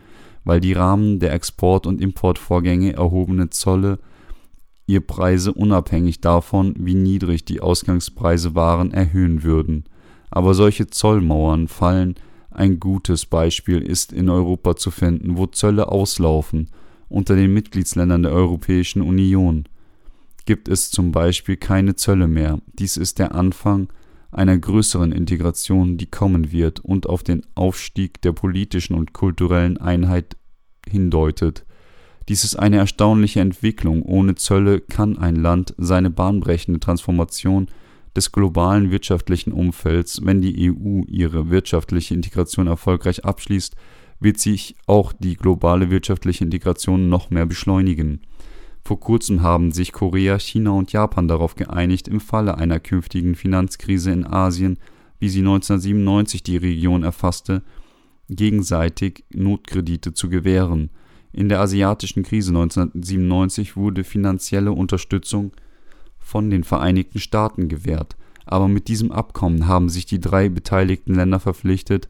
weil 0.44 0.60
die 0.60 0.74
Rahmen 0.74 1.20
der 1.20 1.34
Export- 1.34 1.88
und 1.88 2.02
Importvorgänge 2.02 2.94
erhobene 2.94 3.50
Zolle 3.50 4.00
ihr 4.88 5.02
Preise 5.02 5.52
unabhängig 5.52 6.22
davon, 6.22 6.76
wie 6.78 6.94
niedrig 6.94 7.46
die 7.46 7.62
Ausgangspreise 7.62 8.56
waren, 8.56 8.92
erhöhen 8.92 9.44
würden. 9.44 9.86
Aber 10.30 10.54
solche 10.54 10.88
Zollmauern 10.88 11.68
fallen, 11.68 12.16
ein 12.52 12.80
gutes 12.80 13.26
Beispiel 13.26 13.82
ist 13.82 14.14
in 14.14 14.30
Europa 14.30 14.76
zu 14.76 14.92
finden, 14.92 15.38
wo 15.38 15.48
Zölle 15.48 15.90
auslaufen. 15.90 16.70
Unter 17.10 17.36
den 17.36 17.54
Mitgliedsländern 17.54 18.24
der 18.24 18.32
Europäischen 18.32 19.02
Union 19.02 19.66
gibt 20.46 20.68
es 20.70 20.92
zum 20.92 21.12
Beispiel 21.12 21.58
keine 21.58 21.96
Zölle 21.96 22.28
mehr. 22.28 22.60
Dies 22.80 22.98
ist 22.98 23.20
der 23.20 23.36
Anfang 23.36 23.90
einer 24.32 24.58
größeren 24.58 25.12
Integration, 25.12 25.98
die 25.98 26.08
kommen 26.08 26.52
wird 26.52 26.80
und 26.82 27.08
auf 27.08 27.24
den 27.24 27.44
Aufstieg 27.56 28.22
der 28.22 28.34
politischen 28.34 28.96
und 28.96 29.14
kulturellen 29.14 29.78
Einheit 29.78 30.38
hindeutet. 30.88 31.66
Dies 32.28 32.44
ist 32.44 32.56
eine 32.56 32.78
erstaunliche 32.78 33.40
Entwicklung. 33.40 34.02
Ohne 34.02 34.36
Zölle 34.36 34.82
kann 34.82 35.18
ein 35.18 35.36
Land 35.36 35.74
seine 35.78 36.10
bahnbrechende 36.10 36.80
Transformation 36.80 37.68
des 38.16 38.32
globalen 38.32 38.92
wirtschaftlichen 38.92 39.52
Umfelds, 39.52 40.26
wenn 40.26 40.42
die 40.42 40.72
EU 40.72 41.04
ihre 41.08 41.50
wirtschaftliche 41.50 42.14
Integration 42.14 42.68
erfolgreich 42.68 43.26
abschließt, 43.26 43.76
wird 44.20 44.40
sich 44.40 44.76
auch 44.88 45.14
die 45.14 45.36
globale 45.36 45.92
wirtschaftliche 45.92 46.46
Integration 46.46 47.10
noch 47.10 47.30
mehr 47.30 47.46
beschleunigen. 47.46 48.22
Vor 48.86 49.00
kurzem 49.00 49.42
haben 49.42 49.72
sich 49.72 49.92
Korea, 49.92 50.40
China 50.40 50.72
und 50.72 50.94
Japan 50.94 51.28
darauf 51.28 51.56
geeinigt, 51.56 52.08
im 52.08 52.22
Falle 52.22 52.58
einer 52.58 52.80
künftigen 52.80 53.36
Finanzkrise 53.36 54.12
in 54.12 54.26
Asien, 54.26 54.78
wie 55.20 55.28
sie 55.28 55.40
1997 55.40 56.44
die 56.44 56.58
Region 56.58 57.04
erfasste, 57.04 57.64
gegenseitig 58.30 59.26
Notkredite 59.34 60.14
zu 60.14 60.30
gewähren– 60.30 60.92
in 61.38 61.50
der 61.50 61.60
asiatischen 61.60 62.24
Krise 62.24 62.52
1997 62.52 63.76
wurde 63.76 64.06
finanzielle 64.06 64.72
Unterstützung 64.72 65.52
von 66.18 66.50
den 66.50 66.64
Vereinigten 66.64 67.20
Staaten 67.20 67.68
gewährt, 67.68 68.16
aber 68.46 68.70
mit 68.70 68.88
diesem 68.88 69.12
Abkommen 69.12 69.68
haben 69.68 69.90
sich 69.90 70.06
die 70.06 70.22
drei 70.22 70.48
beteiligten 70.48 71.14
Länder 71.14 71.42
verpflichtet, 71.42 72.08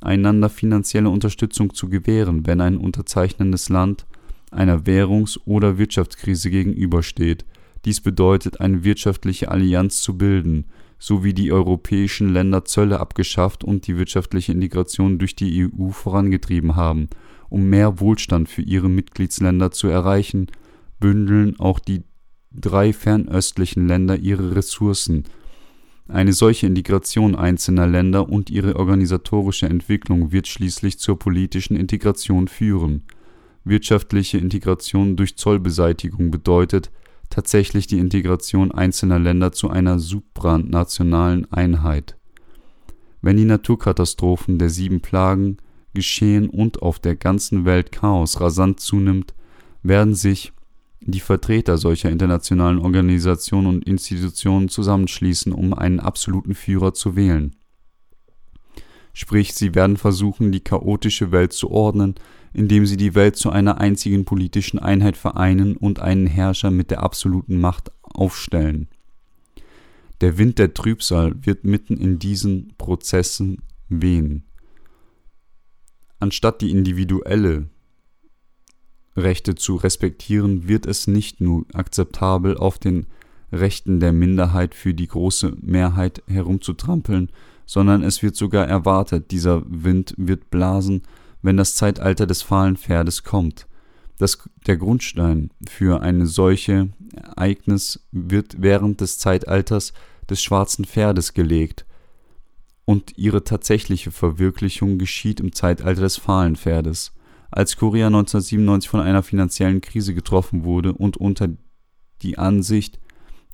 einander 0.00 0.48
finanzielle 0.48 1.10
Unterstützung 1.10 1.74
zu 1.74 1.90
gewähren, 1.90 2.46
wenn 2.46 2.62
ein 2.62 2.78
unterzeichnendes 2.78 3.68
Land 3.68 4.06
einer 4.52 4.86
Währungs- 4.86 5.40
oder 5.44 5.78
Wirtschaftskrise 5.78 6.50
gegenübersteht. 6.50 7.44
Dies 7.84 8.00
bedeutet, 8.00 8.60
eine 8.60 8.84
wirtschaftliche 8.84 9.50
Allianz 9.50 10.02
zu 10.02 10.16
bilden, 10.16 10.66
so 10.98 11.24
wie 11.24 11.34
die 11.34 11.50
europäischen 11.50 12.32
Länder 12.32 12.64
Zölle 12.64 13.00
abgeschafft 13.00 13.64
und 13.64 13.86
die 13.86 13.96
wirtschaftliche 13.96 14.52
Integration 14.52 15.18
durch 15.18 15.34
die 15.34 15.66
EU 15.66 15.90
vorangetrieben 15.90 16.76
haben 16.76 17.08
um 17.52 17.68
mehr 17.68 18.00
Wohlstand 18.00 18.48
für 18.48 18.62
ihre 18.62 18.88
Mitgliedsländer 18.88 19.70
zu 19.72 19.86
erreichen, 19.86 20.46
bündeln 20.98 21.60
auch 21.60 21.80
die 21.80 22.02
drei 22.50 22.94
fernöstlichen 22.94 23.86
Länder 23.86 24.16
ihre 24.16 24.56
Ressourcen. 24.56 25.24
Eine 26.08 26.32
solche 26.32 26.66
Integration 26.66 27.34
einzelner 27.34 27.86
Länder 27.86 28.30
und 28.30 28.48
ihre 28.48 28.76
organisatorische 28.76 29.66
Entwicklung 29.66 30.32
wird 30.32 30.48
schließlich 30.48 30.98
zur 30.98 31.18
politischen 31.18 31.76
Integration 31.76 32.48
führen. 32.48 33.02
Wirtschaftliche 33.64 34.38
Integration 34.38 35.16
durch 35.16 35.36
Zollbeseitigung 35.36 36.30
bedeutet 36.30 36.90
tatsächlich 37.30 37.86
die 37.86 37.98
Integration 37.98 38.72
einzelner 38.72 39.18
Länder 39.18 39.52
zu 39.52 39.70
einer 39.70 39.98
supranationalen 39.98 41.50
Einheit. 41.52 42.16
Wenn 43.22 43.36
die 43.36 43.44
Naturkatastrophen 43.44 44.58
der 44.58 44.68
sieben 44.68 45.00
Plagen 45.00 45.58
geschehen 45.94 46.48
und 46.48 46.82
auf 46.82 46.98
der 46.98 47.16
ganzen 47.16 47.64
Welt 47.64 47.92
Chaos 47.92 48.40
rasant 48.40 48.80
zunimmt, 48.80 49.34
werden 49.82 50.14
sich 50.14 50.52
die 51.00 51.20
Vertreter 51.20 51.78
solcher 51.78 52.10
internationalen 52.10 52.78
Organisationen 52.78 53.66
und 53.66 53.86
Institutionen 53.86 54.68
zusammenschließen, 54.68 55.52
um 55.52 55.74
einen 55.74 56.00
absoluten 56.00 56.54
Führer 56.54 56.94
zu 56.94 57.16
wählen. 57.16 57.56
Sprich, 59.12 59.52
sie 59.54 59.74
werden 59.74 59.96
versuchen, 59.96 60.52
die 60.52 60.60
chaotische 60.60 61.32
Welt 61.32 61.52
zu 61.52 61.70
ordnen, 61.70 62.14
indem 62.52 62.86
sie 62.86 62.96
die 62.96 63.14
Welt 63.14 63.36
zu 63.36 63.50
einer 63.50 63.80
einzigen 63.80 64.24
politischen 64.24 64.78
Einheit 64.78 65.16
vereinen 65.16 65.76
und 65.76 66.00
einen 66.00 66.26
Herrscher 66.26 66.70
mit 66.70 66.90
der 66.90 67.02
absoluten 67.02 67.60
Macht 67.60 67.90
aufstellen. 68.02 68.88
Der 70.20 70.38
Wind 70.38 70.58
der 70.58 70.74
Trübsal 70.74 71.34
wird 71.44 71.64
mitten 71.64 71.96
in 71.96 72.18
diesen 72.18 72.74
Prozessen 72.78 73.62
wehen. 73.88 74.44
Anstatt 76.20 76.60
die 76.60 76.70
individuelle 76.70 77.68
Rechte 79.16 79.54
zu 79.54 79.76
respektieren, 79.76 80.68
wird 80.68 80.86
es 80.86 81.06
nicht 81.06 81.40
nur 81.40 81.66
akzeptabel, 81.72 82.56
auf 82.56 82.78
den 82.78 83.06
Rechten 83.50 84.00
der 84.00 84.12
Minderheit 84.12 84.74
für 84.74 84.94
die 84.94 85.08
große 85.08 85.56
Mehrheit 85.60 86.22
herumzutrampeln, 86.26 87.30
sondern 87.66 88.02
es 88.02 88.22
wird 88.22 88.36
sogar 88.36 88.66
erwartet, 88.66 89.30
dieser 89.30 89.62
Wind 89.66 90.14
wird 90.16 90.50
blasen, 90.50 91.02
wenn 91.42 91.56
das 91.56 91.74
Zeitalter 91.74 92.26
des 92.26 92.42
fahlen 92.42 92.76
Pferdes 92.76 93.24
kommt. 93.24 93.66
Das, 94.18 94.38
der 94.66 94.76
Grundstein 94.76 95.50
für 95.68 96.00
eine 96.00 96.26
solche 96.26 96.90
Ereignis 97.14 98.06
wird 98.12 98.56
während 98.62 99.00
des 99.00 99.18
Zeitalters 99.18 99.92
des 100.30 100.42
schwarzen 100.42 100.84
Pferdes 100.84 101.34
gelegt, 101.34 101.84
und 102.84 103.16
ihre 103.16 103.44
tatsächliche 103.44 104.10
Verwirklichung 104.10 104.98
geschieht 104.98 105.40
im 105.40 105.52
Zeitalter 105.52 106.02
des 106.02 106.16
Fahlenpferdes. 106.16 107.12
Als 107.50 107.76
Korea 107.76 108.06
1997 108.06 108.88
von 108.88 109.00
einer 109.00 109.22
finanziellen 109.22 109.80
Krise 109.80 110.14
getroffen 110.14 110.64
wurde 110.64 110.92
und 110.92 111.16
unter 111.16 111.48
die 112.22 112.38
Ansicht 112.38 112.98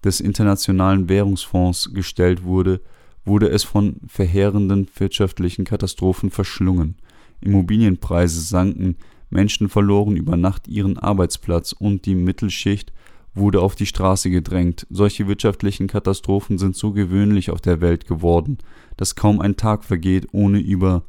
des 0.05 0.21
Internationalen 0.21 1.09
Währungsfonds 1.09 1.93
gestellt 1.93 2.45
wurde, 2.45 2.81
wurde 3.25 3.49
es 3.49 3.65
von 3.65 3.97
verheerenden 4.07 4.89
wirtschaftlichen 4.97 5.65
Katastrophen 5.65 6.31
verschlungen. 6.31 6.97
Immobilienpreise 7.41 8.41
sanken, 8.41 8.97
Menschen 9.31 9.69
verloren 9.69 10.17
über 10.17 10.37
Nacht 10.37 10.69
ihren 10.69 10.99
Arbeitsplatz 10.99 11.73
und 11.73 12.07
die 12.07 12.15
Mittelschicht 12.15 12.93
wurde 13.35 13.61
auf 13.61 13.75
die 13.75 13.87
Straße 13.87 14.31
gedrängt. 14.31 14.87
Solche 14.91 15.29
wirtschaftlichen 15.29 15.87
Katastrophen 15.87 16.59
sind 16.59 16.77
so 16.77 16.93
gewöhnlich 16.93 17.51
auf 17.51 17.61
der 17.61 17.81
Welt 17.81 18.07
geworden, 18.07 18.59
dass 18.97 19.15
kaum 19.15 19.41
ein 19.41 19.57
Tag 19.57 19.85
vergeht, 19.85 20.29
ohne 20.33 20.59
über 20.59 21.05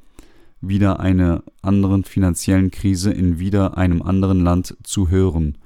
wieder 0.62 1.00
einer 1.00 1.44
anderen 1.62 2.04
finanziellen 2.04 2.72
Krise 2.72 3.12
in 3.12 3.40
wieder 3.40 3.78
einem 3.78 4.02
anderen 4.02 4.42
Land 4.42 4.76
zu 4.84 5.10
hören. 5.10 5.58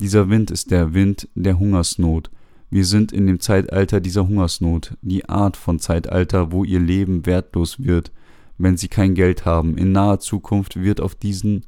Dieser 0.00 0.28
Wind 0.28 0.50
ist 0.50 0.70
der 0.70 0.94
Wind 0.94 1.28
der 1.34 1.58
Hungersnot. 1.58 2.30
Wir 2.70 2.84
sind 2.84 3.12
in 3.12 3.26
dem 3.26 3.40
Zeitalter 3.40 4.00
dieser 4.00 4.28
Hungersnot, 4.28 4.96
die 5.02 5.28
Art 5.28 5.56
von 5.56 5.78
Zeitalter, 5.78 6.52
wo 6.52 6.64
ihr 6.64 6.80
Leben 6.80 7.26
wertlos 7.26 7.82
wird, 7.82 8.12
wenn 8.58 8.76
sie 8.76 8.88
kein 8.88 9.14
Geld 9.14 9.44
haben. 9.44 9.76
In 9.76 9.92
naher 9.92 10.20
Zukunft 10.20 10.80
wird 10.80 11.00
auf 11.00 11.14
diesen 11.14 11.64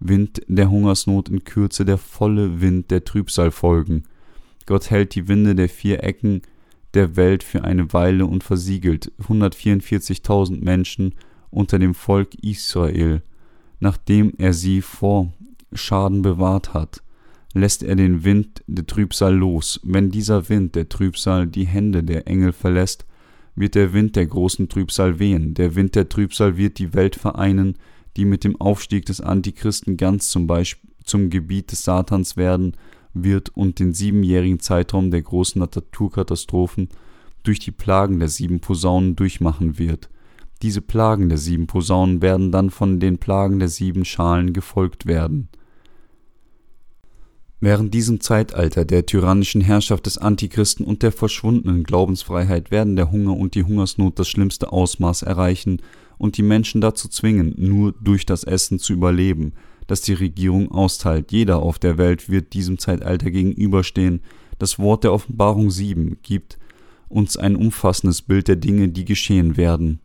Wind 0.00 0.42
der 0.48 0.70
Hungersnot 0.70 1.28
in 1.28 1.44
Kürze 1.44 1.84
der 1.84 1.98
volle 1.98 2.60
Wind 2.60 2.90
der 2.90 3.04
Trübsal 3.04 3.50
folgen. 3.50 4.04
Gott 4.66 4.90
hält 4.90 5.14
die 5.14 5.28
Winde 5.28 5.54
der 5.54 5.68
vier 5.68 6.02
Ecken 6.02 6.42
der 6.94 7.16
Welt 7.16 7.42
für 7.42 7.64
eine 7.64 7.92
Weile 7.92 8.26
und 8.26 8.44
versiegelt 8.44 9.12
144.000 9.22 10.62
Menschen 10.62 11.14
unter 11.50 11.78
dem 11.78 11.94
Volk 11.94 12.34
Israel, 12.42 13.22
nachdem 13.80 14.32
er 14.38 14.52
sie 14.52 14.82
vor 14.82 15.32
Schaden 15.72 16.22
bewahrt 16.22 16.74
hat 16.74 17.02
lässt 17.54 17.82
er 17.82 17.96
den 17.96 18.24
Wind 18.24 18.62
der 18.66 18.86
Trübsal 18.86 19.34
los. 19.34 19.80
Wenn 19.82 20.10
dieser 20.10 20.48
Wind 20.48 20.74
der 20.74 20.88
Trübsal 20.88 21.46
die 21.46 21.66
Hände 21.66 22.02
der 22.02 22.26
Engel 22.26 22.52
verlässt, 22.52 23.04
wird 23.54 23.74
der 23.74 23.92
Wind 23.92 24.16
der 24.16 24.26
großen 24.26 24.68
Trübsal 24.68 25.18
wehen. 25.18 25.54
Der 25.54 25.74
Wind 25.74 25.94
der 25.94 26.08
Trübsal 26.08 26.56
wird 26.56 26.78
die 26.78 26.94
Welt 26.94 27.16
vereinen, 27.16 27.76
die 28.16 28.24
mit 28.24 28.44
dem 28.44 28.60
Aufstieg 28.60 29.06
des 29.06 29.20
Antichristen 29.20 29.96
ganz 29.96 30.28
zum 30.28 30.46
Beispiel 30.46 30.90
zum 31.04 31.30
Gebiet 31.30 31.72
des 31.72 31.84
Satans 31.84 32.36
werden 32.36 32.76
wird 33.14 33.50
und 33.50 33.78
den 33.78 33.92
siebenjährigen 33.92 34.60
Zeitraum 34.60 35.10
der 35.10 35.22
großen 35.22 35.58
Naturkatastrophen 35.58 36.88
durch 37.42 37.58
die 37.58 37.72
Plagen 37.72 38.18
der 38.18 38.28
sieben 38.28 38.60
Posaunen 38.60 39.16
durchmachen 39.16 39.78
wird. 39.78 40.08
Diese 40.62 40.80
Plagen 40.80 41.28
der 41.28 41.38
sieben 41.38 41.66
Posaunen 41.66 42.22
werden 42.22 42.52
dann 42.52 42.70
von 42.70 43.00
den 43.00 43.18
Plagen 43.18 43.58
der 43.58 43.68
sieben 43.68 44.04
Schalen 44.04 44.52
gefolgt 44.52 45.06
werden. 45.06 45.48
Während 47.64 47.94
diesem 47.94 48.18
Zeitalter 48.18 48.84
der 48.84 49.06
tyrannischen 49.06 49.60
Herrschaft 49.60 50.06
des 50.06 50.18
Antichristen 50.18 50.84
und 50.84 51.04
der 51.04 51.12
verschwundenen 51.12 51.84
Glaubensfreiheit 51.84 52.72
werden 52.72 52.96
der 52.96 53.12
Hunger 53.12 53.36
und 53.36 53.54
die 53.54 53.62
Hungersnot 53.62 54.18
das 54.18 54.28
schlimmste 54.28 54.72
Ausmaß 54.72 55.22
erreichen 55.22 55.80
und 56.18 56.38
die 56.38 56.42
Menschen 56.42 56.80
dazu 56.80 57.06
zwingen, 57.06 57.54
nur 57.56 57.94
durch 58.00 58.26
das 58.26 58.42
Essen 58.42 58.80
zu 58.80 58.92
überleben, 58.92 59.52
das 59.86 60.00
die 60.00 60.14
Regierung 60.14 60.72
austeilt. 60.72 61.30
Jeder 61.30 61.62
auf 61.62 61.78
der 61.78 61.98
Welt 61.98 62.28
wird 62.28 62.52
diesem 62.52 62.78
Zeitalter 62.78 63.30
gegenüberstehen. 63.30 64.22
Das 64.58 64.80
Wort 64.80 65.04
der 65.04 65.12
Offenbarung 65.12 65.70
7 65.70 66.16
gibt 66.24 66.58
uns 67.08 67.36
ein 67.36 67.54
umfassendes 67.54 68.22
Bild 68.22 68.48
der 68.48 68.56
Dinge, 68.56 68.88
die 68.88 69.04
geschehen 69.04 69.56
werden. 69.56 70.00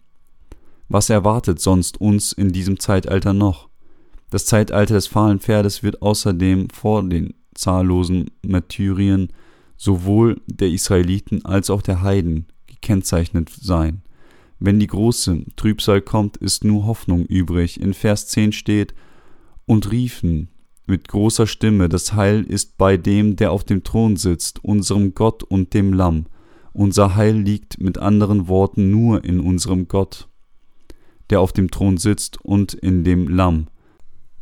Was 0.89 1.09
erwartet 1.09 1.59
sonst 1.59 1.99
uns 1.99 2.33
in 2.33 2.51
diesem 2.51 2.79
Zeitalter 2.79 3.33
noch? 3.33 3.67
Das 4.29 4.45
Zeitalter 4.45 4.93
des 4.93 5.07
fahlen 5.07 5.39
Pferdes 5.39 5.81
wird 5.81 6.03
außerdem 6.03 6.69
vor 6.69 7.01
den 7.01 7.33
zahllosen 7.57 8.31
Martyrien 8.45 9.33
sowohl 9.75 10.41
der 10.47 10.69
Israeliten 10.69 11.45
als 11.45 11.69
auch 11.69 11.81
der 11.81 12.01
Heiden 12.01 12.47
gekennzeichnet 12.67 13.49
sein. 13.49 14.01
Wenn 14.59 14.79
die 14.79 14.87
große 14.87 15.45
Trübsal 15.55 16.01
kommt, 16.01 16.37
ist 16.37 16.63
nur 16.63 16.85
Hoffnung 16.85 17.25
übrig. 17.25 17.79
In 17.79 17.93
Vers 17.93 18.27
10 18.27 18.53
steht, 18.53 18.95
und 19.65 19.91
riefen 19.91 20.49
mit 20.87 21.09
großer 21.09 21.45
Stimme, 21.45 21.89
das 21.89 22.13
Heil 22.13 22.43
ist 22.43 22.77
bei 22.77 22.95
dem, 22.95 23.35
der 23.35 23.51
auf 23.51 23.65
dem 23.65 23.83
Thron 23.83 24.15
sitzt, 24.15 24.63
unserem 24.63 25.13
Gott 25.13 25.43
und 25.43 25.73
dem 25.73 25.93
Lamm. 25.93 26.25
Unser 26.71 27.15
Heil 27.15 27.37
liegt 27.37 27.79
mit 27.79 27.97
anderen 27.97 28.47
Worten 28.47 28.89
nur 28.89 29.23
in 29.25 29.41
unserem 29.41 29.89
Gott, 29.89 30.29
der 31.29 31.41
auf 31.41 31.51
dem 31.51 31.69
Thron 31.69 31.97
sitzt 31.97 32.39
und 32.41 32.73
in 32.73 33.03
dem 33.03 33.27
Lamm 33.27 33.67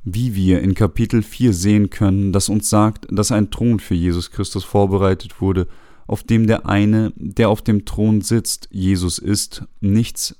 wie 0.06 0.36
wir 0.36 0.62
in 0.62 0.76
Kapitel 0.76 1.24
4 1.24 1.52
sehen 1.52 1.90
können, 1.90 2.32
das 2.32 2.48
uns 2.48 2.70
sagt, 2.70 3.08
dass 3.10 3.32
ein 3.32 3.50
Thron 3.50 3.80
für 3.80 3.96
Jesus 3.96 4.30
Christus 4.30 4.64
vorbereitet 4.64 5.42
wurde, 5.42 5.68
auf 6.06 6.22
dem 6.22 6.46
der 6.46 6.68
eine, 6.68 7.12
der 7.16 7.50
auf 7.50 7.64
dem 7.64 7.86
Thron 7.86 8.22
sitzt, 8.22 8.70
Jesus 8.72 9.18
ist, 9.18 9.66
nichts 9.82 10.36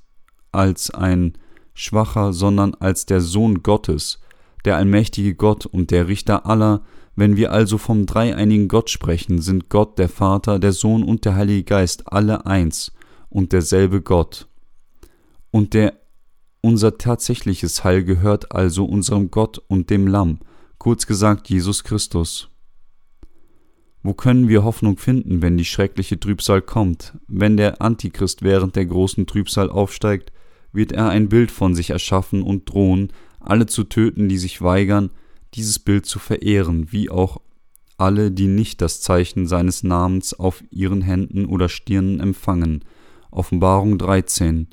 als 0.52 0.92
ein 0.92 1.34
Schwacher, 1.74 2.32
sondern 2.32 2.76
als 2.76 3.08
der 3.08 3.22
Sohn 3.22 3.64
Gottes, 3.64 4.22
der 4.66 4.78
allmächtige 4.78 5.34
Gott 5.34 5.66
und 5.66 5.90
der 5.90 6.08
Richter 6.08 6.46
aller, 6.46 6.84
wenn 7.16 7.36
wir 7.36 7.52
also 7.52 7.80
vom 7.80 8.06
dreieinigen 8.06 8.68
Gott 8.68 8.92
sprechen, 8.92 9.42
sind 9.42 9.70
Gott 9.70 9.98
der 9.98 10.10
Vater, 10.10 10.60
der 10.60 10.74
Sohn 10.74 11.04
und 11.04 11.26
der 11.26 11.36
Heilige 11.36 11.64
Geist 11.64 12.12
alle 12.14 12.46
eins 12.46 12.92
und 13.30 13.52
derselbe 13.52 14.02
Gott. 14.02 14.48
Und 15.50 15.74
der 15.74 16.05
unser 16.66 16.98
tatsächliches 16.98 17.84
Heil 17.84 18.04
gehört 18.04 18.52
also 18.52 18.86
unserem 18.86 19.30
Gott 19.30 19.62
und 19.68 19.92
dem 19.92 20.08
Lamm, 20.08 20.40
kurz 20.80 21.06
gesagt 21.06 21.48
Jesus 21.48 21.84
Christus. 21.84 22.50
Wo 24.02 24.16
können 24.16 24.48
wir 24.48 24.64
Hoffnung 24.64 24.98
finden, 24.98 25.44
wenn 25.44 25.58
die 25.58 25.66
schreckliche 25.66 26.20
Trübsal 26.20 26.64
kommt? 26.64 27.20
Wenn 27.28 27.56
der 27.56 27.84
Antichrist 27.84 28.42
während 28.42 28.76
der 28.76 28.88
großen 28.88 29.28
Trübsal 29.28 29.70
aufsteigt, 29.70 30.32
wird 30.74 30.92
er 30.92 31.10
ein 31.10 31.30
Bild 31.30 31.52
von 31.52 31.76
sich 31.76 31.92
erschaffen 31.92 32.42
und 32.42 32.68
drohen, 32.68 33.14
alle 33.40 33.68
zu 33.68 33.84
töten, 33.84 34.28
die 34.28 34.40
sich 34.40 34.60
weigern, 34.64 35.12
dieses 35.54 35.78
Bild 35.78 36.08
zu 36.08 36.18
verehren, 36.18 36.92
wie 36.92 37.12
auch 37.12 37.42
alle, 38.00 38.32
die 38.32 38.48
nicht 38.48 38.82
das 38.82 39.02
Zeichen 39.02 39.46
seines 39.46 39.84
Namens 39.84 40.34
auf 40.34 40.64
ihren 40.72 41.04
Händen 41.04 41.46
oder 41.46 41.70
Stirnen 41.70 42.20
empfangen. 42.20 42.84
Offenbarung 43.30 44.00
13. 44.00 44.68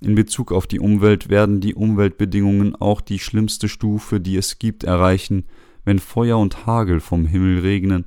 In 0.00 0.14
Bezug 0.14 0.52
auf 0.52 0.66
die 0.66 0.78
Umwelt 0.78 1.28
werden 1.28 1.60
die 1.60 1.74
Umweltbedingungen 1.74 2.76
auch 2.76 3.00
die 3.00 3.18
schlimmste 3.18 3.68
Stufe, 3.68 4.20
die 4.20 4.36
es 4.36 4.58
gibt, 4.58 4.84
erreichen, 4.84 5.44
wenn 5.84 5.98
Feuer 5.98 6.38
und 6.38 6.66
Hagel 6.66 7.00
vom 7.00 7.26
Himmel 7.26 7.60
regnen, 7.60 8.04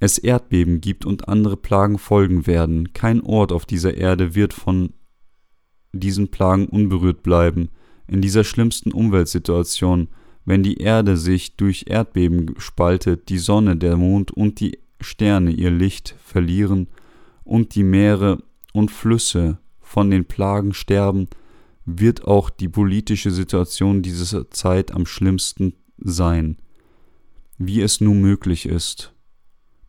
es 0.00 0.18
Erdbeben 0.18 0.80
gibt 0.80 1.06
und 1.06 1.28
andere 1.28 1.56
Plagen 1.56 1.98
folgen 1.98 2.46
werden. 2.46 2.92
Kein 2.92 3.22
Ort 3.22 3.52
auf 3.52 3.64
dieser 3.64 3.96
Erde 3.96 4.34
wird 4.34 4.52
von 4.52 4.92
diesen 5.92 6.28
Plagen 6.28 6.66
unberührt 6.66 7.22
bleiben. 7.22 7.70
In 8.06 8.20
dieser 8.20 8.44
schlimmsten 8.44 8.92
Umweltsituation, 8.92 10.08
wenn 10.44 10.62
die 10.62 10.76
Erde 10.76 11.16
sich 11.16 11.56
durch 11.56 11.86
Erdbeben 11.88 12.54
spaltet, 12.58 13.28
die 13.30 13.38
Sonne, 13.38 13.76
der 13.76 13.96
Mond 13.96 14.30
und 14.30 14.60
die 14.60 14.78
Sterne 15.00 15.50
ihr 15.50 15.70
Licht 15.70 16.14
verlieren 16.22 16.88
und 17.44 17.74
die 17.74 17.84
Meere 17.84 18.42
und 18.72 18.90
Flüsse 18.90 19.58
von 19.94 20.10
den 20.10 20.24
Plagen 20.24 20.74
sterben, 20.74 21.28
wird 21.84 22.24
auch 22.24 22.50
die 22.50 22.68
politische 22.68 23.30
Situation 23.30 24.02
dieser 24.02 24.50
Zeit 24.50 24.90
am 24.90 25.06
schlimmsten 25.06 25.74
sein, 25.98 26.56
wie 27.58 27.80
es 27.80 28.00
nun 28.00 28.20
möglich 28.20 28.66
ist. 28.66 29.14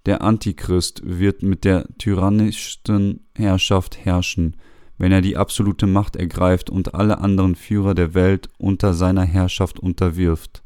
Der 0.06 0.22
Antichrist 0.22 1.02
wird 1.04 1.42
mit 1.42 1.64
der 1.64 1.88
tyrannischsten 1.98 3.22
Herrschaft 3.34 4.06
herrschen, 4.06 4.58
wenn 5.00 5.12
er 5.12 5.22
die 5.22 5.38
absolute 5.38 5.88
Macht 5.88 6.16
ergreift 6.16 6.70
und 6.70 6.94
alle 6.94 7.18
anderen 7.18 7.56
Führer 7.56 7.96
der 7.96 8.14
Welt 8.14 8.50
unter 8.60 8.94
seiner 8.94 9.24
Herrschaft 9.24 9.80
unterwirft. 9.80 10.62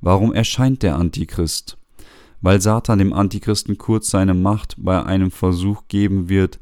Warum 0.00 0.34
erscheint 0.34 0.82
der 0.82 0.96
Antichrist? 0.96 1.78
Weil 2.40 2.60
Satan 2.60 2.98
dem 2.98 3.12
Antichristen 3.12 3.78
kurz 3.78 4.10
seine 4.10 4.34
Macht 4.34 4.74
bei 4.76 5.04
einem 5.04 5.30
Versuch 5.30 5.84
geben 5.86 6.28
wird, 6.28 6.58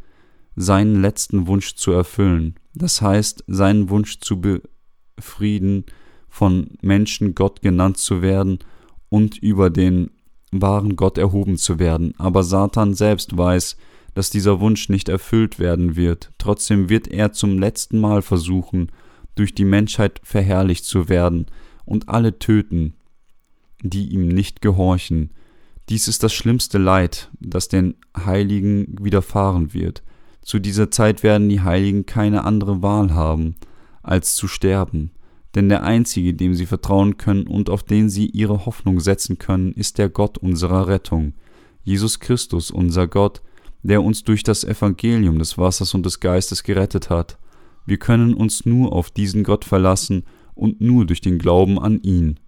seinen 0.57 1.01
letzten 1.01 1.46
Wunsch 1.46 1.74
zu 1.74 1.92
erfüllen, 1.92 2.57
das 2.74 3.01
heißt 3.01 3.44
seinen 3.46 3.88
Wunsch 3.88 4.20
zu 4.20 4.40
befrieden, 4.40 5.84
von 6.28 6.78
Menschen 6.80 7.34
Gott 7.34 7.61
genannt 7.61 7.98
zu 7.98 8.22
werden 8.22 8.59
und 9.09 9.38
über 9.38 9.70
den 9.70 10.11
wahren 10.53 10.96
Gott 10.96 11.18
erhoben 11.18 11.57
zu 11.57 11.78
werden. 11.78 12.14
Aber 12.18 12.42
Satan 12.42 12.94
selbst 12.94 13.36
weiß, 13.36 13.76
dass 14.14 14.30
dieser 14.30 14.61
Wunsch 14.61 14.88
nicht 14.88 15.09
erfüllt 15.09 15.59
werden 15.59 15.96
wird. 15.96 16.32
Trotzdem 16.38 16.88
wird 16.88 17.09
er 17.09 17.32
zum 17.32 17.59
letzten 17.59 18.01
Mal 18.01 18.22
versuchen, 18.22 18.90
durch 19.34 19.55
die 19.55 19.64
Menschheit 19.64 20.20
verherrlicht 20.24 20.84
zu 20.84 21.09
werden 21.09 21.46
und 21.84 22.09
alle 22.09 22.38
töten, 22.38 22.94
die 23.82 24.09
ihm 24.09 24.28
nicht 24.28 24.61
gehorchen. 24.61 25.30
Dies 25.88 26.09
ist 26.09 26.22
das 26.22 26.32
schlimmste 26.32 26.78
Leid, 26.78 27.30
das 27.40 27.68
den 27.68 27.94
Heiligen 28.16 28.96
widerfahren 29.01 29.72
wird. 29.72 30.03
Zu 30.43 30.59
dieser 30.59 30.91
Zeit 30.91 31.22
werden 31.22 31.49
die 31.49 31.61
Heiligen 31.61 32.07
keine 32.07 32.45
andere 32.45 32.82
Wahl 32.82 33.14
haben, 33.14 33.57
als 34.03 34.34
zu 34.34 34.49
sterben, 34.49 35.11
denn 35.55 35.68
der 35.68 35.82
Einzige, 35.82 36.34
dem 36.34 36.55
sie 36.55 36.66
vertrauen 36.66 37.16
können 37.18 37.47
und 37.47 37.70
auf 37.70 37.82
den 37.82 38.09
sie 38.09 38.26
ihre 38.26 38.66
Hoffnung 38.66 39.01
setzen 39.01 39.38
können, 39.38 39.72
ist 39.72 39.99
der 39.99 40.09
Gott 40.09 40.38
unserer 40.38 40.86
Rettung, 40.86 41.34
Jesus 41.82 42.20
Christus, 42.20 42.70
unser 42.70 43.07
Gott, 43.07 43.43
der 43.82 44.03
uns 44.03 44.24
durch 44.24 44.43
das 44.43 44.64
Evangelium 44.64 45.38
des 45.38 45.59
Wassers 45.59 45.95
und 45.95 46.05
des 46.05 46.20
Geistes 46.20 46.62
gerettet 46.62 47.11
hat. 47.11 47.38
Wir 47.86 47.99
können 47.99 48.34
uns 48.34 48.66
nur 48.66 48.93
auf 48.93 49.11
diesen 49.11 49.43
Gott 49.43 49.64
verlassen 49.64 50.24
und 50.55 50.80
nur 50.80 51.07
durch 51.07 51.20
den 51.20 51.38
Glauben 51.38 51.78
an 51.78 52.01
ihn 52.03 52.38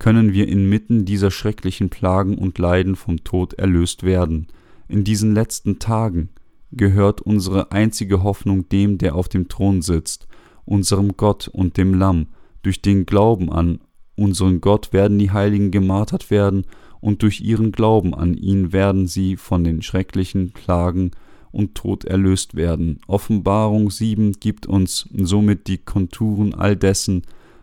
können 0.00 0.32
wir 0.32 0.48
inmitten 0.48 1.04
dieser 1.04 1.30
schrecklichen 1.30 1.90
Plagen 1.90 2.36
und 2.36 2.58
Leiden 2.58 2.96
vom 2.96 3.22
Tod 3.22 3.52
erlöst 3.52 4.02
werden. 4.02 4.48
In 4.88 5.04
diesen 5.04 5.34
letzten 5.34 5.78
Tagen 5.78 6.30
gehört 6.72 7.20
unsere 7.20 7.72
einzige 7.72 8.22
Hoffnung 8.22 8.68
dem, 8.68 8.98
der 8.98 9.14
auf 9.14 9.28
dem 9.28 9.48
Thron 9.48 9.82
sitzt, 9.82 10.28
unserem 10.64 11.16
Gott 11.16 11.48
und 11.48 11.76
dem 11.76 11.94
Lamm. 11.94 12.28
Durch 12.62 12.82
den 12.82 13.06
Glauben 13.06 13.50
an 13.50 13.80
unseren 14.16 14.60
Gott 14.60 14.92
werden 14.92 15.18
die 15.18 15.30
Heiligen 15.30 15.70
gemartert 15.70 16.30
werden, 16.30 16.66
und 17.00 17.22
durch 17.22 17.40
ihren 17.40 17.72
Glauben 17.72 18.14
an 18.14 18.34
ihn 18.34 18.72
werden 18.72 19.06
sie 19.06 19.38
von 19.38 19.64
den 19.64 19.80
schrecklichen 19.80 20.52
Plagen 20.52 21.12
und 21.50 21.74
Tod 21.74 22.04
erlöst 22.04 22.54
werden. 22.54 23.00
Offenbarung 23.06 23.90
7 23.90 24.32
gibt 24.34 24.66
uns 24.66 25.08
somit 25.14 25.66
die 25.66 25.78
Konturen 25.78 26.54
all 26.54 26.76
dessen, 26.76 27.22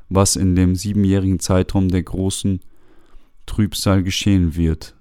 was 0.09 0.35
in 0.35 0.55
dem 0.55 0.75
siebenjährigen 0.75 1.39
Zeitraum 1.39 1.89
der 1.89 2.03
großen 2.03 2.61
Trübsal 3.45 4.03
geschehen 4.03 4.55
wird. 4.55 4.96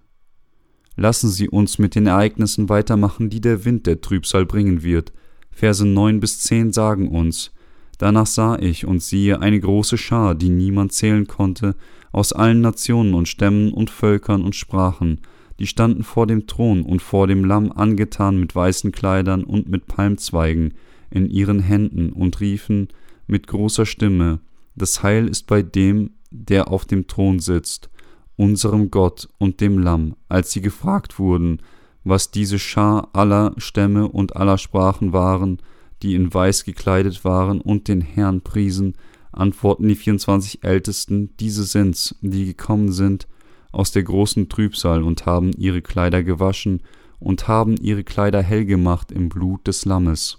Lassen 0.96 1.28
Sie 1.28 1.48
uns 1.48 1.78
mit 1.78 1.94
den 1.94 2.06
Ereignissen 2.06 2.68
weitermachen, 2.68 3.28
die 3.28 3.40
der 3.40 3.64
Wind 3.64 3.86
der 3.86 4.00
Trübsal 4.00 4.46
bringen 4.46 4.82
wird. 4.82 5.12
Verse 5.50 5.86
9 5.86 6.20
bis 6.20 6.40
10 6.40 6.72
sagen 6.72 7.08
uns, 7.08 7.52
Danach 7.98 8.26
sah 8.26 8.58
ich 8.58 8.86
und 8.86 9.02
siehe 9.02 9.40
eine 9.40 9.58
große 9.58 9.96
Schar, 9.96 10.34
die 10.34 10.50
niemand 10.50 10.92
zählen 10.92 11.26
konnte, 11.26 11.76
aus 12.12 12.32
allen 12.32 12.60
Nationen 12.60 13.14
und 13.14 13.28
Stämmen 13.28 13.72
und 13.72 13.90
Völkern 13.90 14.42
und 14.42 14.54
Sprachen, 14.54 15.20
die 15.58 15.66
standen 15.66 16.02
vor 16.02 16.26
dem 16.26 16.46
Thron 16.46 16.82
und 16.82 17.00
vor 17.00 17.26
dem 17.26 17.44
Lamm 17.44 17.72
angetan 17.72 18.38
mit 18.38 18.54
weißen 18.54 18.92
Kleidern 18.92 19.44
und 19.44 19.68
mit 19.68 19.86
Palmzweigen 19.86 20.74
in 21.10 21.30
ihren 21.30 21.60
Händen 21.60 22.10
und 22.12 22.40
riefen 22.40 22.88
mit 23.26 23.46
großer 23.46 23.86
Stimme, 23.86 24.40
das 24.74 25.02
Heil 25.02 25.26
ist 25.26 25.46
bei 25.46 25.62
dem, 25.62 26.10
der 26.30 26.68
auf 26.68 26.84
dem 26.84 27.06
Thron 27.06 27.38
sitzt, 27.38 27.88
unserem 28.36 28.90
Gott 28.90 29.28
und 29.38 29.60
dem 29.60 29.78
Lamm, 29.78 30.16
als 30.28 30.50
sie 30.52 30.60
gefragt 30.60 31.18
wurden, 31.18 31.62
was 32.04 32.30
diese 32.30 32.58
Schar 32.58 33.08
aller 33.12 33.54
Stämme 33.56 34.08
und 34.08 34.36
aller 34.36 34.58
Sprachen 34.58 35.12
waren, 35.12 35.58
die 36.02 36.14
in 36.14 36.32
Weiß 36.32 36.64
gekleidet 36.64 37.24
waren 37.24 37.60
und 37.60 37.88
den 37.88 38.00
Herrn 38.00 38.42
priesen, 38.42 38.94
antworten 39.32 39.88
die 39.88 39.96
24 39.96 40.62
Ältesten, 40.62 41.36
diese 41.38 41.64
sind's, 41.64 42.14
die 42.20 42.46
gekommen 42.46 42.92
sind 42.92 43.26
aus 43.72 43.92
der 43.92 44.04
großen 44.04 44.48
Trübsal 44.48 45.02
und 45.02 45.26
haben 45.26 45.52
ihre 45.52 45.82
Kleider 45.82 46.22
gewaschen 46.22 46.82
und 47.18 47.48
haben 47.48 47.76
ihre 47.76 48.04
Kleider 48.04 48.42
hell 48.42 48.64
gemacht 48.64 49.12
im 49.12 49.28
Blut 49.28 49.66
des 49.66 49.84
Lammes. 49.84 50.38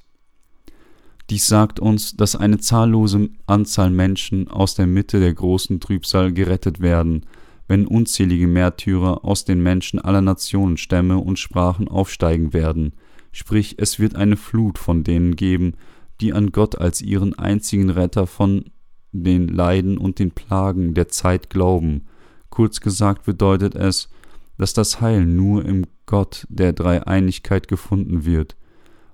Dies 1.30 1.48
sagt 1.48 1.80
uns, 1.80 2.16
dass 2.16 2.36
eine 2.36 2.60
zahllose 2.60 3.30
Anzahl 3.46 3.90
Menschen 3.90 4.48
aus 4.48 4.76
der 4.76 4.88
Mitte 4.88 5.20
der 5.20 5.34
großen 5.34 5.80
Trübsal 5.80 6.32
gerettet 6.32 6.80
werden, 6.80 7.26
wenn 7.68 7.88
unzählige 7.88 8.48
Märtyrer 8.48 9.26
aus 9.26 9.46
den 9.46 9.62
Menschen 9.62 10.00
aller 10.00 10.22
Nationen, 10.22 10.78
Stämme 10.78 11.18
und 11.18 11.40
Sprachen 11.40 11.88
aufsteigen 11.88 12.54
werden, 12.54 12.94
sprich 13.32 13.76
es 13.78 14.00
wird 14.00 14.16
eine 14.16 14.38
Flut 14.38 14.78
von 14.78 15.04
denen 15.04 15.36
geben, 15.36 15.74
die 16.22 16.34
an 16.34 16.52
Gott 16.52 16.78
als 16.78 17.02
ihren 17.02 17.38
einzigen 17.38 17.90
Retter 17.90 18.26
von 18.26 18.66
den 19.12 19.48
Leiden 19.48 19.98
und 19.98 20.20
den 20.20 20.32
Plagen 20.32 20.94
der 20.94 21.08
Zeit 21.10 21.50
glauben. 21.50 22.06
Kurz 22.50 22.82
gesagt 22.82 23.26
bedeutet 23.26 23.76
es, 23.76 24.10
dass 24.58 24.74
das 24.74 25.02
Heil 25.02 25.26
nur 25.26 25.66
im 25.66 25.86
Gott 26.06 26.48
der 26.50 26.74
Dreieinigkeit 26.74 27.68
gefunden 27.68 28.26
wird 28.26 28.56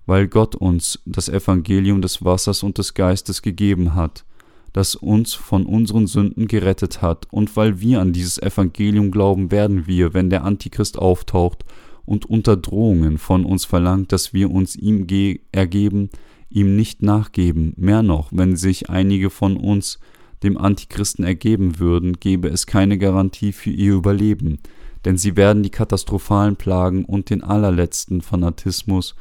weil 0.06 0.28
Gott 0.28 0.56
uns 0.56 1.00
das 1.06 1.30
Evangelium 1.30 2.02
des 2.02 2.24
Wassers 2.24 2.64
und 2.64 2.78
des 2.78 2.94
Geistes 2.94 3.42
gegeben 3.42 3.96
hat, 3.96 4.26
das 4.74 4.96
uns 4.96 5.34
von 5.34 5.66
unseren 5.66 6.08
Sünden 6.08 6.48
gerettet 6.48 7.02
hat, 7.02 7.28
und 7.32 7.56
weil 7.56 7.80
wir 7.80 8.02
an 8.02 8.12
dieses 8.12 8.42
Evangelium 8.42 9.12
glauben, 9.12 9.52
werden 9.52 9.88
wir, 9.88 10.14
wenn 10.14 10.30
der 10.30 10.44
Antichrist 10.44 10.98
auftaucht 10.98 11.64
und 12.06 12.26
unter 12.26 12.58
Drohungen 12.58 13.18
von 13.18 13.46
uns 13.46 13.66
verlangt, 13.66 14.12
dass 14.12 14.34
wir 14.34 14.52
uns 14.52 14.76
ihm 14.76 15.08
ergeben, 15.52 16.10
ihm 16.50 16.76
nicht 16.76 17.02
nachgeben. 17.02 17.74
Mehr 17.78 18.04
noch, 18.04 18.30
wenn 18.32 18.56
sich 18.56 18.90
einige 18.90 19.30
von 19.30 19.58
uns 19.58 20.00
dem 20.44 20.58
Antichristen 20.58 21.24
ergeben 21.24 21.80
würden, 21.80 22.20
gäbe 22.20 22.50
es 22.50 22.68
keine 22.68 22.98
Garantie 22.98 23.54
für 23.54 23.70
ihr 23.70 23.94
Überleben, 23.94 24.60
denn 25.06 25.18
sie 25.18 25.38
werden 25.38 25.64
die 25.64 25.70
katastrophalen 25.70 26.56
Plagen 26.56 27.06
und 27.06 27.30
den 27.30 27.44
allerletzten 27.44 28.22
Fanatismus 28.22 29.16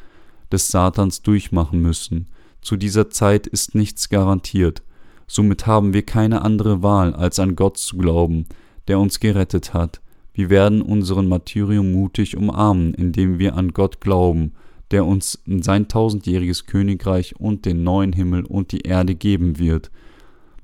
des 0.51 0.69
Satans 0.69 1.23
durchmachen 1.23 1.81
müssen. 1.81 2.27
Zu 2.61 2.77
dieser 2.77 3.11
Zeit 3.11 3.47
ist 3.47 3.75
nichts 3.75 4.09
garantiert. 4.09 4.83
Somit 5.27 5.66
haben 5.66 5.95
wir 5.95 6.03
keine 6.03 6.43
andere 6.43 6.83
Wahl, 6.83 7.14
als 7.14 7.39
an 7.39 7.57
Gott 7.57 7.79
zu 7.79 7.97
glauben, 7.97 8.47
der 8.89 8.99
uns 8.99 9.20
gerettet 9.20 9.75
hat. 9.75 10.01
Wir 10.35 10.51
werden 10.51 10.83
unseren 10.83 11.29
Martyrium 11.29 11.93
mutig 11.93 12.37
umarmen, 12.37 12.95
indem 12.95 13.39
wir 13.39 13.55
an 13.55 13.73
Gott 13.73 14.01
glauben, 14.01 14.53
der 14.91 15.05
uns 15.05 15.43
sein 15.47 15.89
tausendjähriges 15.89 16.66
Königreich 16.66 17.37
und 17.39 17.64
den 17.64 17.83
neuen 17.83 18.12
Himmel 18.12 18.45
und 18.45 18.73
die 18.73 18.81
Erde 18.81 19.14
geben 19.14 19.59
wird. 19.59 19.91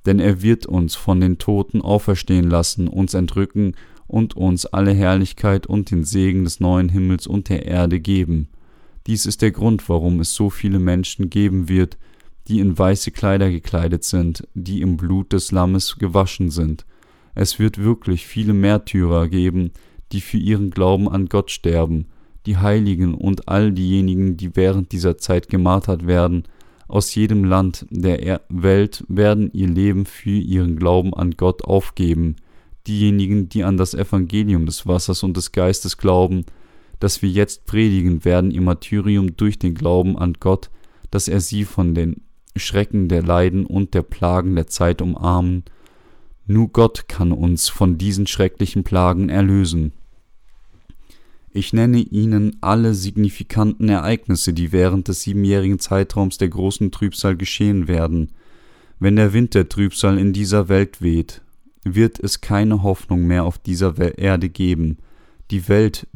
Denn 0.06 0.20
er 0.20 0.42
wird 0.42 0.66
uns 0.66 0.94
von 0.94 1.20
den 1.20 1.38
Toten 1.38 1.82
auferstehen 1.82 2.48
lassen, 2.48 2.88
uns 2.88 3.14
entrücken 3.14 3.74
und 4.06 4.36
uns 4.36 4.64
alle 4.66 4.92
Herrlichkeit 4.92 5.66
und 5.66 5.90
den 5.90 6.04
Segen 6.04 6.44
des 6.44 6.60
neuen 6.60 6.88
Himmels 6.88 7.26
und 7.26 7.48
der 7.48 7.66
Erde 7.66 8.00
geben. 8.00 8.48
Dies 9.06 9.26
ist 9.26 9.42
der 9.42 9.50
Grund, 9.50 9.88
warum 9.88 10.20
es 10.20 10.34
so 10.34 10.50
viele 10.50 10.78
Menschen 10.78 11.30
geben 11.30 11.68
wird, 11.68 11.98
die 12.48 12.60
in 12.60 12.78
weiße 12.78 13.10
Kleider 13.10 13.50
gekleidet 13.50 14.04
sind, 14.04 14.46
die 14.54 14.80
im 14.80 14.96
Blut 14.96 15.32
des 15.32 15.52
Lammes 15.52 15.96
gewaschen 15.98 16.50
sind. 16.50 16.86
Es 17.34 17.58
wird 17.58 17.78
wirklich 17.78 18.26
viele 18.26 18.54
Märtyrer 18.54 19.28
geben, 19.28 19.70
die 20.12 20.20
für 20.20 20.38
ihren 20.38 20.70
Glauben 20.70 21.08
an 21.08 21.26
Gott 21.26 21.50
sterben, 21.50 22.06
die 22.46 22.56
Heiligen 22.56 23.14
und 23.14 23.48
all 23.48 23.72
diejenigen, 23.72 24.36
die 24.36 24.56
während 24.56 24.92
dieser 24.92 25.18
Zeit 25.18 25.48
gemartert 25.48 26.06
werden, 26.06 26.44
aus 26.88 27.14
jedem 27.14 27.44
Land 27.44 27.86
der 27.90 28.40
Welt 28.48 29.04
werden 29.08 29.50
ihr 29.52 29.68
Leben 29.68 30.06
für 30.06 30.30
ihren 30.30 30.76
Glauben 30.76 31.12
an 31.12 31.32
Gott 31.32 31.62
aufgeben. 31.64 32.36
Diejenigen, 32.86 33.50
die 33.50 33.62
an 33.62 33.76
das 33.76 33.92
Evangelium 33.92 34.64
des 34.64 34.86
Wassers 34.86 35.22
und 35.22 35.36
des 35.36 35.52
Geistes 35.52 35.98
glauben, 35.98 36.46
das 36.98 37.20
wir 37.20 37.28
jetzt 37.28 37.66
predigen, 37.66 38.24
werden 38.24 38.50
ihr 38.50 38.62
Martyrium 38.62 39.36
durch 39.36 39.58
den 39.58 39.74
Glauben 39.74 40.18
an 40.18 40.32
Gott, 40.40 40.70
dass 41.10 41.28
er 41.28 41.40
sie 41.40 41.66
von 41.66 41.94
den 41.94 42.22
Schrecken 42.58 43.08
der 43.08 43.22
Leiden 43.22 43.66
und 43.66 43.94
der 43.94 44.02
Plagen 44.02 44.54
der 44.54 44.66
Zeit 44.66 45.02
umarmen. 45.02 45.64
Nur 46.46 46.68
Gott 46.68 47.08
kann 47.08 47.32
uns 47.32 47.68
von 47.68 47.98
diesen 47.98 48.26
schrecklichen 48.26 48.84
Plagen 48.84 49.28
erlösen. 49.28 49.92
Ich 51.50 51.72
nenne 51.72 51.98
Ihnen 51.98 52.56
alle 52.60 52.94
signifikanten 52.94 53.88
Ereignisse, 53.88 54.52
die 54.52 54.72
während 54.72 55.08
des 55.08 55.22
siebenjährigen 55.22 55.78
Zeitraums 55.78 56.38
der 56.38 56.48
großen 56.48 56.90
Trübsal 56.90 57.36
geschehen 57.36 57.88
werden. 57.88 58.32
Wenn 59.00 59.16
der 59.16 59.32
Wind 59.32 59.54
der 59.54 59.68
Trübsal 59.68 60.18
in 60.18 60.32
dieser 60.32 60.68
Welt 60.68 61.00
weht, 61.02 61.42
wird 61.84 62.18
es 62.20 62.40
keine 62.40 62.82
Hoffnung 62.82 63.26
mehr 63.26 63.44
auf 63.44 63.58
dieser 63.58 64.18
Erde 64.18 64.48
geben. 64.48 64.98
Die 65.50 65.68
Welt 65.68 66.06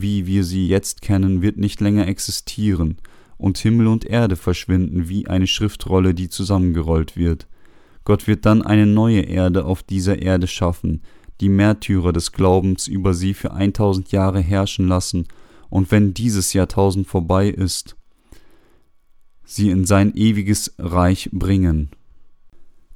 wie 0.00 0.26
wir 0.26 0.44
sie 0.44 0.66
jetzt 0.68 1.02
kennen, 1.02 1.42
wird 1.42 1.56
nicht 1.56 1.80
länger 1.80 2.08
existieren, 2.08 2.98
und 3.36 3.58
Himmel 3.58 3.86
und 3.86 4.04
Erde 4.04 4.36
verschwinden 4.36 5.08
wie 5.08 5.26
eine 5.26 5.46
Schriftrolle, 5.46 6.14
die 6.14 6.28
zusammengerollt 6.28 7.16
wird. 7.16 7.48
Gott 8.04 8.26
wird 8.26 8.46
dann 8.46 8.62
eine 8.62 8.86
neue 8.86 9.20
Erde 9.20 9.64
auf 9.64 9.82
dieser 9.82 10.20
Erde 10.20 10.46
schaffen, 10.46 11.02
die 11.40 11.48
Märtyrer 11.48 12.12
des 12.12 12.32
Glaubens 12.32 12.86
über 12.86 13.14
sie 13.14 13.34
für 13.34 13.52
eintausend 13.52 14.12
Jahre 14.12 14.40
herrschen 14.40 14.88
lassen, 14.88 15.26
und 15.70 15.90
wenn 15.90 16.14
dieses 16.14 16.52
Jahrtausend 16.52 17.08
vorbei 17.08 17.48
ist, 17.48 17.96
sie 19.44 19.70
in 19.70 19.84
sein 19.84 20.14
ewiges 20.14 20.74
Reich 20.78 21.30
bringen. 21.32 21.90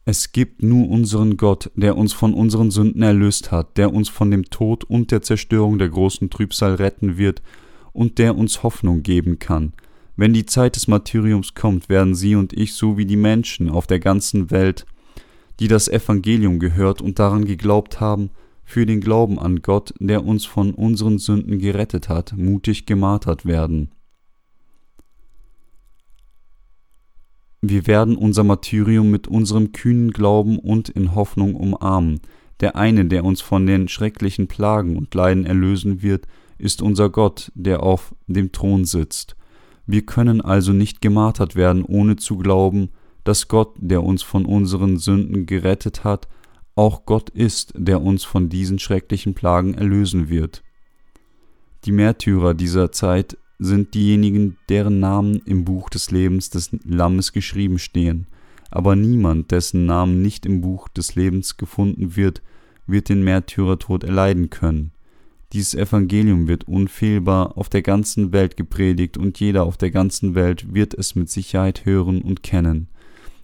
Es 0.04 0.32
gibt 0.32 0.62
nur 0.62 0.88
unseren 0.88 1.36
Gott, 1.36 1.70
der 1.74 1.96
uns 1.96 2.12
von 2.12 2.32
unseren 2.32 2.70
Sünden 2.70 3.02
erlöst 3.02 3.50
hat, 3.50 3.76
der 3.76 3.92
uns 3.92 4.08
von 4.08 4.30
dem 4.30 4.44
Tod 4.46 4.84
und 4.84 5.10
der 5.10 5.22
Zerstörung 5.22 5.78
der 5.78 5.90
großen 5.90 6.30
Trübsal 6.30 6.76
retten 6.76 7.18
wird 7.18 7.42
und 7.92 8.18
der 8.18 8.36
uns 8.36 8.62
Hoffnung 8.62 9.02
geben 9.02 9.38
kann. 9.38 9.74
Wenn 10.18 10.32
die 10.32 10.46
Zeit 10.46 10.74
des 10.74 10.88
Martyriums 10.88 11.54
kommt, 11.54 11.88
werden 11.88 12.16
Sie 12.16 12.34
und 12.34 12.52
ich 12.52 12.74
so 12.74 12.98
wie 12.98 13.06
die 13.06 13.14
Menschen 13.14 13.70
auf 13.70 13.86
der 13.86 14.00
ganzen 14.00 14.50
Welt, 14.50 14.84
die 15.60 15.68
das 15.68 15.86
Evangelium 15.86 16.58
gehört 16.58 17.00
und 17.00 17.20
daran 17.20 17.44
geglaubt 17.44 18.00
haben, 18.00 18.30
für 18.64 18.84
den 18.84 19.00
Glauben 19.00 19.38
an 19.38 19.62
Gott, 19.62 19.94
der 20.00 20.24
uns 20.24 20.44
von 20.44 20.74
unseren 20.74 21.18
Sünden 21.18 21.60
gerettet 21.60 22.08
hat, 22.08 22.36
mutig 22.36 22.84
gemartert 22.84 23.46
werden. 23.46 23.92
Wir 27.60 27.86
werden 27.86 28.16
unser 28.16 28.42
Martyrium 28.42 29.12
mit 29.12 29.28
unserem 29.28 29.70
kühnen 29.70 30.10
Glauben 30.10 30.58
und 30.58 30.88
in 30.88 31.14
Hoffnung 31.14 31.54
umarmen. 31.54 32.22
Der 32.58 32.74
eine, 32.74 33.04
der 33.04 33.24
uns 33.24 33.40
von 33.40 33.66
den 33.66 33.86
schrecklichen 33.86 34.48
Plagen 34.48 34.96
und 34.96 35.14
Leiden 35.14 35.46
erlösen 35.46 36.02
wird, 36.02 36.26
ist 36.58 36.82
unser 36.82 37.08
Gott, 37.08 37.52
der 37.54 37.84
auf 37.84 38.16
dem 38.26 38.50
Thron 38.50 38.84
sitzt. 38.84 39.37
Wir 39.90 40.04
können 40.04 40.42
also 40.42 40.74
nicht 40.74 41.00
gemartert 41.00 41.56
werden, 41.56 41.82
ohne 41.82 42.16
zu 42.16 42.36
glauben, 42.36 42.90
dass 43.24 43.48
Gott, 43.48 43.74
der 43.78 44.04
uns 44.04 44.22
von 44.22 44.44
unseren 44.44 44.98
Sünden 44.98 45.46
gerettet 45.46 46.04
hat, 46.04 46.28
auch 46.74 47.06
Gott 47.06 47.30
ist, 47.30 47.72
der 47.74 48.02
uns 48.02 48.22
von 48.22 48.50
diesen 48.50 48.78
schrecklichen 48.78 49.32
Plagen 49.32 49.72
erlösen 49.72 50.28
wird. 50.28 50.62
Die 51.86 51.92
Märtyrer 51.92 52.52
dieser 52.52 52.92
Zeit 52.92 53.38
sind 53.58 53.94
diejenigen, 53.94 54.58
deren 54.68 55.00
Namen 55.00 55.40
im 55.46 55.64
Buch 55.64 55.88
des 55.88 56.10
Lebens 56.10 56.50
des 56.50 56.70
Lammes 56.84 57.32
geschrieben 57.32 57.78
stehen, 57.78 58.26
aber 58.70 58.94
niemand, 58.94 59.52
dessen 59.52 59.86
Namen 59.86 60.20
nicht 60.20 60.44
im 60.44 60.60
Buch 60.60 60.88
des 60.88 61.14
Lebens 61.14 61.56
gefunden 61.56 62.14
wird, 62.14 62.42
wird 62.86 63.08
den 63.08 63.24
Märtyrertod 63.24 64.04
erleiden 64.04 64.50
können. 64.50 64.92
Dieses 65.54 65.74
Evangelium 65.74 66.46
wird 66.46 66.68
unfehlbar 66.68 67.56
auf 67.56 67.70
der 67.70 67.80
ganzen 67.80 68.32
Welt 68.32 68.58
gepredigt 68.58 69.16
und 69.16 69.40
jeder 69.40 69.64
auf 69.64 69.78
der 69.78 69.90
ganzen 69.90 70.34
Welt 70.34 70.74
wird 70.74 70.92
es 70.92 71.14
mit 71.14 71.30
Sicherheit 71.30 71.86
hören 71.86 72.20
und 72.20 72.42
kennen. 72.42 72.88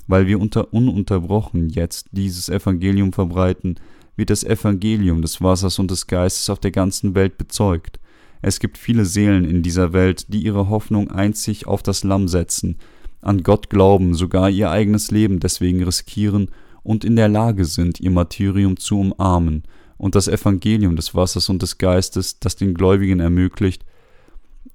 Weil 0.07 0.27
wir 0.27 0.39
unter 0.39 0.75
ununterbrochen 0.75 1.71
jetzt 1.71 2.09
dieses 2.13 2.51
Evangelium 2.51 3.15
verbreiten, 3.15 3.77
wird 4.17 4.29
das 4.29 4.45
Evangelium 4.45 5.23
des 5.23 5.41
Wassers 5.41 5.79
und 5.79 5.91
des 5.91 6.07
Geistes 6.07 6.51
auf 6.51 6.59
der 6.59 6.73
ganzen 6.73 7.15
Welt 7.15 7.39
bezeugt. 7.39 7.99
Es 8.43 8.61
gibt 8.61 8.77
viele 8.77 9.07
Seelen 9.07 9.47
in 9.47 9.63
dieser 9.63 9.95
Welt, 9.95 10.27
die 10.29 10.45
ihre 10.45 10.69
Hoffnung 10.69 11.11
einzig 11.11 11.67
auf 11.67 11.83
das 11.83 12.05
Lamm 12.05 12.29
setzen, 12.29 12.77
an 13.23 13.43
Gott 13.43 13.71
glauben, 13.71 14.15
sogar 14.15 14.51
ihr 14.51 14.71
eigenes 14.71 15.11
Leben 15.11 15.41
deswegen 15.41 15.83
riskieren 15.83 16.51
und 16.83 17.03
in 17.03 17.17
der 17.17 17.29
Lage 17.29 17.65
sind, 17.65 17.99
ihr 17.99 18.11
Martyrium 18.11 18.77
zu 18.77 19.01
umarmen 19.01 19.63
und 19.97 20.15
das 20.15 20.29
Evangelium 20.29 20.97
des 20.97 21.15
Wassers 21.15 21.49
und 21.49 21.63
des 21.63 21.79
Geistes, 21.79 22.39
das 22.41 22.57
den 22.57 22.75
Gläubigen 22.75 23.21
ermöglicht, 23.21 23.85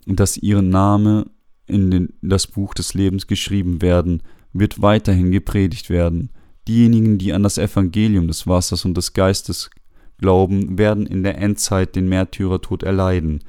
dass 0.05 0.37
ihre 0.37 0.63
Name 0.63 1.27
in 1.67 1.91
den, 1.91 2.13
das 2.21 2.47
Buch 2.47 2.73
des 2.73 2.93
Lebens 2.93 3.27
geschrieben 3.27 3.81
werden, 3.81 4.23
wird 4.53 4.81
weiterhin 4.81 5.31
gepredigt 5.31 5.89
werden. 5.89 6.31
Diejenigen, 6.67 7.17
die 7.17 7.33
an 7.33 7.43
das 7.43 7.57
Evangelium 7.57 8.27
des 8.27 8.47
Wassers 8.47 8.85
und 8.85 8.95
des 8.95 9.13
Geistes 9.13 9.69
glauben, 10.17 10.77
werden 10.77 11.05
in 11.05 11.23
der 11.23 11.37
Endzeit 11.37 11.95
den 11.95 12.09
Märtyrertod 12.09 12.83
erleiden. 12.83 13.43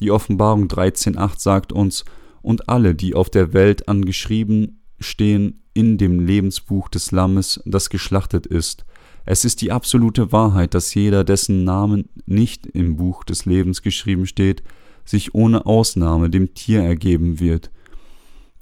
Die 0.00 0.10
Offenbarung 0.10 0.68
13.8 0.68 1.40
sagt 1.40 1.72
uns, 1.72 2.04
und 2.42 2.68
alle, 2.68 2.94
die 2.94 3.14
auf 3.14 3.30
der 3.30 3.54
Welt 3.54 3.88
angeschrieben 3.88 4.82
stehen 5.00 5.62
in 5.72 5.98
dem 5.98 6.20
Lebensbuch 6.24 6.88
des 6.88 7.10
Lammes, 7.10 7.60
das 7.64 7.90
geschlachtet 7.90 8.46
ist. 8.46 8.84
Es 9.26 9.44
ist 9.44 9.62
die 9.62 9.72
absolute 9.72 10.32
Wahrheit, 10.32 10.74
dass 10.74 10.94
jeder, 10.94 11.24
dessen 11.24 11.64
Namen 11.64 12.08
nicht 12.26 12.66
im 12.66 12.96
Buch 12.96 13.24
des 13.24 13.46
Lebens 13.46 13.82
geschrieben 13.82 14.26
steht, 14.26 14.62
sich 15.04 15.34
ohne 15.34 15.66
Ausnahme 15.66 16.30
dem 16.30 16.54
Tier 16.54 16.82
ergeben 16.82 17.40
wird. 17.40 17.70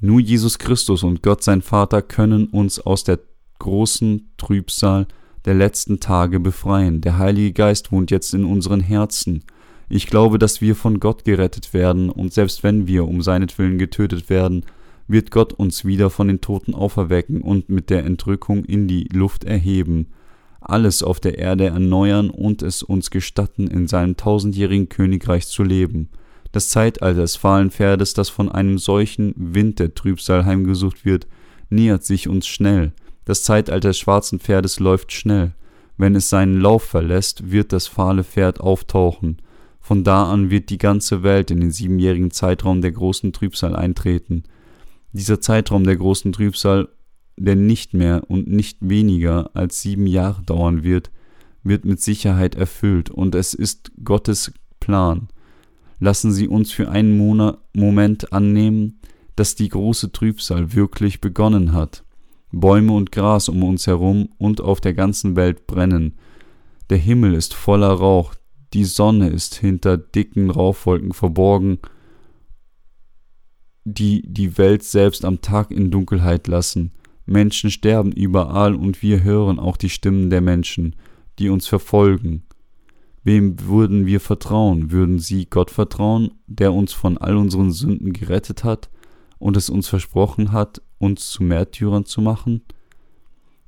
Nur 0.01 0.21
Jesus 0.21 0.59
Christus 0.59 1.03
und 1.03 1.23
Gott 1.23 1.43
sein 1.43 1.63
Vater 1.63 2.03
können 2.03 2.47
uns 2.47 2.81
aus 2.81 3.05
der 3.05 3.21
großen 3.59 4.33
Trübsal 4.37 5.07
der 5.45 5.55
letzten 5.55 6.01
Tage 6.01 6.41
befreien. 6.41 7.01
Der 7.01 7.19
Heilige 7.19 7.53
Geist 7.53 7.93
wohnt 7.93 8.11
jetzt 8.11 8.35
in 8.35 8.45
unseren 8.45 8.81
Herzen. 8.81 9.45
Ich 9.89 10.07
glaube, 10.07 10.39
dass 10.39 10.61
wir 10.61 10.75
von 10.75 11.01
Gott 11.01 11.25
gerettet 11.25 11.75
werden, 11.75 12.09
und 12.09 12.33
selbst 12.33 12.63
wenn 12.63 12.87
wir 12.87 13.07
um 13.07 13.23
seinetwillen 13.23 13.79
getötet 13.79 14.31
werden, 14.31 14.65
wird 15.07 15.31
Gott 15.31 15.53
uns 15.53 15.85
wieder 15.85 16.11
von 16.11 16.29
den 16.29 16.41
Toten 16.41 16.75
auferwecken 16.75 17.41
und 17.43 17.69
mit 17.69 17.91
der 17.91 18.05
Entrückung 18.05 18.65
in 18.65 18.89
die 18.89 19.09
Luft 19.13 19.45
erheben, 19.45 20.07
alles 20.63 21.03
auf 21.03 21.21
der 21.21 21.39
Erde 21.39 21.67
erneuern 21.67 22.31
und 22.31 22.63
es 22.63 22.83
uns 22.83 23.11
gestatten, 23.11 23.67
in 23.67 23.89
seinem 23.89 24.17
tausendjährigen 24.17 24.89
Königreich 24.89 25.47
zu 25.47 25.63
leben. 25.63 26.09
Das 26.53 26.69
Zeitalter 26.69 27.23
des 27.23 27.37
fahlen 27.37 27.71
Pferdes, 27.71 28.15
das 28.15 28.29
von 28.29 28.51
einem 28.51 28.79
solchen 28.79 29.35
Wind 29.37 29.79
der 29.79 29.95
Trübsal 29.95 30.45
heimgesucht 30.45 31.05
wird, 31.05 31.27
nähert 31.71 32.05
sich 32.05 32.29
uns 32.29 32.47
schnell. 32.47 32.93
Das 33.25 33.43
Zeitalter 33.43 33.89
des 33.89 33.99
schwarzen 33.99 34.39
Pferdes 34.39 34.79
läuft 34.79 35.13
schnell. 35.13 35.53
Wenn 35.97 36.15
es 36.15 36.29
seinen 36.29 36.61
Lauf 36.61 36.83
verlässt, 36.83 37.51
wird 37.51 37.73
das 37.73 37.87
fahle 37.87 38.25
Pferd 38.25 38.61
auftauchen. 38.61 39.39
Von 39.81 40.05
da 40.05 40.31
an 40.31 40.51
wird 40.51 40.71
die 40.71 40.79
ganze 40.79 41.23
Welt 41.23 41.51
in 41.51 41.61
den 41.61 41.71
siebenjährigen 41.71 42.31
Zeitraum 42.31 42.83
der 42.83 42.93
großen 42.93 43.33
Trübsal 43.33 43.75
eintreten. 43.75 44.45
Dieser 45.13 45.41
Zeitraum 45.41 45.85
der 45.85 45.97
großen 45.97 46.33
Trübsal, 46.33 46.89
der 47.37 47.57
nicht 47.57 47.95
mehr 47.95 48.29
und 48.29 48.49
nicht 48.49 48.79
weniger 48.81 49.51
als 49.55 49.81
sieben 49.81 50.07
Jahre 50.07 50.43
dauern 50.43 50.83
wird, 50.83 51.11
wird 51.63 51.85
mit 51.85 52.01
Sicherheit 52.01 52.55
erfüllt, 52.55 53.11
und 53.11 53.35
es 53.35 53.55
ist 53.55 53.93
Gottes 54.05 54.53
Plan. 54.81 55.29
Lassen 56.01 56.33
Sie 56.33 56.49
uns 56.49 56.73
für 56.73 56.91
einen 56.91 57.17
Monat, 57.17 57.59
Moment 57.73 58.33
annehmen, 58.33 58.99
dass 59.37 59.55
die 59.55 59.69
große 59.69 60.13
Trübsal 60.13 60.75
wirklich 60.75 61.21
begonnen 61.21 61.73
hat. 61.73 62.05
Bäume 62.51 62.93
und 62.93 63.13
Gras 63.13 63.49
um 63.49 63.63
uns 63.63 63.87
herum 63.87 64.29
und 64.37 64.61
auf 64.61 64.81
der 64.81 64.95
ganzen 64.95 65.37
Welt 65.37 65.67
brennen. 65.67 66.15
Der 66.91 66.99
Himmel 66.99 67.35
ist 67.35 67.55
voller 67.55 67.93
Rauch, 67.93 68.35
die 68.75 68.85
Sonne 68.85 69.31
ist 69.31 69.55
hinter 69.55 69.97
dicken 69.97 70.51
Rauchwolken 70.51 71.13
verborgen, 71.13 71.79
die 73.85 74.23
die 74.27 74.59
Welt 74.59 74.83
selbst 74.83 75.25
am 75.25 75.41
Tag 75.41 75.71
in 75.71 75.91
Dunkelheit 75.91 76.47
lassen. 76.47 76.93
Menschen 77.33 77.71
sterben 77.71 78.13
überall 78.13 78.75
und 78.75 79.03
wir 79.03 79.23
hören 79.23 79.59
auch 79.59 79.77
die 79.77 79.89
Stimmen 79.89 80.31
der 80.31 80.41
Menschen, 80.41 80.95
die 81.39 81.49
uns 81.49 81.67
verfolgen. 81.67 82.45
Wem 83.25 83.61
würden 83.67 84.07
wir 84.07 84.21
vertrauen? 84.21 84.91
Würden 84.91 85.19
sie 85.19 85.47
Gott 85.47 85.71
vertrauen, 85.71 86.33
der 86.47 86.73
uns 86.73 86.93
von 86.93 87.19
all 87.19 87.37
unseren 87.37 87.73
Sünden 87.73 88.13
gerettet 88.13 88.65
hat 88.65 88.91
und 89.39 89.57
es 89.57 89.71
uns 89.71 89.89
versprochen 89.89 90.53
hat, 90.53 90.83
uns 90.99 91.31
zu 91.31 91.43
Märtyrern 91.43 92.05
zu 92.05 92.21
machen? 92.21 92.63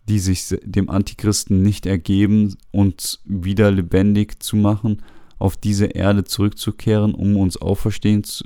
die 0.09 0.19
sich 0.19 0.55
dem 0.63 0.91
Antichristen 0.91 1.63
nicht 1.63 1.87
ergeben, 1.87 2.57
uns 2.71 3.21
wieder 3.25 3.71
lebendig 3.71 4.43
zu 4.43 4.57
machen, 4.57 5.03
auf 5.39 5.57
diese 5.57 5.87
Erde 5.87 6.25
zurückzukehren, 6.25 7.15
um 7.15 7.37
uns 7.37 7.57
auferstehen 7.57 8.25
zu 8.25 8.45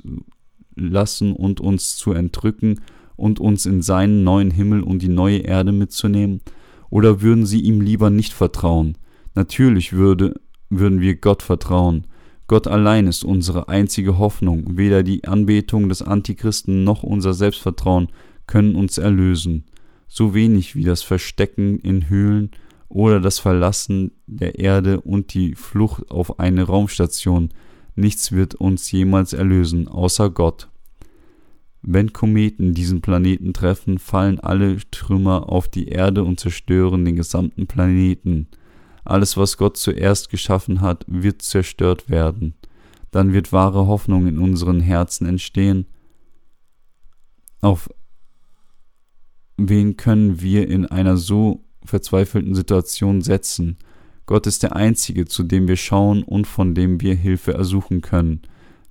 lassen 0.75 1.33
und 1.33 1.59
uns 1.59 1.97
zu 1.97 2.13
entrücken 2.13 2.79
und 3.19 3.39
uns 3.39 3.65
in 3.65 3.81
seinen 3.81 4.23
neuen 4.23 4.51
Himmel 4.51 4.81
und 4.81 5.01
die 5.01 5.09
neue 5.09 5.39
Erde 5.39 5.71
mitzunehmen? 5.71 6.41
Oder 6.89 7.21
würden 7.21 7.45
sie 7.45 7.61
ihm 7.61 7.81
lieber 7.81 8.09
nicht 8.09 8.33
vertrauen? 8.33 8.97
Natürlich 9.35 9.93
würde, 9.93 10.39
würden 10.69 11.01
wir 11.01 11.15
Gott 11.15 11.43
vertrauen. 11.43 12.07
Gott 12.47 12.65
allein 12.65 13.05
ist 13.05 13.23
unsere 13.23 13.69
einzige 13.69 14.17
Hoffnung. 14.17 14.77
Weder 14.77 15.03
die 15.03 15.25
Anbetung 15.25 15.87
des 15.89 16.01
Antichristen 16.01 16.83
noch 16.83 17.03
unser 17.03 17.33
Selbstvertrauen 17.33 18.07
können 18.47 18.75
uns 18.75 18.97
erlösen 18.97 19.65
so 20.09 20.33
wenig 20.33 20.75
wie 20.75 20.83
das 20.83 21.03
Verstecken 21.03 21.79
in 21.79 22.09
Höhlen 22.09 22.51
oder 22.89 23.21
das 23.21 23.39
Verlassen 23.39 24.11
der 24.25 24.59
Erde 24.59 24.99
und 24.99 25.33
die 25.35 25.55
Flucht 25.55 26.09
auf 26.09 26.39
eine 26.39 26.63
Raumstation. 26.63 27.49
Nichts 27.95 28.31
wird 28.31 28.55
uns 28.55 28.91
jemals 28.91 29.33
erlösen, 29.33 29.87
außer 29.87 30.31
Gott. 30.31 30.67
Wenn 31.81 32.11
Kometen 32.13 32.73
diesen 32.73 33.01
Planeten 33.01 33.53
treffen, 33.53 33.99
fallen 33.99 34.39
alle 34.39 34.77
Trümmer 34.91 35.49
auf 35.49 35.67
die 35.67 35.87
Erde 35.87 36.23
und 36.23 36.39
zerstören 36.39 37.05
den 37.05 37.15
gesamten 37.15 37.67
Planeten. 37.67 38.47
Alles, 39.05 39.37
was 39.37 39.57
Gott 39.57 39.77
zuerst 39.77 40.29
geschaffen 40.29 40.81
hat, 40.81 41.05
wird 41.07 41.41
zerstört 41.41 42.09
werden. 42.09 42.53
Dann 43.11 43.33
wird 43.33 43.53
wahre 43.53 43.87
Hoffnung 43.87 44.27
in 44.27 44.37
unseren 44.37 44.81
Herzen 44.81 45.25
entstehen. 45.25 45.85
Auf 47.61 47.89
wen 49.57 49.97
können 49.97 50.41
wir 50.41 50.67
in 50.67 50.85
einer 50.85 51.17
so 51.17 51.63
verzweifelten 51.83 52.55
Situation 52.55 53.21
setzen? 53.21 53.77
Gott 54.25 54.45
ist 54.45 54.63
der 54.63 54.75
Einzige, 54.75 55.25
zu 55.25 55.43
dem 55.43 55.67
wir 55.67 55.75
schauen 55.75 56.23
und 56.23 56.45
von 56.45 56.75
dem 56.75 57.01
wir 57.01 57.15
Hilfe 57.15 57.53
ersuchen 57.53 58.01
können. 58.01 58.43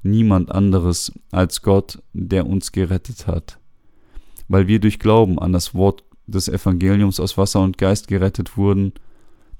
Niemand 0.02 0.52
anderes 0.52 1.12
als 1.30 1.62
Gott, 1.62 2.02
der 2.12 2.46
uns 2.46 2.72
gerettet 2.72 3.26
hat. 3.26 3.58
Weil 4.48 4.66
wir 4.66 4.78
durch 4.78 4.98
Glauben 4.98 5.38
an 5.38 5.52
das 5.52 5.74
Wort 5.74 6.04
des 6.26 6.48
Evangeliums 6.48 7.20
aus 7.20 7.36
Wasser 7.36 7.60
und 7.60 7.78
Geist 7.78 8.08
gerettet 8.08 8.56
wurden, 8.56 8.92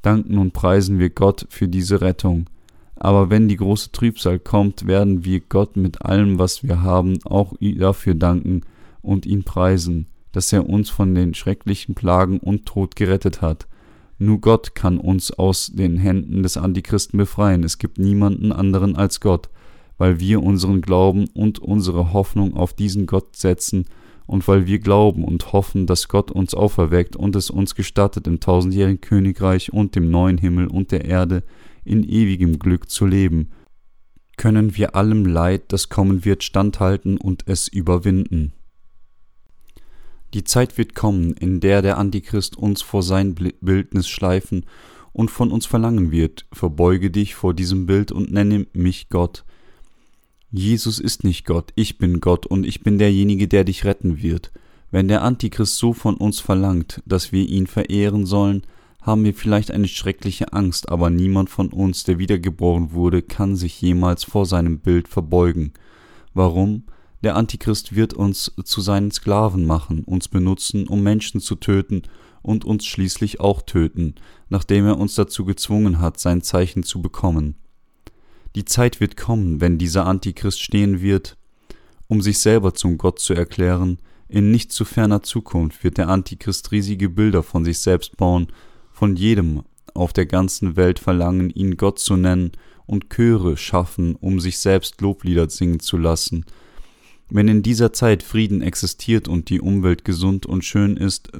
danken 0.03 0.39
und 0.39 0.53
preisen 0.53 0.99
wir 0.99 1.11
Gott 1.11 1.47
für 1.51 1.69
diese 1.69 2.01
Rettung. 2.01 2.47
Aber 2.97 3.31
wenn 3.31 3.49
die 3.49 3.57
große 3.57 3.93
Trübsal 3.93 4.39
kommt, 4.39 4.87
werden 4.87 5.25
wir 5.25 5.41
Gott 5.41 5.77
mit 5.77 6.03
allem, 6.03 6.39
was 6.39 6.63
wir 6.63 6.83
haben, 6.83 7.19
auch 7.25 7.55
dafür 7.61 8.15
danken 8.15 8.63
und 9.03 9.27
ihn 9.27 9.45
preisen 9.45 10.07
dass 10.33 10.53
er 10.53 10.69
uns 10.69 10.91
von 10.91 11.15
den 11.15 11.35
schrecklichen 11.35 11.95
Plagen 11.95 12.39
und 12.39 12.67
Tod 12.67 12.97
gerettet 12.97 13.43
hat. 13.43 13.67
Nur 14.19 14.41
Gott 14.41 14.75
kann 14.75 14.99
uns 14.99 15.31
aus 15.31 15.73
den 15.73 15.97
Händen 15.97 16.43
des 16.43 16.57
Antichristen 16.57 17.19
befreien. 17.19 17.63
Es 17.63 17.79
gibt 17.79 17.99
niemanden 17.99 18.53
anderen 18.53 18.97
als 18.97 19.21
Gott, 19.21 19.49
weil 19.99 20.21
wir 20.21 20.43
unseren 20.43 20.81
Glauben 20.81 21.29
und 21.35 21.59
unsere 21.59 22.13
Hoffnung 22.13 22.55
auf 22.55 22.73
diesen 22.73 23.07
Gott 23.07 23.37
setzen 23.37 23.85
und 24.27 24.47
weil 24.47 24.67
wir 24.67 24.79
glauben 24.79 25.25
und 25.25 25.53
hoffen, 25.53 25.87
dass 25.87 26.09
Gott 26.09 26.31
uns 26.31 26.55
auferweckt 26.55 27.17
und 27.17 27.35
es 27.35 27.51
uns 27.51 27.75
gestattet, 27.75 28.27
im 28.27 28.41
tausendjährigen 28.41 29.01
Königreich 29.01 29.73
und 29.73 29.97
dem 29.97 30.11
neuen 30.11 30.39
Himmel 30.39 30.69
und 30.69 30.93
der 30.93 31.05
Erde 31.05 31.43
in 31.85 32.05
ewigem 32.05 32.59
Glück 32.59 32.91
zu 32.91 33.07
leben, 33.07 33.51
können 34.37 34.77
wir 34.77 34.95
allem 34.95 35.27
Leid, 35.27 35.65
das 35.69 35.89
kommen 35.89 36.25
wird, 36.25 36.45
standhalten 36.45 37.17
und 37.17 37.45
es 37.47 37.69
überwinden. 37.69 38.53
Die 40.35 40.45
Zeit 40.45 40.77
wird 40.77 40.95
kommen, 40.95 41.33
in 41.33 41.61
der 41.61 41.81
der 41.81 41.97
Antichrist 41.97 42.57
uns 42.57 42.83
vor 42.83 43.03
sein 43.03 43.35
Bildnis 43.35 44.09
schleifen 44.09 44.67
und 45.13 45.31
von 45.31 45.51
uns 45.51 45.65
verlangen 45.65 46.11
wird, 46.11 46.47
verbeuge 46.53 47.11
dich 47.11 47.35
vor 47.35 47.55
diesem 47.55 47.87
Bild 47.87 48.13
und 48.13 48.31
nenne 48.31 48.67
mich 48.75 49.09
Gott, 49.09 49.45
Jesus 50.51 50.99
ist 50.99 51.25
nicht 51.25 51.45
Gott, 51.45 51.73
ich 51.75 51.99
bin 51.99 52.21
Gott 52.21 52.47
und 52.47 52.65
ich 52.65 52.83
bin 52.83 52.99
derjenige, 52.99 53.49
der 53.49 53.65
dich 53.65 53.85
retten 53.85 54.23
wird. 54.23 54.51
Wenn 54.91 55.07
der 55.07 55.23
Antichrist 55.23 55.77
so 55.77 55.93
von 55.93 56.17
uns 56.17 56.41
verlangt, 56.41 57.03
dass 57.05 57.33
wir 57.33 57.47
ihn 57.47 57.67
verehren 57.67 58.25
sollen, 58.25 58.63
haben 59.03 59.25
wir 59.25 59.35
vielleicht 59.35 59.71
eine 59.71 59.89
schreckliche 59.89 60.55
Angst, 60.55 60.89
aber 60.89 61.11
niemand 61.11 61.51
von 61.51 61.69
uns, 61.69 62.05
der 62.05 62.19
wiedergeboren 62.19 62.93
wurde, 62.93 63.21
kann 63.21 63.57
sich 63.57 63.81
jemals 63.83 64.25
vor 64.25 64.47
seinem 64.47 64.79
Bild 64.79 65.07
verbeugen. 65.09 65.75
Warum? 66.33 66.85
Der 67.23 67.37
Antichrist 67.37 67.95
wird 67.95 68.15
uns 68.15 68.53
zu 68.65 68.81
seinen 68.81 69.11
Sklaven 69.11 69.67
machen, 69.67 70.05
uns 70.05 70.29
benutzen, 70.29 70.87
um 70.89 71.03
Menschen 71.03 71.41
zu 71.41 71.57
töten 71.57 72.03
und 72.41 72.65
uns 72.65 72.87
schließlich 72.87 73.41
auch 73.41 73.61
töten, 73.61 74.15
nachdem 74.49 74.87
er 74.87 74.99
uns 74.99 75.15
dazu 75.15 75.45
gezwungen 75.45 76.01
hat, 76.01 76.19
sein 76.19 76.41
Zeichen 76.41 76.85
zu 76.85 77.03
bekommen. 77.03 77.57
Die 78.59 78.65
Zeit 78.65 78.99
wird 78.99 79.17
kommen, 79.17 79.61
wenn 79.61 79.79
dieser 79.79 80.05
Antichrist 80.05 80.61
stehen 80.61 81.01
wird, 81.01 81.37
um 82.09 82.21
sich 82.21 82.41
selber 82.41 82.75
zum 82.75 82.99
Gott 82.99 83.21
zu 83.21 83.33
erklären. 83.33 83.99
In 84.29 84.51
nicht 84.51 84.73
zu 84.73 84.85
ferner 84.85 85.23
Zukunft 85.23 85.85
wird 85.85 85.97
der 85.97 86.09
Antichrist 86.09 86.73
riesige 86.73 87.09
Bilder 87.09 87.45
von 87.45 87.65
sich 87.65 87.79
selbst 87.79 88.17
bauen, 88.17 88.49
von 88.91 89.15
jedem 89.15 89.63
auf 89.95 90.13
der 90.13 90.27
ganzen 90.27 90.75
Welt 90.75 90.99
verlangen, 90.99 91.51
ihn 91.51 91.77
Gott 91.77 92.01
zu 92.01 92.17
nennen 92.17 92.51
und 92.85 93.11
Chöre 93.11 93.57
schaffen, 93.57 94.17
um 94.17 94.41
sich 94.41 94.59
selbst 94.59 95.01
Loblieder 95.01 95.49
singen 95.49 95.79
zu 95.79 95.97
lassen. 95.97 96.45
Wenn 97.31 97.47
in 97.47 97.63
dieser 97.63 97.93
Zeit 97.93 98.25
Frieden 98.25 98.61
existiert 98.61 99.29
und 99.29 99.51
die 99.51 99.61
Umwelt 99.61 100.05
gesund 100.05 100.47
und 100.47 100.65
schön 100.65 100.97
ist, 100.97 101.31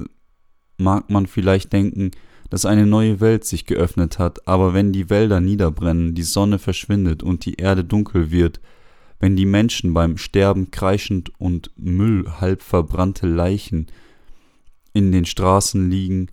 mag 0.77 1.09
man 1.09 1.27
vielleicht 1.27 1.73
denken, 1.73 2.11
dass 2.49 2.65
eine 2.65 2.85
neue 2.85 3.19
Welt 3.19 3.45
sich 3.45 3.65
geöffnet 3.65 4.19
hat, 4.19 4.47
aber 4.47 4.73
wenn 4.73 4.91
die 4.91 5.09
Wälder 5.09 5.39
niederbrennen, 5.39 6.15
die 6.15 6.23
Sonne 6.23 6.59
verschwindet 6.59 7.21
und 7.23 7.45
die 7.45 7.55
Erde 7.55 7.83
dunkel 7.83 8.31
wird, 8.31 8.59
wenn 9.19 9.35
die 9.35 9.45
Menschen 9.45 9.93
beim 9.93 10.17
Sterben 10.17 10.71
kreischend 10.71 11.31
und 11.39 11.71
Müll 11.75 12.25
halb 12.39 12.61
verbrannte 12.61 13.27
Leichen 13.27 13.87
in 14.93 15.11
den 15.11 15.25
Straßen 15.25 15.89
liegen, 15.89 16.27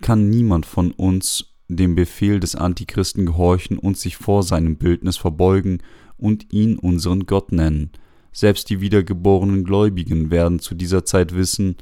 kann 0.00 0.28
niemand 0.28 0.66
von 0.66 0.92
uns 0.92 1.54
dem 1.68 1.94
Befehl 1.94 2.38
des 2.38 2.54
Antichristen 2.54 3.26
gehorchen 3.26 3.78
und 3.78 3.96
sich 3.96 4.16
vor 4.16 4.42
seinem 4.42 4.76
Bildnis 4.76 5.16
verbeugen 5.16 5.82
und 6.16 6.52
ihn 6.52 6.78
unseren 6.78 7.26
Gott 7.26 7.50
nennen. 7.50 7.90
Selbst 8.30 8.70
die 8.70 8.80
wiedergeborenen 8.80 9.64
Gläubigen 9.64 10.30
werden 10.30 10.58
zu 10.58 10.74
dieser 10.74 11.04
Zeit 11.04 11.34
wissen, 11.34 11.76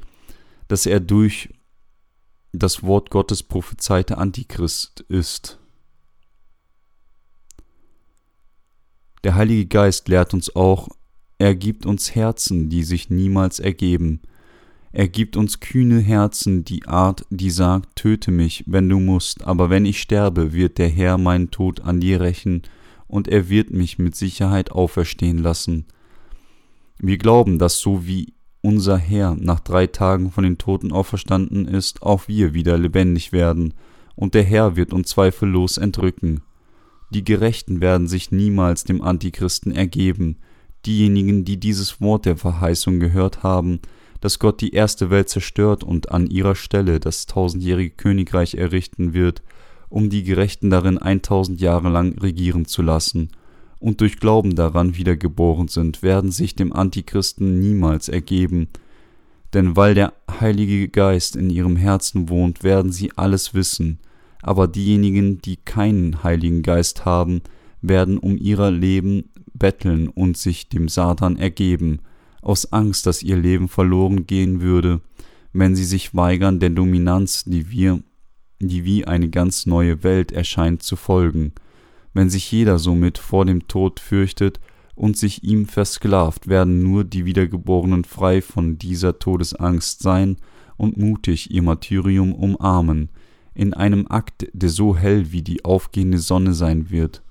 dass 0.67 0.85
er 0.85 0.99
durch 0.99 1.49
das 2.59 2.83
Wort 2.83 3.09
Gottes 3.09 3.43
prophezeite 3.43 4.17
Antichrist 4.17 5.01
ist. 5.07 5.59
Der 9.23 9.35
Heilige 9.35 9.65
Geist 9.65 10.07
lehrt 10.07 10.33
uns 10.33 10.55
auch, 10.55 10.89
er 11.37 11.55
gibt 11.55 11.85
uns 11.85 12.15
Herzen, 12.15 12.69
die 12.69 12.83
sich 12.83 13.09
niemals 13.09 13.59
ergeben. 13.59 14.21
Er 14.91 15.09
gibt 15.09 15.35
uns 15.35 15.59
kühne 15.59 15.99
Herzen, 15.99 16.63
die 16.63 16.87
Art, 16.87 17.25
die 17.29 17.49
sagt, 17.49 17.97
töte 17.97 18.31
mich, 18.31 18.63
wenn 18.67 18.87
du 18.87 18.99
musst, 18.99 19.43
aber 19.43 19.69
wenn 19.69 19.85
ich 19.85 19.99
sterbe, 19.99 20.53
wird 20.53 20.77
der 20.77 20.87
Herr 20.87 21.17
meinen 21.17 21.51
Tod 21.51 21.81
an 21.81 21.99
dir 21.99 22.21
rächen, 22.21 22.61
und 23.07 23.27
er 23.27 23.49
wird 23.49 23.71
mich 23.71 23.99
mit 23.99 24.15
Sicherheit 24.15 24.71
auferstehen 24.71 25.39
lassen. 25.39 25.85
Wir 26.97 27.17
glauben, 27.17 27.59
dass 27.59 27.79
so 27.79 28.07
wie 28.07 28.34
unser 28.65 28.97
Herr 28.97 29.35
nach 29.39 29.59
drei 29.59 29.85
Tagen 29.85 30.31
von 30.31 30.43
den 30.43 30.57
Toten 30.57 30.91
auferstanden 30.91 31.67
ist, 31.67 32.01
auch 32.01 32.27
wir 32.27 32.55
wieder 32.55 32.79
lebendig 32.79 33.31
werden, 33.31 33.75
und 34.15 34.33
der 34.33 34.41
Herr 34.41 34.75
wird 34.75 34.91
uns 34.91 35.09
zweifellos 35.09 35.77
entrücken. 35.77 36.41
Die 37.11 37.23
Gerechten 37.23 37.79
werden 37.79 38.07
sich 38.07 38.31
niemals 38.31 38.83
dem 38.83 39.03
Antichristen 39.03 39.71
ergeben, 39.71 40.37
diejenigen, 40.83 41.45
die 41.45 41.57
dieses 41.59 42.01
Wort 42.01 42.25
der 42.25 42.37
Verheißung 42.37 42.99
gehört 42.99 43.43
haben, 43.43 43.81
dass 44.19 44.39
Gott 44.39 44.61
die 44.61 44.73
erste 44.73 45.11
Welt 45.11 45.29
zerstört 45.29 45.83
und 45.83 46.11
an 46.11 46.25
ihrer 46.25 46.55
Stelle 46.55 46.99
das 46.99 47.27
tausendjährige 47.27 47.91
Königreich 47.91 48.55
errichten 48.55 49.13
wird, 49.13 49.43
um 49.89 50.09
die 50.09 50.23
Gerechten 50.23 50.71
darin 50.71 50.97
eintausend 50.97 51.61
Jahre 51.61 51.89
lang 51.89 52.17
regieren 52.17 52.65
zu 52.65 52.81
lassen, 52.81 53.29
und 53.85 54.01
durch 54.01 54.17
Glauben 54.17 54.55
daran 54.55 54.97
wiedergeboren 54.97 55.67
sind, 55.67 56.01
werden 56.01 56.31
sich 56.31 56.55
dem 56.55 56.73
Antichristen 56.73 57.59
niemals 57.59 58.09
ergeben, 58.09 58.67
denn 59.53 59.75
weil 59.75 59.93
der 59.93 60.13
Heilige 60.39 60.89
Geist 60.89 61.35
in 61.35 61.51
ihrem 61.51 61.75
Herzen 61.75 62.27
wohnt, 62.27 62.63
werden 62.63 62.91
sie 62.91 63.11
alles 63.15 63.53
wissen, 63.53 63.99
aber 64.41 64.67
diejenigen, 64.67 65.39
die 65.39 65.57
keinen 65.57 66.23
Heiligen 66.23 66.63
Geist 66.63 67.05
haben, 67.05 67.41
werden 67.79 68.17
um 68.17 68.37
ihrer 68.37 68.71
Leben 68.71 69.25
betteln 69.53 70.07
und 70.07 70.35
sich 70.35 70.67
dem 70.67 70.87
Satan 70.89 71.37
ergeben, 71.37 71.99
aus 72.41 72.73
Angst, 72.73 73.05
dass 73.05 73.21
ihr 73.21 73.37
Leben 73.37 73.67
verloren 73.67 74.25
gehen 74.25 74.61
würde, 74.61 75.01
wenn 75.53 75.75
sie 75.75 75.85
sich 75.85 76.15
weigern, 76.15 76.59
der 76.59 76.71
Dominanz, 76.71 77.43
die 77.43 77.69
wir, 77.69 78.01
die 78.59 78.83
wie 78.83 79.05
eine 79.05 79.29
ganz 79.29 79.67
neue 79.67 80.01
Welt 80.03 80.31
erscheint, 80.31 80.81
zu 80.81 80.95
folgen 80.95 81.53
wenn 82.15 82.29
sich 82.29 82.49
jeder 82.49 82.79
somit 82.79 83.17
vor 83.17 83.45
dem 83.45 83.67
Tod 83.67 83.99
fürchtet 83.99 84.61
und 84.95 85.17
sich 85.17 85.43
ihm 85.43 85.65
versklavt, 85.65 86.47
werden 86.47 86.81
nur 86.81 87.03
die 87.03 87.25
Wiedergeborenen 87.25 88.05
frei 88.05 88.41
von 88.41 88.77
dieser 88.77 89.19
Todesangst 89.19 90.01
sein 90.01 90.37
und 90.77 90.97
mutig 90.97 91.51
ihr 91.51 91.61
Martyrium 91.61 92.33
umarmen, 92.33 93.09
in 93.53 93.73
einem 93.73 94.07
Akt, 94.07 94.47
der 94.53 94.69
so 94.69 94.95
hell 94.95 95.33
wie 95.33 95.41
die 95.41 95.65
aufgehende 95.65 96.17
Sonne 96.17 96.53
sein 96.53 96.89
wird. 96.89 97.21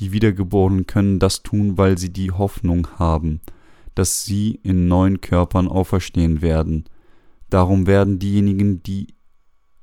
Die 0.00 0.10
Wiedergeborenen 0.10 0.88
können 0.88 1.20
das 1.20 1.44
tun, 1.44 1.78
weil 1.78 1.96
sie 1.98 2.12
die 2.12 2.32
Hoffnung 2.32 2.88
haben, 2.98 3.40
dass 3.94 4.24
sie 4.24 4.58
in 4.64 4.88
neuen 4.88 5.20
Körpern 5.20 5.68
auferstehen 5.68 6.42
werden. 6.42 6.84
Darum 7.48 7.86
werden 7.86 8.18
diejenigen, 8.18 8.82
die 8.82 9.14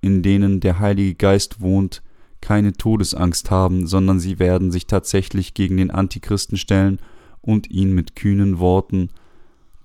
in 0.02 0.22
denen 0.22 0.60
der 0.60 0.80
Heilige 0.80 1.16
Geist 1.16 1.62
wohnt, 1.62 2.04
keine 2.44 2.74
Todesangst 2.74 3.50
haben, 3.50 3.88
sondern 3.88 4.20
sie 4.20 4.38
werden 4.38 4.70
sich 4.70 4.86
tatsächlich 4.86 5.54
gegen 5.54 5.78
den 5.78 5.92
Antichristen 5.92 6.58
stellen 6.58 7.00
und 7.42 7.72
ihn 7.72 7.94
mit 7.94 8.18
kühnen 8.18 8.60
Worten, 8.60 9.10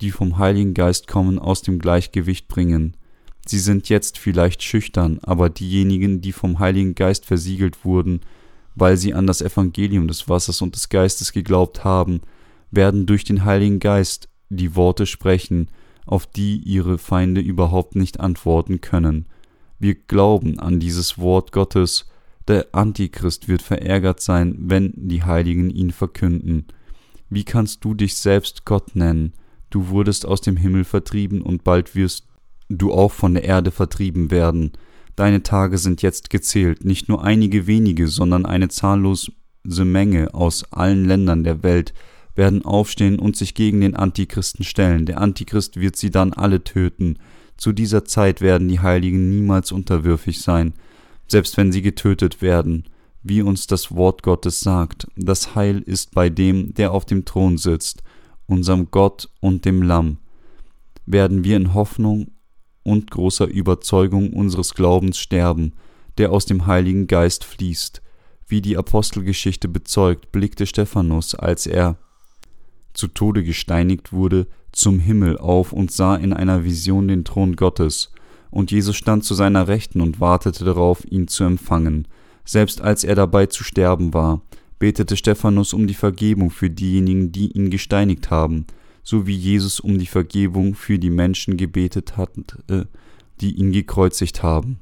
die 0.01 0.11
vom 0.11 0.37
Heiligen 0.37 0.73
Geist 0.73 1.07
kommen, 1.07 1.39
aus 1.39 1.61
dem 1.61 1.79
Gleichgewicht 1.79 2.49
bringen. 2.49 2.97
Sie 3.47 3.59
sind 3.59 3.87
jetzt 3.87 4.17
vielleicht 4.17 4.61
schüchtern, 4.61 5.19
aber 5.21 5.49
diejenigen, 5.49 6.19
die 6.19 6.33
vom 6.33 6.59
Heiligen 6.59 6.95
Geist 6.95 7.25
versiegelt 7.25 7.85
wurden, 7.85 8.19
weil 8.75 8.97
sie 8.97 9.13
an 9.13 9.25
das 9.25 9.41
Evangelium 9.41 10.09
des 10.09 10.27
Wassers 10.27 10.61
und 10.61 10.75
des 10.75 10.89
Geistes 10.89 11.31
geglaubt 11.31 11.85
haben, 11.85 12.19
werden 12.71 13.05
durch 13.05 13.23
den 13.23 13.45
Heiligen 13.45 13.79
Geist 13.79 14.27
die 14.49 14.75
Worte 14.75 15.05
sprechen, 15.05 15.69
auf 16.05 16.27
die 16.27 16.57
ihre 16.57 16.97
Feinde 16.97 17.39
überhaupt 17.39 17.95
nicht 17.95 18.19
antworten 18.19 18.81
können. 18.81 19.27
Wir 19.79 19.95
glauben 19.95 20.59
an 20.59 20.81
dieses 20.81 21.17
Wort 21.17 21.53
Gottes 21.53 22.08
der 22.49 22.67
Antichrist 22.73 23.47
wird 23.47 23.61
verärgert 23.61 24.19
sein, 24.19 24.55
wenn 24.59 24.91
die 24.95 25.23
Heiligen 25.23 25.69
ihn 25.69 25.91
verkünden. 25.91 26.65
Wie 27.29 27.43
kannst 27.43 27.85
du 27.85 27.93
dich 27.93 28.15
selbst 28.15 28.65
Gott 28.65 28.95
nennen? 28.95 29.33
Du 29.69 29.89
wurdest 29.89 30.25
aus 30.25 30.41
dem 30.41 30.57
Himmel 30.57 30.83
vertrieben 30.83 31.41
und 31.41 31.63
bald 31.63 31.95
wirst 31.95 32.25
du 32.67 32.91
auch 32.91 33.11
von 33.11 33.35
der 33.35 33.43
Erde 33.43 33.71
vertrieben 33.71 34.31
werden. 34.31 34.71
Deine 35.15 35.43
Tage 35.43 35.77
sind 35.77 36.01
jetzt 36.01 36.29
gezählt, 36.29 36.85
nicht 36.85 37.07
nur 37.07 37.23
einige 37.23 37.67
wenige, 37.67 38.07
sondern 38.07 38.45
eine 38.45 38.69
zahllose 38.69 39.31
Menge 39.63 40.33
aus 40.33 40.63
allen 40.71 41.05
Ländern 41.05 41.43
der 41.43 41.61
Welt 41.61 41.93
werden 42.35 42.65
aufstehen 42.65 43.19
und 43.19 43.35
sich 43.35 43.53
gegen 43.53 43.81
den 43.81 43.95
Antichristen 43.95 44.63
stellen. 44.65 45.05
Der 45.05 45.21
Antichrist 45.21 45.79
wird 45.79 45.97
sie 45.97 46.09
dann 46.09 46.33
alle 46.33 46.63
töten. 46.63 47.19
Zu 47.57 47.73
dieser 47.73 48.05
Zeit 48.05 48.41
werden 48.41 48.69
die 48.69 48.79
Heiligen 48.79 49.29
niemals 49.29 49.71
unterwürfig 49.71 50.41
sein 50.41 50.73
selbst 51.29 51.57
wenn 51.57 51.71
sie 51.71 51.81
getötet 51.81 52.41
werden, 52.41 52.85
wie 53.23 53.41
uns 53.41 53.67
das 53.67 53.93
Wort 53.93 54.23
Gottes 54.23 54.61
sagt, 54.61 55.07
das 55.15 55.55
Heil 55.55 55.79
ist 55.79 56.13
bei 56.13 56.29
dem, 56.29 56.73
der 56.73 56.91
auf 56.91 57.05
dem 57.05 57.25
Thron 57.25 57.57
sitzt, 57.57 58.01
unserem 58.47 58.89
Gott 58.91 59.29
und 59.39 59.65
dem 59.65 59.81
Lamm. 59.81 60.17
Werden 61.05 61.43
wir 61.43 61.57
in 61.57 61.73
Hoffnung 61.73 62.31
und 62.83 63.11
großer 63.11 63.47
Überzeugung 63.47 64.33
unseres 64.33 64.73
Glaubens 64.73 65.19
sterben, 65.19 65.73
der 66.17 66.31
aus 66.31 66.45
dem 66.45 66.65
Heiligen 66.65 67.07
Geist 67.07 67.43
fließt, 67.43 68.01
wie 68.47 68.61
die 68.61 68.77
Apostelgeschichte 68.77 69.67
bezeugt, 69.67 70.31
blickte 70.31 70.65
Stephanus, 70.65 71.35
als 71.35 71.67
er 71.67 71.97
zu 72.93 73.07
Tode 73.07 73.43
gesteinigt 73.43 74.11
wurde, 74.11 74.47
zum 74.71 74.99
Himmel 74.99 75.37
auf 75.37 75.71
und 75.71 75.91
sah 75.91 76.15
in 76.15 76.33
einer 76.33 76.63
Vision 76.63 77.07
den 77.07 77.23
Thron 77.23 77.55
Gottes, 77.55 78.11
und 78.51 78.71
Jesus 78.71 78.95
stand 78.95 79.23
zu 79.23 79.33
seiner 79.33 79.67
Rechten 79.67 80.01
und 80.01 80.19
wartete 80.19 80.65
darauf, 80.65 81.03
ihn 81.09 81.27
zu 81.27 81.43
empfangen. 81.43 82.07
Selbst 82.45 82.81
als 82.81 83.03
er 83.03 83.15
dabei 83.15 83.45
zu 83.45 83.63
sterben 83.63 84.13
war, 84.13 84.41
betete 84.79 85.17
Stephanus 85.17 85.73
um 85.73 85.87
die 85.87 85.93
Vergebung 85.93 86.49
für 86.49 86.69
diejenigen, 86.69 87.31
die 87.31 87.51
ihn 87.51 87.69
gesteinigt 87.69 88.31
haben, 88.31 88.65
so 89.03 89.27
wie 89.27 89.35
Jesus 89.35 89.79
um 89.79 89.99
die 89.99 90.07
Vergebung 90.07 90.73
für 90.73 90.97
die 90.97 91.09
Menschen 91.09 91.57
gebetet 91.57 92.17
hatte, 92.17 92.87
die 93.41 93.55
ihn 93.55 93.71
gekreuzigt 93.71 94.41
haben. 94.41 94.79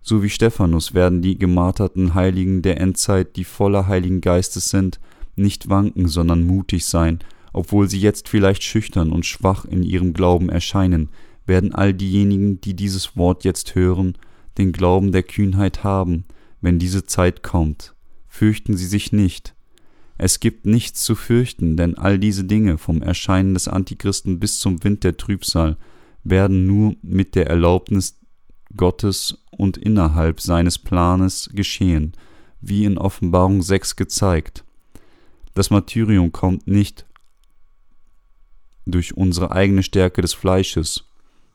So 0.00 0.22
wie 0.22 0.30
Stephanus 0.30 0.94
werden 0.94 1.22
die 1.22 1.38
gemarterten 1.38 2.14
Heiligen 2.14 2.62
der 2.62 2.80
Endzeit, 2.80 3.36
die 3.36 3.44
voller 3.44 3.86
Heiligen 3.86 4.20
Geistes 4.20 4.70
sind, 4.70 5.00
nicht 5.36 5.68
wanken, 5.68 6.08
sondern 6.08 6.46
mutig 6.46 6.84
sein, 6.86 7.20
obwohl 7.52 7.88
sie 7.88 8.00
jetzt 8.00 8.28
vielleicht 8.28 8.62
schüchtern 8.62 9.12
und 9.12 9.26
schwach 9.26 9.64
in 9.64 9.82
ihrem 9.82 10.12
Glauben 10.12 10.48
erscheinen, 10.48 11.10
werden 11.48 11.74
all 11.74 11.94
diejenigen, 11.94 12.60
die 12.60 12.74
dieses 12.74 13.16
Wort 13.16 13.44
jetzt 13.44 13.74
hören, 13.74 14.16
den 14.58 14.72
Glauben 14.72 15.12
der 15.12 15.22
Kühnheit 15.22 15.82
haben, 15.82 16.24
wenn 16.60 16.78
diese 16.78 17.04
Zeit 17.04 17.42
kommt. 17.42 17.94
Fürchten 18.28 18.76
Sie 18.76 18.86
sich 18.86 19.12
nicht. 19.12 19.54
Es 20.18 20.40
gibt 20.40 20.66
nichts 20.66 21.02
zu 21.02 21.14
fürchten, 21.14 21.76
denn 21.76 21.96
all 21.96 22.18
diese 22.18 22.44
Dinge, 22.44 22.76
vom 22.76 23.02
Erscheinen 23.02 23.54
des 23.54 23.68
Antichristen 23.68 24.40
bis 24.40 24.58
zum 24.58 24.82
Wind 24.82 25.04
der 25.04 25.16
Trübsal, 25.16 25.76
werden 26.24 26.66
nur 26.66 26.96
mit 27.02 27.34
der 27.34 27.46
Erlaubnis 27.46 28.18
Gottes 28.76 29.44
und 29.50 29.76
innerhalb 29.76 30.40
seines 30.40 30.78
Planes 30.78 31.50
geschehen, 31.52 32.12
wie 32.60 32.84
in 32.84 32.98
Offenbarung 32.98 33.62
6 33.62 33.96
gezeigt. 33.96 34.64
Das 35.54 35.70
Martyrium 35.70 36.32
kommt 36.32 36.66
nicht 36.66 37.06
durch 38.86 39.16
unsere 39.16 39.52
eigene 39.52 39.82
Stärke 39.82 40.20
des 40.20 40.34
Fleisches. 40.34 41.04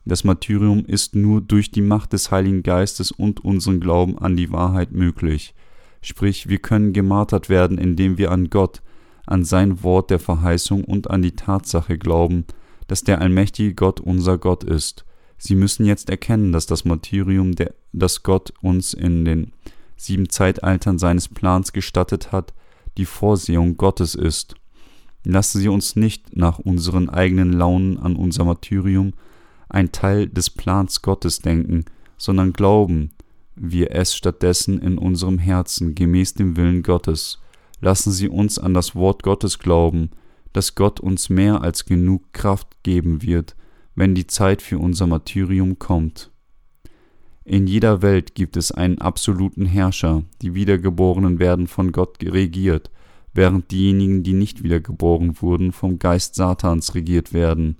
Das 0.04 0.24
Martyrium 0.24 0.84
ist 0.84 1.14
nur 1.14 1.40
durch 1.40 1.70
die 1.70 1.80
Macht 1.80 2.12
des 2.12 2.30
Heiligen 2.30 2.62
Geistes 2.62 3.10
und 3.10 3.42
unseren 3.44 3.80
Glauben 3.80 4.18
an 4.18 4.36
die 4.36 4.52
Wahrheit 4.52 4.92
möglich. 4.92 5.54
Sprich, 6.02 6.48
wir 6.48 6.58
können 6.58 6.92
gemartert 6.92 7.48
werden, 7.48 7.78
indem 7.78 8.18
wir 8.18 8.30
an 8.30 8.50
Gott, 8.50 8.82
an 9.26 9.44
sein 9.44 9.82
Wort 9.82 10.10
der 10.10 10.18
Verheißung 10.18 10.84
und 10.84 11.10
an 11.10 11.22
die 11.22 11.34
Tatsache 11.34 11.96
glauben, 11.96 12.44
dass 12.86 13.02
der 13.02 13.22
allmächtige 13.22 13.74
Gott 13.74 14.00
unser 14.00 14.36
Gott 14.36 14.64
ist. 14.64 15.06
Sie 15.38 15.54
müssen 15.54 15.86
jetzt 15.86 16.10
erkennen, 16.10 16.52
dass 16.52 16.66
das 16.66 16.84
Martyrium, 16.84 17.54
der, 17.54 17.74
das 17.92 18.22
Gott 18.22 18.52
uns 18.60 18.92
in 18.92 19.24
den 19.24 19.52
sieben 19.96 20.28
Zeitaltern 20.28 20.98
seines 20.98 21.28
Plans 21.28 21.72
gestattet 21.72 22.32
hat, 22.32 22.52
die 22.98 23.06
Vorsehung 23.06 23.78
Gottes 23.78 24.14
ist. 24.14 24.54
Lassen 25.24 25.60
Sie 25.60 25.68
uns 25.68 25.96
nicht 25.96 26.36
nach 26.36 26.58
unseren 26.58 27.08
eigenen 27.08 27.54
Launen 27.54 27.98
an 27.98 28.14
unser 28.16 28.44
Martyrium, 28.44 29.14
ein 29.74 29.92
Teil 29.92 30.28
des 30.28 30.50
Plans 30.50 31.02
Gottes 31.02 31.40
denken, 31.40 31.84
sondern 32.16 32.52
glauben 32.52 33.10
wir 33.56 33.92
es 33.92 34.14
stattdessen 34.14 34.80
in 34.80 34.98
unserem 34.98 35.38
Herzen 35.38 35.94
gemäß 35.94 36.34
dem 36.34 36.56
Willen 36.56 36.82
Gottes. 36.82 37.40
Lassen 37.80 38.12
Sie 38.12 38.28
uns 38.28 38.58
an 38.58 38.72
das 38.74 38.94
Wort 38.94 39.22
Gottes 39.22 39.58
glauben, 39.58 40.10
dass 40.52 40.74
Gott 40.74 41.00
uns 41.00 41.28
mehr 41.28 41.62
als 41.62 41.84
genug 41.84 42.32
Kraft 42.32 42.68
geben 42.82 43.22
wird, 43.22 43.56
wenn 43.94 44.14
die 44.14 44.26
Zeit 44.26 44.62
für 44.62 44.78
unser 44.78 45.06
Martyrium 45.06 45.78
kommt. 45.78 46.30
In 47.44 47.66
jeder 47.66 48.00
Welt 48.00 48.34
gibt 48.34 48.56
es 48.56 48.72
einen 48.72 48.98
absoluten 48.98 49.66
Herrscher, 49.66 50.22
die 50.40 50.54
Wiedergeborenen 50.54 51.38
werden 51.38 51.66
von 51.66 51.92
Gott 51.92 52.18
regiert, 52.22 52.90
während 53.34 53.70
diejenigen, 53.70 54.22
die 54.22 54.32
nicht 54.32 54.62
wiedergeboren 54.62 55.42
wurden, 55.42 55.72
vom 55.72 55.98
Geist 55.98 56.36
Satans 56.36 56.94
regiert 56.94 57.34
werden. 57.34 57.76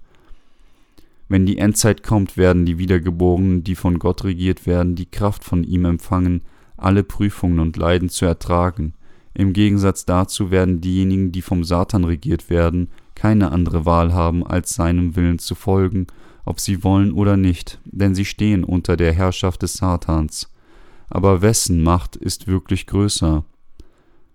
Wenn 1.28 1.46
die 1.46 1.58
Endzeit 1.58 2.02
kommt, 2.02 2.36
werden 2.36 2.66
die 2.66 2.78
Wiedergeborenen, 2.78 3.64
die 3.64 3.74
von 3.74 3.98
Gott 3.98 4.24
regiert 4.24 4.66
werden, 4.66 4.94
die 4.94 5.10
Kraft 5.10 5.44
von 5.44 5.64
ihm 5.64 5.84
empfangen, 5.84 6.42
alle 6.76 7.02
Prüfungen 7.02 7.60
und 7.60 7.76
Leiden 7.76 8.08
zu 8.08 8.26
ertragen. 8.26 8.94
Im 9.32 9.52
Gegensatz 9.52 10.04
dazu 10.04 10.50
werden 10.50 10.80
diejenigen, 10.80 11.32
die 11.32 11.42
vom 11.42 11.64
Satan 11.64 12.04
regiert 12.04 12.50
werden, 12.50 12.88
keine 13.14 13.52
andere 13.52 13.84
Wahl 13.84 14.12
haben, 14.12 14.46
als 14.46 14.74
seinem 14.74 15.16
Willen 15.16 15.38
zu 15.38 15.54
folgen, 15.54 16.06
ob 16.44 16.60
sie 16.60 16.84
wollen 16.84 17.12
oder 17.12 17.36
nicht, 17.36 17.80
denn 17.84 18.14
sie 18.14 18.24
stehen 18.24 18.64
unter 18.64 18.96
der 18.96 19.12
Herrschaft 19.12 19.62
des 19.62 19.74
Satans. 19.74 20.50
Aber 21.08 21.42
wessen 21.42 21.82
Macht 21.82 22.16
ist 22.16 22.46
wirklich 22.46 22.86
größer? 22.86 23.44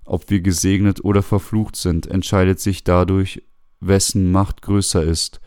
Ob 0.05 0.29
wir 0.29 0.41
gesegnet 0.41 1.03
oder 1.03 1.21
verflucht 1.21 1.75
sind, 1.75 2.07
entscheidet 2.07 2.59
sich 2.59 2.83
dadurch, 2.83 3.43
wessen 3.79 4.31
Macht 4.31 4.61
größer 4.63 5.03
ist, 5.03 5.39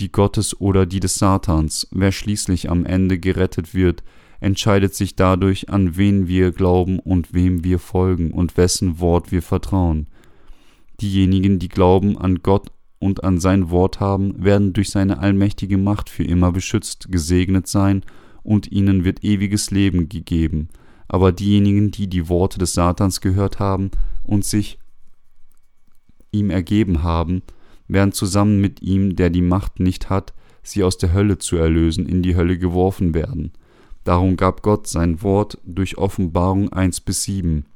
die 0.00 0.12
Gottes 0.12 0.60
oder 0.60 0.86
die 0.86 1.00
des 1.00 1.16
Satans. 1.16 1.88
Wer 1.90 2.12
schließlich 2.12 2.70
am 2.70 2.84
Ende 2.84 3.18
gerettet 3.18 3.74
wird, 3.74 4.02
entscheidet 4.40 4.94
sich 4.94 5.16
dadurch, 5.16 5.68
an 5.68 5.96
wen 5.96 6.28
wir 6.28 6.52
glauben 6.52 6.98
und 6.98 7.34
wem 7.34 7.64
wir 7.64 7.78
folgen 7.78 8.32
und 8.32 8.56
wessen 8.56 9.00
Wort 9.00 9.32
wir 9.32 9.42
vertrauen. 9.42 10.06
Diejenigen, 11.00 11.58
die 11.58 11.68
Glauben 11.68 12.18
an 12.18 12.42
Gott 12.42 12.70
und 12.98 13.24
an 13.24 13.38
sein 13.38 13.70
Wort 13.70 14.00
haben, 14.00 14.42
werden 14.42 14.72
durch 14.72 14.90
seine 14.90 15.18
allmächtige 15.18 15.78
Macht 15.78 16.10
für 16.10 16.24
immer 16.24 16.52
beschützt, 16.52 17.10
gesegnet 17.10 17.66
sein, 17.66 18.02
und 18.42 18.72
ihnen 18.72 19.04
wird 19.04 19.24
ewiges 19.24 19.70
Leben 19.70 20.08
gegeben. 20.08 20.68
Aber 21.06 21.32
diejenigen, 21.32 21.90
die 21.90 22.06
die 22.06 22.28
Worte 22.28 22.58
des 22.58 22.72
Satans 22.72 23.20
gehört 23.20 23.58
haben 23.58 23.90
und 24.24 24.44
sich 24.44 24.78
ihm 26.32 26.48
ergeben 26.48 27.02
haben, 27.02 27.42
werden 27.88 28.12
zusammen 28.12 28.60
mit 28.60 28.82
ihm, 28.82 29.16
der 29.16 29.30
die 29.30 29.42
Macht 29.42 29.80
nicht 29.80 30.10
hat, 30.10 30.34
sie 30.62 30.84
aus 30.84 30.98
der 30.98 31.12
Hölle 31.12 31.38
zu 31.38 31.56
erlösen, 31.56 32.06
in 32.06 32.22
die 32.22 32.36
Hölle 32.36 32.58
geworfen 32.58 33.14
werden. 33.14 33.52
Darum 34.04 34.36
gab 34.36 34.62
Gott 34.62 34.86
sein 34.86 35.22
Wort 35.22 35.58
durch 35.64 35.98
Offenbarung 35.98 36.72
1 36.72 37.00
bis 37.00 37.24
7. 37.24 37.66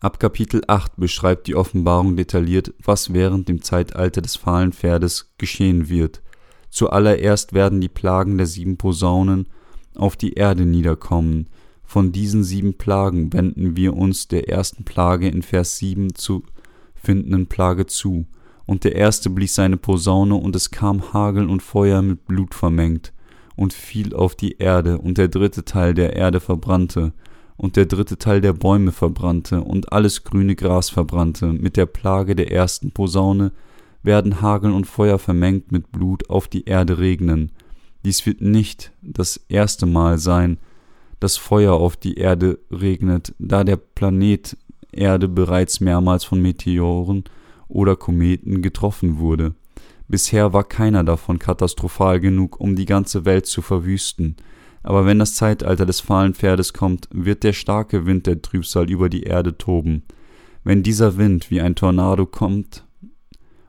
Ab 0.00 0.20
Kapitel 0.20 0.62
8 0.66 0.96
beschreibt 0.96 1.48
die 1.48 1.56
Offenbarung 1.56 2.16
detailliert, 2.16 2.72
was 2.84 3.12
während 3.12 3.48
dem 3.48 3.62
Zeitalter 3.62 4.20
des 4.20 4.36
fahlen 4.36 4.72
Pferdes 4.72 5.34
geschehen 5.38 5.88
wird. 5.88 6.22
Zuallererst 6.70 7.52
werden 7.52 7.80
die 7.80 7.88
Plagen 7.88 8.38
der 8.38 8.46
sieben 8.46 8.76
Posaunen 8.76 9.48
auf 9.96 10.16
die 10.16 10.34
Erde 10.34 10.64
niederkommen. 10.64 11.48
Von 11.82 12.12
diesen 12.12 12.44
sieben 12.44 12.74
Plagen 12.74 13.32
wenden 13.32 13.76
wir 13.76 13.96
uns 13.96 14.28
der 14.28 14.48
ersten 14.48 14.84
Plage 14.84 15.28
in 15.28 15.42
Vers 15.42 15.78
7 15.78 16.14
zu 16.14 16.44
findenden 16.94 17.46
Plage 17.46 17.86
zu. 17.86 18.26
Und 18.68 18.84
der 18.84 18.94
erste 18.96 19.30
blies 19.30 19.54
seine 19.54 19.78
Posaune, 19.78 20.34
und 20.34 20.54
es 20.54 20.70
kam 20.70 21.14
Hagel 21.14 21.48
und 21.48 21.62
Feuer 21.62 22.02
mit 22.02 22.26
Blut 22.26 22.52
vermengt, 22.54 23.14
und 23.56 23.72
fiel 23.72 24.14
auf 24.14 24.34
die 24.34 24.58
Erde, 24.58 24.98
und 24.98 25.16
der 25.16 25.28
dritte 25.28 25.64
Teil 25.64 25.94
der 25.94 26.16
Erde 26.16 26.38
verbrannte, 26.38 27.14
und 27.56 27.76
der 27.76 27.86
dritte 27.86 28.18
Teil 28.18 28.42
der 28.42 28.52
Bäume 28.52 28.92
verbrannte, 28.92 29.62
und 29.62 29.90
alles 29.90 30.22
grüne 30.22 30.54
Gras 30.54 30.90
verbrannte. 30.90 31.46
Mit 31.46 31.78
der 31.78 31.86
Plage 31.86 32.36
der 32.36 32.52
ersten 32.52 32.90
Posaune 32.90 33.52
werden 34.02 34.42
Hagel 34.42 34.70
und 34.72 34.86
Feuer 34.86 35.18
vermengt 35.18 35.72
mit 35.72 35.90
Blut 35.90 36.28
auf 36.28 36.46
die 36.46 36.66
Erde 36.66 36.98
regnen. 36.98 37.52
Dies 38.04 38.26
wird 38.26 38.42
nicht 38.42 38.92
das 39.00 39.40
erste 39.48 39.86
Mal 39.86 40.18
sein, 40.18 40.58
dass 41.20 41.38
Feuer 41.38 41.72
auf 41.72 41.96
die 41.96 42.18
Erde 42.18 42.58
regnet, 42.70 43.34
da 43.38 43.64
der 43.64 43.76
Planet 43.76 44.58
Erde 44.92 45.26
bereits 45.26 45.80
mehrmals 45.80 46.24
von 46.24 46.42
Meteoren 46.42 47.24
oder 47.68 47.96
Kometen 47.96 48.62
getroffen 48.62 49.18
wurde. 49.18 49.54
Bisher 50.08 50.52
war 50.52 50.64
keiner 50.64 51.04
davon 51.04 51.38
katastrophal 51.38 52.18
genug, 52.18 52.58
um 52.60 52.76
die 52.76 52.86
ganze 52.86 53.24
Welt 53.24 53.46
zu 53.46 53.60
verwüsten. 53.60 54.36
Aber 54.82 55.04
wenn 55.04 55.18
das 55.18 55.34
Zeitalter 55.34 55.84
des 55.84 56.00
fahlen 56.00 56.34
Pferdes 56.34 56.72
kommt, 56.72 57.08
wird 57.12 57.42
der 57.42 57.52
starke 57.52 58.06
Wind 58.06 58.26
der 58.26 58.40
Trübsal 58.40 58.90
über 58.90 59.10
die 59.10 59.24
Erde 59.24 59.58
toben. 59.58 60.02
Wenn 60.64 60.82
dieser 60.82 61.18
Wind 61.18 61.50
wie 61.50 61.60
ein 61.60 61.74
Tornado 61.74 62.24
kommt 62.24 62.86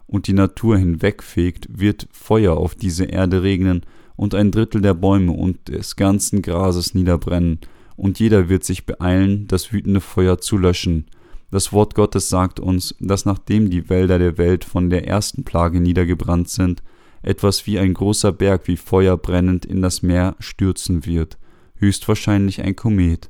und 0.08 0.28
die 0.28 0.34
Natur 0.34 0.78
hinwegfegt, 0.78 1.68
wird 1.70 2.08
Feuer 2.12 2.56
auf 2.56 2.76
diese 2.76 3.06
Erde 3.06 3.44
regnen 3.44 3.82
und 4.16 4.34
ein 4.34 4.52
Drittel 4.52 4.82
der 4.82 4.94
Bäume 4.94 5.34
und 5.34 5.68
des 5.68 5.96
ganzen 5.96 6.42
Grases 6.42 6.94
niederbrennen, 6.94 7.60
und 7.96 8.18
jeder 8.18 8.48
wird 8.48 8.64
sich 8.64 8.86
beeilen, 8.86 9.48
das 9.48 9.74
wütende 9.74 10.00
Feuer 10.00 10.38
zu 10.38 10.58
löschen. 10.58 11.08
Das 11.52 11.74
Wort 11.74 11.96
Gottes 11.96 12.30
sagt 12.30 12.60
uns, 12.60 12.96
dass 13.00 13.26
nachdem 13.26 13.70
die 13.70 13.90
Wälder 13.90 14.20
der 14.20 14.38
Welt 14.38 14.64
von 14.64 14.90
der 14.90 15.08
ersten 15.08 15.44
Plage 15.44 15.80
niedergebrannt 15.80 16.50
sind, 16.50 16.84
etwas 17.22 17.66
wie 17.66 17.80
ein 17.80 17.94
großer 17.94 18.32
Berg 18.32 18.68
wie 18.68 18.78
Feuer 18.78 19.18
brennend 19.18 19.66
in 19.66 19.82
das 19.82 20.04
Meer 20.04 20.36
stürzen 20.40 21.06
wird, 21.06 21.38
höchstwahrscheinlich 21.78 22.62
ein 22.62 22.76
Komet. 22.76 23.30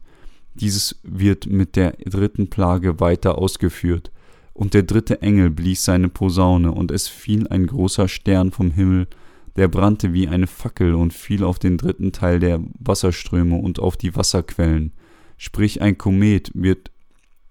Dieses 0.56 1.00
wird 1.04 1.48
mit 1.48 1.76
der 1.76 1.92
dritten 2.06 2.50
Plage 2.50 3.00
weiter 3.00 3.38
ausgeführt, 3.38 4.12
und 4.54 4.74
der 4.74 4.84
dritte 4.84 5.22
Engel 5.22 5.52
blies 5.52 5.86
seine 5.86 6.10
Posaune, 6.10 6.74
und 6.74 6.92
es 6.92 7.08
fiel 7.08 7.48
ein 7.48 7.68
großer 7.68 8.10
Stern 8.10 8.52
vom 8.52 8.72
Himmel, 8.72 9.08
der 9.56 9.70
brannte 9.70 10.14
wie 10.14 10.28
eine 10.28 10.48
Fackel 10.48 10.94
und 10.94 11.14
fiel 11.14 11.44
auf 11.44 11.60
den 11.60 11.78
dritten 11.78 12.12
Teil 12.12 12.40
der 12.40 12.62
Wasserströme 12.80 13.56
und 13.56 13.80
auf 13.80 13.96
die 13.96 14.16
Wasserquellen. 14.16 14.92
Sprich, 15.38 15.82
ein 15.82 15.98
Komet 15.98 16.52
wird 16.54 16.92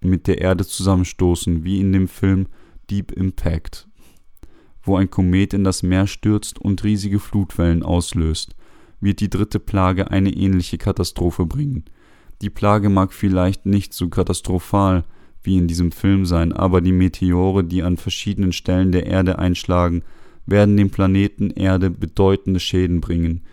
mit 0.01 0.27
der 0.27 0.41
Erde 0.41 0.65
zusammenstoßen, 0.65 1.63
wie 1.63 1.79
in 1.79 1.91
dem 1.91 2.07
Film 2.07 2.47
Deep 2.89 3.11
Impact. 3.11 3.87
wo 4.81 4.95
ein 4.95 5.09
Komet 5.09 5.53
in 5.53 5.63
das 5.63 5.83
Meer 5.83 6.07
stürzt 6.07 6.57
und 6.57 6.83
riesige 6.83 7.19
Flutwellen 7.19 7.83
auslöst, 7.83 8.55
wird 9.01 9.19
die 9.19 9.29
dritte 9.29 9.59
Plage 9.59 10.09
eine 10.09 10.31
ähnliche 10.31 10.77
Katastrophe 10.77 11.45
bringen. 11.45 11.85
Die 12.41 12.49
Plage 12.49 12.89
mag 12.89 13.13
vielleicht 13.13 13.65
nicht 13.65 13.93
so 13.93 14.09
katastrophal 14.09 15.03
wie 15.43 15.57
in 15.57 15.67
diesem 15.67 15.91
Film 15.91 16.25
sein, 16.25 16.53
aber 16.53 16.81
die 16.81 16.91
Meteore, 16.91 17.63
die 17.63 17.83
an 17.83 17.97
verschiedenen 17.97 18.53
Stellen 18.53 18.91
der 18.91 19.05
Erde 19.05 19.37
einschlagen, 19.37 20.03
werden 20.45 20.77
dem 20.77 20.89
Planeten 20.89 21.51
Erde 21.51 21.89
bedeutende 21.89 22.59
Schäden 22.59 23.01
bringen. 23.01 23.43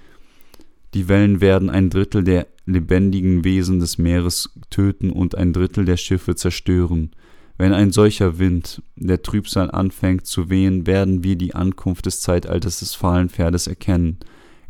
Die 0.95 1.09
Wellen 1.09 1.41
werden 1.41 1.69
ein 1.69 1.91
Drittel 1.91 2.25
der 2.25 2.47
lebendigen 2.67 3.45
Wesen 3.45 3.79
des 3.79 3.97
Meeres 3.97 4.51
töten 4.71 5.11
und 5.11 5.37
ein 5.37 5.53
Drittel 5.53 5.85
der 5.85 5.97
Schiffe 5.97 6.35
zerstören. 6.35 7.13
Wenn 7.59 7.73
ein 7.73 7.91
solcher 7.91 8.39
Wind, 8.39 8.83
der 8.97 9.23
Trübsal 9.23 9.71
anfängt 9.71 10.27
zu 10.27 10.51
wehen, 10.51 10.87
werden 10.87 11.25
wir 11.25 11.37
die 11.37 11.55
Ankunft 11.55 12.05
des 12.07 12.21
Zeitalters 12.21 12.81
des 12.81 12.95
Pfahlenpferdes 12.95 13.67
erkennen. 13.67 14.19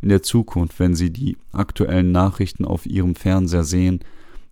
In 0.01 0.09
der 0.09 0.21
Zukunft, 0.21 0.79
wenn 0.79 0.95
Sie 0.95 1.11
die 1.11 1.37
aktuellen 1.51 2.11
Nachrichten 2.11 2.63
auf 2.63 2.85
Ihrem 2.85 3.15
Fernseher 3.15 3.63
sehen, 3.63 3.99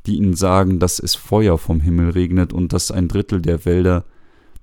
die 0.05 0.17
Ihnen 0.17 0.35
sagen, 0.35 0.79
dass 0.79 0.99
es 0.99 1.15
Feuer 1.15 1.57
vom 1.57 1.79
Himmel 1.79 2.09
regnet 2.09 2.51
und 2.51 2.73
dass 2.73 2.91
ein 2.91 3.07
Drittel 3.07 3.41
der 3.41 3.63
Wälder 3.63 4.05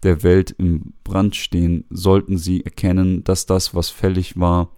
der 0.03 0.23
Welt 0.23 0.55
im 0.59 0.93
Brand 1.05 1.37
stehen, 1.37 1.85
sollten 1.89 2.37
Sie 2.37 2.65
erkennen, 2.65 3.25
dass 3.25 3.47
das, 3.47 3.75
was 3.75 3.91
fällig 3.91 4.39
war, 4.39 4.71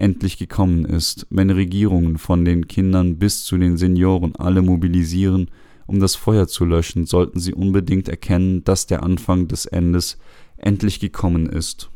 endlich 0.00 0.38
gekommen 0.38 0.84
ist, 0.84 1.26
wenn 1.30 1.50
Regierungen 1.50 2.18
von 2.18 2.44
den 2.44 2.68
Kindern 2.68 3.18
bis 3.18 3.44
zu 3.44 3.58
den 3.58 3.76
Senioren 3.76 4.34
alle 4.36 4.62
mobilisieren, 4.62 5.50
um 5.86 6.00
das 6.00 6.14
Feuer 6.14 6.46
zu 6.46 6.64
löschen, 6.64 7.06
sollten 7.06 7.40
sie 7.40 7.52
unbedingt 7.52 8.08
erkennen, 8.08 8.64
dass 8.64 8.86
der 8.86 9.02
Anfang 9.02 9.48
des 9.48 9.66
Endes 9.66 10.18
endlich 10.56 11.00
gekommen 11.00 11.46
ist. 11.46 11.90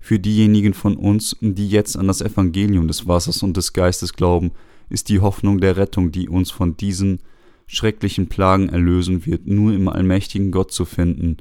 Für 0.00 0.18
diejenigen 0.18 0.74
von 0.74 0.96
uns, 0.96 1.36
die 1.40 1.68
jetzt 1.68 1.96
an 1.96 2.06
das 2.06 2.20
Evangelium 2.20 2.86
des 2.86 3.08
Wassers 3.08 3.42
und 3.42 3.56
des 3.56 3.72
Geistes 3.72 4.12
glauben, 4.12 4.52
ist 4.88 5.08
die 5.08 5.20
Hoffnung 5.20 5.60
der 5.60 5.76
Rettung, 5.76 6.12
die 6.12 6.28
uns 6.28 6.50
von 6.50 6.76
diesen 6.76 7.20
schrecklichen 7.66 8.28
Plagen 8.28 8.68
erlösen 8.68 9.26
wird, 9.26 9.46
nur 9.46 9.72
im 9.72 9.88
allmächtigen 9.88 10.52
Gott 10.52 10.70
zu 10.70 10.84
finden, 10.84 11.38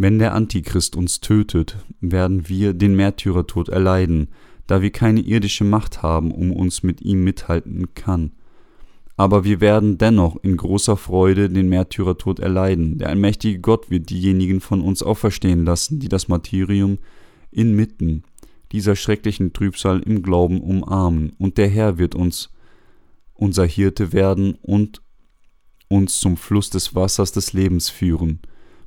wenn 0.00 0.20
der 0.20 0.34
Antichrist 0.34 0.94
uns 0.94 1.20
tötet, 1.20 1.76
werden 2.00 2.48
wir 2.48 2.72
den 2.72 2.94
Märtyrertod 2.94 3.68
erleiden, 3.68 4.28
da 4.68 4.80
wir 4.80 4.90
keine 4.90 5.20
irdische 5.20 5.64
Macht 5.64 6.02
haben, 6.02 6.30
um 6.30 6.52
uns 6.52 6.84
mit 6.84 7.00
ihm 7.00 7.24
mithalten 7.24 7.94
kann. 7.94 8.32
Aber 9.16 9.42
wir 9.42 9.60
werden 9.60 9.98
dennoch 9.98 10.36
in 10.44 10.56
großer 10.56 10.96
Freude 10.96 11.48
den 11.50 11.68
Märtyrertod 11.68 12.38
erleiden. 12.38 12.98
Der 12.98 13.08
allmächtige 13.08 13.58
Gott 13.58 13.90
wird 13.90 14.10
diejenigen 14.10 14.60
von 14.60 14.82
uns 14.82 15.02
auferstehen 15.02 15.64
lassen, 15.64 15.98
die 15.98 16.08
das 16.08 16.28
Martyrium 16.28 16.98
inmitten 17.50 18.22
dieser 18.70 18.94
schrecklichen 18.94 19.52
Trübsal 19.52 20.00
im 20.00 20.22
Glauben 20.22 20.60
umarmen, 20.60 21.32
und 21.38 21.58
der 21.58 21.68
Herr 21.68 21.98
wird 21.98 22.14
uns 22.14 22.50
unser 23.34 23.66
Hirte 23.66 24.12
werden 24.12 24.54
und 24.62 25.02
uns 25.88 26.20
zum 26.20 26.36
Fluss 26.36 26.70
des 26.70 26.94
Wassers 26.94 27.32
des 27.32 27.52
Lebens 27.52 27.88
führen 27.88 28.40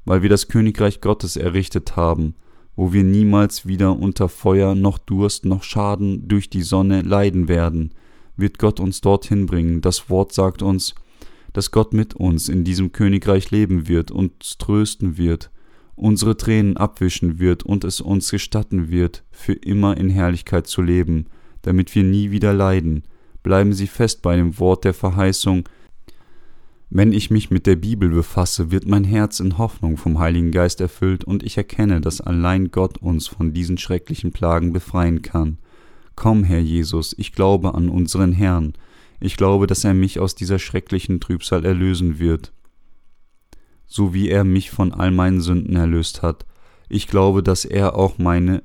weil 0.06 0.22
wir 0.22 0.30
das 0.30 0.48
Königreich 0.48 1.02
Gottes 1.02 1.36
errichtet 1.36 1.96
haben, 1.96 2.36
wo 2.76 2.94
wir 2.94 3.04
niemals 3.04 3.66
wieder 3.66 3.98
unter 3.98 4.30
Feuer 4.30 4.76
noch 4.76 4.98
Durst 4.98 5.46
noch 5.46 5.64
Schaden 5.64 6.28
durch 6.28 6.50
die 6.50 6.64
Sonne 6.64 7.02
leiden 7.02 7.48
werden, 7.48 7.94
wird 8.38 8.60
Gott 8.60 8.80
uns 8.80 9.02
dorthin 9.02 9.46
bringen. 9.46 9.82
Das 9.82 10.10
Wort 10.10 10.34
sagt 10.34 10.62
uns, 10.62 10.96
dass 11.54 11.72
Gott 11.72 11.94
mit 11.94 12.14
uns 12.14 12.50
in 12.50 12.64
diesem 12.64 12.92
Königreich 12.92 13.52
leben 13.52 13.88
wird, 13.88 14.10
uns 14.10 14.58
trösten 14.58 15.18
wird, 15.18 15.52
unsere 15.96 16.38
Tränen 16.38 16.78
abwischen 16.78 17.40
wird 17.40 17.64
und 17.64 17.84
es 17.84 18.02
uns 18.02 18.32
gestatten 18.32 18.90
wird, 18.90 19.24
für 19.32 19.54
immer 19.54 19.98
in 19.98 20.10
Herrlichkeit 20.10 20.68
zu 20.68 20.82
leben, 20.82 21.26
damit 21.62 21.94
wir 21.94 22.04
nie 22.04 22.32
wieder 22.32 22.54
leiden. 22.54 23.04
Bleiben 23.44 23.74
Sie 23.74 23.88
fest 23.88 24.22
bei 24.22 24.36
dem 24.36 24.60
Wort 24.60 24.86
der 24.86 24.94
Verheißung, 24.94 25.68
wenn 26.94 27.14
ich 27.14 27.32
mich 27.32 27.50
mit 27.50 27.68
der 27.68 27.78
Bibel 27.78 28.10
befasse, 28.10 28.70
wird 28.70 28.86
mein 28.86 29.06
Herz 29.06 29.40
in 29.40 29.58
Hoffnung 29.58 29.96
vom 29.96 30.20
Heiligen 30.20 30.52
Geist 30.52 30.82
erfüllt 30.82 31.24
und 31.24 31.42
ich 31.42 31.56
erkenne, 31.56 32.02
dass 32.02 32.20
allein 32.20 32.70
Gott 32.70 32.98
uns 32.98 33.30
von 33.30 33.54
diesen 33.54 33.78
schrecklichen 33.78 34.34
Plagen 34.34 34.74
befreien 34.74 35.22
kann. 35.22 35.58
Komm, 36.18 36.44
Herr 36.44 36.60
Jesus, 36.60 37.16
ich 37.18 37.32
glaube 37.32 37.76
an 37.76 37.88
unseren 37.88 38.34
Herrn. 38.34 38.74
Ich 39.22 39.38
glaube, 39.38 39.68
dass 39.68 39.86
er 39.86 39.94
mich 39.94 40.20
aus 40.20 40.36
dieser 40.36 40.60
schrecklichen 40.60 41.22
Trübsal 41.22 41.64
erlösen 41.64 42.20
wird, 42.20 42.52
so 43.88 44.14
wie 44.14 44.28
er 44.28 44.44
mich 44.44 44.70
von 44.70 44.94
all 44.94 45.12
meinen 45.12 45.40
Sünden 45.40 45.78
erlöst 45.78 46.22
hat. 46.22 46.46
Ich 46.90 47.08
glaube, 47.08 47.42
dass 47.42 47.64
er 47.64 47.96
auch 47.96 48.18
meine 48.18 48.64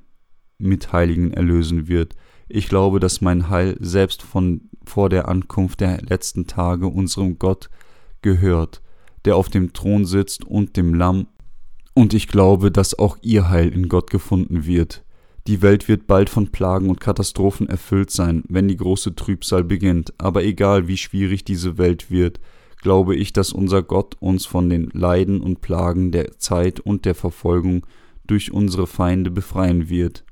Mitheiligen 0.59 1.33
erlösen 1.33 1.87
wird. 1.87 2.17
Ich 2.49 2.69
glaube, 2.69 2.99
dass 2.99 3.21
mein 3.21 3.51
Heil 3.51 3.77
selbst 3.79 4.23
von 4.23 4.63
vor 4.85 5.11
der 5.11 5.29
Ankunft 5.29 5.81
der 5.81 6.03
letzten 6.03 6.49
Tage 6.49 6.89
unserem 6.89 7.39
Gott 7.39 7.71
gehört, 8.27 8.83
der 9.25 9.37
auf 9.37 9.49
dem 9.49 9.73
Thron 9.73 10.05
sitzt 10.05 10.45
und 10.45 10.77
dem 10.77 10.95
Lamm, 10.95 11.29
und 11.95 12.13
ich 12.13 12.27
glaube, 12.29 12.71
dass 12.71 12.99
auch 12.99 13.17
ihr 13.23 13.49
Heil 13.49 13.69
in 13.73 13.89
Gott 13.89 14.11
gefunden 14.11 14.67
wird. 14.67 15.05
Die 15.47 15.63
Welt 15.63 15.87
wird 15.87 16.09
bald 16.09 16.29
von 16.29 16.51
Plagen 16.51 16.91
und 16.91 17.01
Katastrophen 17.01 17.69
erfüllt 17.69 18.11
sein, 18.11 18.43
wenn 18.49 18.67
die 18.67 18.77
große 18.77 19.15
Trübsal 19.15 19.63
beginnt, 19.63 20.13
aber 20.19 20.43
egal 20.43 20.89
wie 20.89 20.97
schwierig 20.97 21.45
diese 21.45 21.79
Welt 21.79 22.11
wird, 22.11 22.41
glaube 22.83 23.15
ich, 23.15 23.33
dass 23.33 23.53
unser 23.53 23.83
Gott 23.83 24.17
uns 24.19 24.45
von 24.45 24.69
den 24.69 24.91
Leiden 24.93 25.41
und 25.41 25.61
Plagen 25.61 26.11
der 26.11 26.39
Zeit 26.39 26.81
und 26.81 27.05
der 27.05 27.15
Verfolgung 27.15 27.87
durch 28.27 28.53
unsere 28.53 28.89
Feinde 28.89 29.31
befreien 29.31 29.89
wird. 29.89 30.25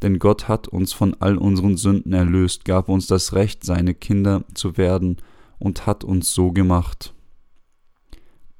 Denn 0.00 0.18
Gott 0.18 0.48
hat 0.48 0.66
uns 0.66 0.94
von 0.94 1.14
all 1.20 1.36
unseren 1.36 1.76
Sünden 1.76 2.14
erlöst, 2.14 2.64
gab 2.64 2.88
uns 2.88 3.06
das 3.06 3.34
Recht, 3.34 3.64
seine 3.64 3.94
Kinder 3.94 4.44
zu 4.54 4.78
werden 4.78 5.18
und 5.58 5.86
hat 5.86 6.02
uns 6.02 6.32
so 6.32 6.52
gemacht. 6.52 7.14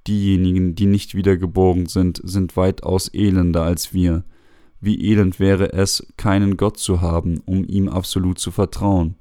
Diejenigen, 0.09 0.75
die 0.75 0.87
nicht 0.87 1.15
wiedergeboren 1.15 1.85
sind, 1.85 2.23
sind 2.25 2.57
weitaus 2.57 3.09
elender 3.09 3.63
als 3.63 3.93
wir. 3.93 4.25
Wie 4.81 5.05
elend 5.11 5.39
wäre 5.39 5.75
es, 5.75 6.07
keinen 6.17 6.57
Gott 6.57 6.79
zu 6.79 7.03
haben, 7.03 7.43
um 7.45 7.63
ihm 7.67 7.91
absolut 7.91 8.39
zu 8.39 8.51
vertrauen, 8.51 9.17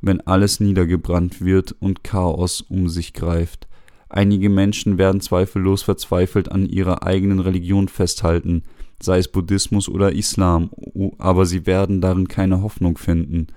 wenn 0.00 0.20
alles 0.20 0.60
niedergebrannt 0.60 1.44
wird 1.44 1.74
und 1.80 2.04
Chaos 2.04 2.60
um 2.60 2.88
sich 2.88 3.14
greift. 3.14 3.66
Einige 4.08 4.48
Menschen 4.48 4.96
werden 4.96 5.20
zweifellos 5.20 5.82
verzweifelt 5.82 6.52
an 6.52 6.66
ihrer 6.66 7.02
eigenen 7.02 7.40
Religion 7.40 7.88
festhalten, 7.88 8.62
sei 9.02 9.18
es 9.18 9.26
Buddhismus 9.26 9.88
oder 9.88 10.12
Islam, 10.12 10.70
aber 11.18 11.46
sie 11.46 11.66
werden 11.66 12.00
darin 12.00 12.28
keine 12.28 12.62
Hoffnung 12.62 12.96
finden. 12.96 13.48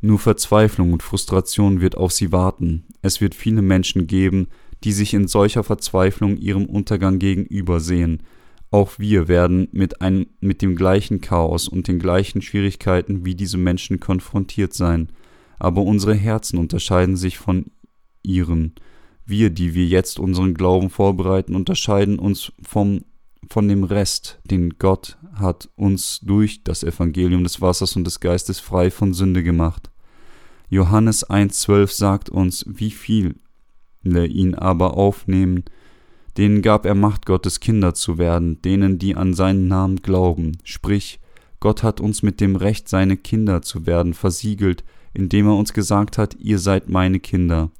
Nur 0.00 0.20
Verzweiflung 0.20 0.92
und 0.92 1.02
Frustration 1.02 1.80
wird 1.80 1.96
auf 1.96 2.12
sie 2.12 2.30
warten. 2.30 2.84
Es 3.02 3.20
wird 3.20 3.34
viele 3.34 3.62
Menschen 3.62 4.06
geben, 4.06 4.46
die 4.84 4.92
sich 4.92 5.14
in 5.14 5.26
solcher 5.26 5.64
Verzweiflung 5.64 6.36
ihrem 6.36 6.66
Untergang 6.66 7.18
gegenübersehen. 7.18 8.22
Auch 8.70 8.98
wir 8.98 9.28
werden 9.28 9.68
mit, 9.72 10.02
einem, 10.02 10.26
mit 10.40 10.60
dem 10.60 10.76
gleichen 10.76 11.20
Chaos 11.20 11.68
und 11.68 11.88
den 11.88 11.98
gleichen 11.98 12.42
Schwierigkeiten 12.42 13.24
wie 13.24 13.34
diese 13.34 13.56
Menschen 13.56 13.98
konfrontiert 13.98 14.74
sein, 14.74 15.08
aber 15.58 15.82
unsere 15.82 16.14
Herzen 16.14 16.58
unterscheiden 16.58 17.16
sich 17.16 17.38
von 17.38 17.66
ihren. 18.22 18.74
Wir, 19.24 19.48
die 19.48 19.74
wir 19.74 19.86
jetzt 19.86 20.18
unseren 20.18 20.52
Glauben 20.52 20.90
vorbereiten, 20.90 21.54
unterscheiden 21.54 22.18
uns 22.18 22.52
vom, 22.62 23.04
von 23.48 23.68
dem 23.68 23.84
Rest, 23.84 24.38
den 24.44 24.78
Gott 24.78 25.16
hat 25.34 25.70
uns 25.76 26.20
durch 26.22 26.62
das 26.62 26.82
Evangelium 26.82 27.42
des 27.42 27.62
Wassers 27.62 27.96
und 27.96 28.04
des 28.04 28.20
Geistes 28.20 28.60
frei 28.60 28.90
von 28.90 29.14
Sünde 29.14 29.42
gemacht. 29.42 29.90
Johannes 30.68 31.26
1,12 31.26 31.90
sagt 31.90 32.28
uns, 32.28 32.66
wie 32.68 32.90
viel 32.90 33.36
ihn 34.04 34.54
aber 34.54 34.96
aufnehmen, 34.96 35.64
denen 36.36 36.62
gab 36.62 36.84
er 36.86 36.94
Macht, 36.94 37.26
Gottes 37.26 37.60
Kinder 37.60 37.94
zu 37.94 38.18
werden, 38.18 38.60
denen, 38.62 38.98
die 38.98 39.14
an 39.14 39.34
seinen 39.34 39.68
Namen 39.68 40.02
glauben. 40.02 40.58
Sprich, 40.64 41.20
Gott 41.60 41.82
hat 41.82 42.00
uns 42.00 42.22
mit 42.22 42.40
dem 42.40 42.56
Recht, 42.56 42.88
seine 42.88 43.16
Kinder 43.16 43.62
zu 43.62 43.86
werden, 43.86 44.14
versiegelt, 44.14 44.84
indem 45.12 45.46
er 45.46 45.56
uns 45.56 45.72
gesagt 45.72 46.18
hat, 46.18 46.36
ihr 46.38 46.58
seid 46.58 46.88
meine 46.88 47.20
Kinder. 47.20 47.70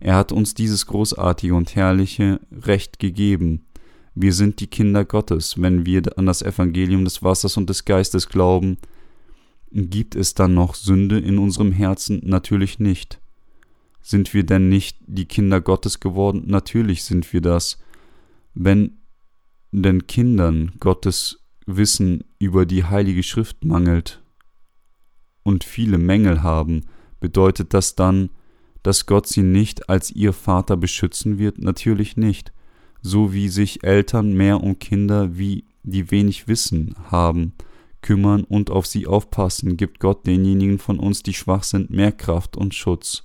Er 0.00 0.16
hat 0.16 0.32
uns 0.32 0.54
dieses 0.54 0.86
großartige 0.86 1.54
und 1.54 1.74
herrliche 1.74 2.40
Recht 2.52 2.98
gegeben. 2.98 3.64
Wir 4.14 4.32
sind 4.32 4.60
die 4.60 4.68
Kinder 4.68 5.04
Gottes, 5.04 5.60
wenn 5.60 5.86
wir 5.86 6.02
an 6.16 6.26
das 6.26 6.42
Evangelium 6.42 7.04
des 7.04 7.22
Wassers 7.22 7.56
und 7.56 7.68
des 7.68 7.84
Geistes 7.84 8.28
glauben. 8.28 8.78
Gibt 9.72 10.14
es 10.14 10.34
dann 10.34 10.54
noch 10.54 10.74
Sünde 10.76 11.18
in 11.18 11.38
unserem 11.38 11.72
Herzen? 11.72 12.20
Natürlich 12.22 12.78
nicht. 12.78 13.20
Sind 14.06 14.34
wir 14.34 14.44
denn 14.44 14.68
nicht 14.68 14.98
die 15.06 15.24
Kinder 15.24 15.62
Gottes 15.62 15.98
geworden? 15.98 16.42
Natürlich 16.44 17.04
sind 17.04 17.32
wir 17.32 17.40
das. 17.40 17.78
Wenn 18.52 18.98
den 19.72 20.06
Kindern 20.06 20.72
Gottes 20.78 21.42
Wissen 21.64 22.22
über 22.38 22.66
die 22.66 22.84
Heilige 22.84 23.22
Schrift 23.22 23.64
mangelt 23.64 24.22
und 25.42 25.64
viele 25.64 25.96
Mängel 25.96 26.42
haben, 26.42 26.82
bedeutet 27.18 27.72
das 27.72 27.94
dann, 27.94 28.28
dass 28.82 29.06
Gott 29.06 29.26
sie 29.26 29.42
nicht 29.42 29.88
als 29.88 30.10
ihr 30.10 30.34
Vater 30.34 30.76
beschützen 30.76 31.38
wird? 31.38 31.56
Natürlich 31.56 32.18
nicht. 32.18 32.52
So 33.00 33.32
wie 33.32 33.48
sich 33.48 33.84
Eltern 33.84 34.34
mehr 34.34 34.62
um 34.62 34.78
Kinder 34.78 35.38
wie 35.38 35.64
die 35.82 36.10
wenig 36.10 36.46
Wissen 36.46 36.94
haben, 37.10 37.54
kümmern 38.02 38.44
und 38.44 38.68
auf 38.68 38.86
sie 38.86 39.06
aufpassen, 39.06 39.78
gibt 39.78 39.98
Gott 39.98 40.26
denjenigen 40.26 40.78
von 40.78 40.98
uns, 40.98 41.22
die 41.22 41.32
schwach 41.32 41.64
sind, 41.64 41.88
mehr 41.88 42.12
Kraft 42.12 42.58
und 42.58 42.74
Schutz. 42.74 43.24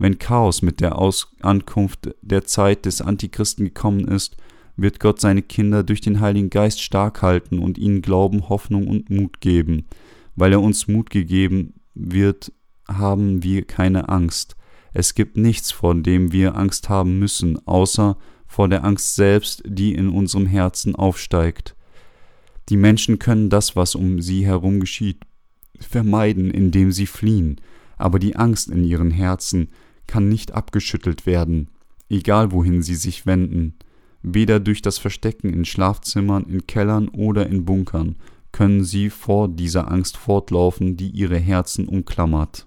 Wenn 0.00 0.18
Chaos 0.18 0.62
mit 0.62 0.80
der 0.80 0.98
Aus 0.98 1.28
Ankunft 1.42 2.14
der 2.22 2.46
Zeit 2.46 2.86
des 2.86 3.02
Antichristen 3.02 3.66
gekommen 3.66 4.08
ist, 4.08 4.38
wird 4.74 4.98
Gott 4.98 5.20
seine 5.20 5.42
Kinder 5.42 5.82
durch 5.82 6.00
den 6.00 6.20
Heiligen 6.20 6.48
Geist 6.48 6.80
stark 6.80 7.20
halten 7.20 7.58
und 7.58 7.76
ihnen 7.76 8.00
Glauben, 8.00 8.48
Hoffnung 8.48 8.88
und 8.88 9.10
Mut 9.10 9.42
geben. 9.42 9.84
Weil 10.36 10.52
er 10.52 10.62
uns 10.62 10.88
Mut 10.88 11.10
gegeben 11.10 11.74
wird, 11.92 12.50
haben 12.88 13.42
wir 13.42 13.66
keine 13.66 14.08
Angst. 14.08 14.56
Es 14.94 15.14
gibt 15.14 15.36
nichts, 15.36 15.70
vor 15.70 15.94
dem 15.94 16.32
wir 16.32 16.56
Angst 16.56 16.88
haben 16.88 17.18
müssen, 17.18 17.58
außer 17.66 18.16
vor 18.46 18.70
der 18.70 18.84
Angst 18.84 19.16
selbst, 19.16 19.62
die 19.66 19.94
in 19.94 20.08
unserem 20.08 20.46
Herzen 20.46 20.94
aufsteigt. 20.94 21.76
Die 22.70 22.78
Menschen 22.78 23.18
können 23.18 23.50
das, 23.50 23.76
was 23.76 23.94
um 23.94 24.22
sie 24.22 24.46
herum 24.46 24.80
geschieht, 24.80 25.20
vermeiden, 25.78 26.50
indem 26.50 26.90
sie 26.90 27.06
fliehen, 27.06 27.60
aber 27.98 28.18
die 28.18 28.36
Angst 28.36 28.68
in 28.68 28.82
ihren 28.82 29.10
Herzen 29.10 29.68
kann 30.10 30.28
nicht 30.28 30.52
abgeschüttelt 30.54 31.24
werden, 31.24 31.68
egal 32.08 32.50
wohin 32.50 32.82
sie 32.82 32.96
sich 32.96 33.26
wenden. 33.26 33.74
Weder 34.22 34.58
durch 34.58 34.82
das 34.82 34.98
Verstecken 34.98 35.52
in 35.52 35.64
Schlafzimmern, 35.64 36.42
in 36.48 36.66
Kellern 36.66 37.08
oder 37.08 37.46
in 37.46 37.64
Bunkern 37.64 38.16
können 38.50 38.82
sie 38.82 39.08
vor 39.08 39.46
dieser 39.46 39.88
Angst 39.88 40.16
fortlaufen, 40.16 40.96
die 40.96 41.10
ihre 41.10 41.38
Herzen 41.38 41.86
umklammert. 41.86 42.66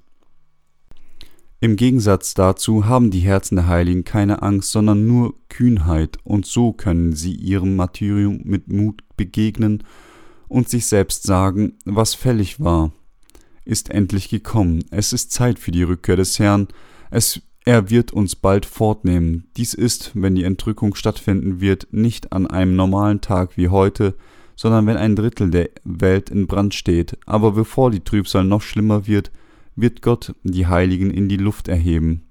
Im 1.60 1.76
Gegensatz 1.76 2.34
dazu 2.34 2.86
haben 2.86 3.12
die 3.12 3.20
Herzen 3.20 3.58
der 3.58 3.68
Heiligen 3.68 4.06
keine 4.06 4.42
Angst, 4.42 4.72
sondern 4.72 5.06
nur 5.06 5.36
Kühnheit, 5.50 6.18
und 6.24 6.46
so 6.46 6.72
können 6.72 7.12
sie 7.12 7.34
ihrem 7.36 7.76
Martyrium 7.76 8.40
mit 8.46 8.70
Mut 8.70 9.04
begegnen 9.18 9.84
und 10.48 10.70
sich 10.70 10.86
selbst 10.86 11.24
sagen, 11.24 11.74
was 11.84 12.16
fällig 12.16 12.62
war, 12.62 12.94
ist 13.66 13.90
endlich 13.90 14.30
gekommen, 14.30 14.86
es 14.92 15.12
ist 15.12 15.34
Zeit 15.34 15.60
für 15.60 15.72
die 15.72 15.84
Rückkehr 15.84 16.16
des 16.16 16.40
Herrn, 16.40 16.70
es 17.14 17.42
er 17.66 17.90
wird 17.90 18.12
uns 18.12 18.36
bald 18.36 18.66
fortnehmen. 18.66 19.48
Dies 19.56 19.74
ist, 19.74 20.12
wenn 20.16 20.36
die 20.36 20.44
Entrückung 20.44 20.96
stattfinden 20.96 21.62
wird, 21.62 21.88
nicht 21.92 22.34
an 22.34 22.46
einem 22.46 22.76
normalen 22.76 23.22
Tag 23.22 23.56
wie 23.56 23.70
heute, 23.70 24.16
sondern 24.58 24.86
wenn 24.86 24.98
ein 24.98 25.16
Drittel 25.16 25.50
der 25.50 25.70
Welt 25.86 26.30
in 26.30 26.46
Brand 26.46 26.74
steht. 26.74 27.18
Aber 27.26 27.54
bevor 27.54 27.90
die 27.90 28.04
Trübsal 28.04 28.44
noch 28.44 28.62
schlimmer 28.62 29.08
wird, 29.08 29.32
wird 29.76 30.02
Gott 30.02 30.36
die 30.44 30.68
Heiligen 30.68 31.10
in 31.10 31.30
die 31.30 31.38
Luft 31.38 31.70
erheben. 31.70 32.28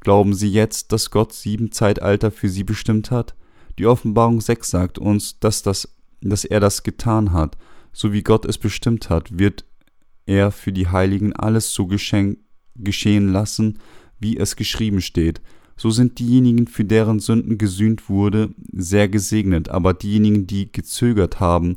Glauben 0.00 0.34
Sie 0.34 0.48
jetzt, 0.48 0.92
dass 0.92 1.10
Gott 1.10 1.32
sieben 1.32 1.70
Zeitalter 1.72 2.30
für 2.30 2.48
sie 2.48 2.64
bestimmt 2.64 3.10
hat? 3.10 3.34
Die 3.78 3.86
Offenbarung 3.86 4.40
6 4.40 4.70
sagt 4.70 4.98
uns, 4.98 5.38
dass, 5.40 5.62
das, 5.62 5.94
dass 6.20 6.44
er 6.44 6.60
das 6.60 6.82
getan 6.82 7.32
hat. 7.32 7.58
So 7.92 8.12
wie 8.12 8.22
Gott 8.22 8.46
es 8.46 8.58
bestimmt 8.58 9.10
hat, 9.10 9.38
wird 9.38 9.64
er 10.26 10.50
für 10.50 10.72
die 10.72 10.88
Heiligen 10.88 11.34
alles 11.34 11.72
so 11.72 11.86
geschehen 11.86 12.38
lassen, 13.32 13.78
wie 14.18 14.36
es 14.36 14.56
geschrieben 14.56 15.00
steht. 15.00 15.40
So 15.76 15.90
sind 15.90 16.18
diejenigen, 16.18 16.66
für 16.66 16.84
deren 16.84 17.18
Sünden 17.18 17.58
gesühnt 17.58 18.08
wurde, 18.08 18.54
sehr 18.72 19.08
gesegnet, 19.08 19.68
aber 19.68 19.92
diejenigen, 19.92 20.46
die 20.46 20.70
gezögert 20.70 21.40
haben 21.40 21.76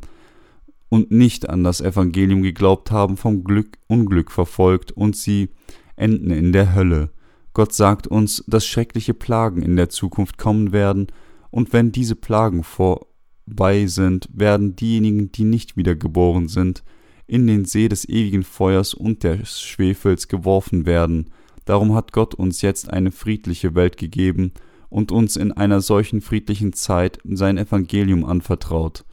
und 0.89 1.11
nicht 1.11 1.49
an 1.49 1.63
das 1.63 1.81
Evangelium 1.81 2.43
geglaubt 2.43 2.91
haben, 2.91 3.17
vom 3.17 3.43
Glück 3.43 3.77
Unglück 3.87 4.31
verfolgt 4.31 4.91
und 4.91 5.15
sie 5.15 5.49
enden 5.95 6.29
in 6.29 6.53
der 6.53 6.75
Hölle. 6.75 7.09
Gott 7.53 7.73
sagt 7.73 8.05
uns, 8.05 8.43
dass 8.47 8.67
schreckliche 8.67 9.15
Plagen 9.15 9.63
in 9.63 9.75
der 9.75 9.89
Zukunft 9.89 10.37
kommen 10.37 10.71
werden, 10.71 11.07
und 11.49 11.73
wenn 11.73 11.91
diese 11.91 12.15
Plagen 12.15 12.63
vorbei 12.63 13.87
sind, 13.87 14.29
werden 14.31 14.75
diejenigen, 14.75 15.31
die 15.31 15.45
nicht 15.45 15.77
wiedergeboren 15.77 16.49
sind, 16.49 16.83
in 17.25 17.47
den 17.47 17.65
See 17.65 17.87
des 17.87 18.07
ewigen 18.07 18.43
Feuers 18.43 18.93
und 18.93 19.23
des 19.23 19.61
Schwefels 19.61 20.27
geworfen 20.27 20.85
werden. 20.85 21.31
Darum 21.67 21.93
hat 21.93 22.13
Gott 22.13 22.33
uns 22.33 22.61
jetzt 22.61 22.89
eine 22.93 23.11
friedliche 23.11 23.75
Welt 23.75 23.97
gegeben 23.97 24.53
und 24.89 25.11
uns 25.11 25.35
in 25.35 25.51
einer 25.51 25.81
solchen 25.81 26.21
friedlichen 26.21 26.71
Zeit 26.71 27.19
sein 27.25 27.57
Evangelium 27.57 28.23
anvertraut. 28.23 29.03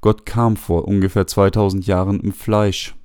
Gott 0.00 0.26
kam 0.26 0.56
vor 0.56 0.88
ungefähr 0.88 1.28
2000 1.28 1.86
Jahren 1.86 2.18
im 2.18 2.32
Fleisch 2.32 2.96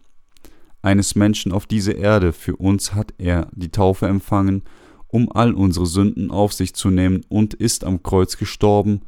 eines 0.82 1.14
Menschen 1.14 1.52
auf 1.52 1.68
diese 1.68 1.92
Erde. 1.92 2.34
Für 2.34 2.56
uns 2.56 2.96
hat 2.96 3.14
er 3.20 3.50
die 3.52 3.70
Taufe 3.70 4.08
empfangen, 4.08 4.64
um 5.10 5.32
all 5.32 5.54
unsere 5.54 5.86
Sünden 5.86 6.32
auf 6.32 6.52
sich 6.52 6.74
zu 6.74 6.90
nehmen 6.90 7.22
und 7.30 7.54
ist 7.54 7.84
am 7.84 8.02
Kreuz 8.02 8.36
gestorben 8.36 9.02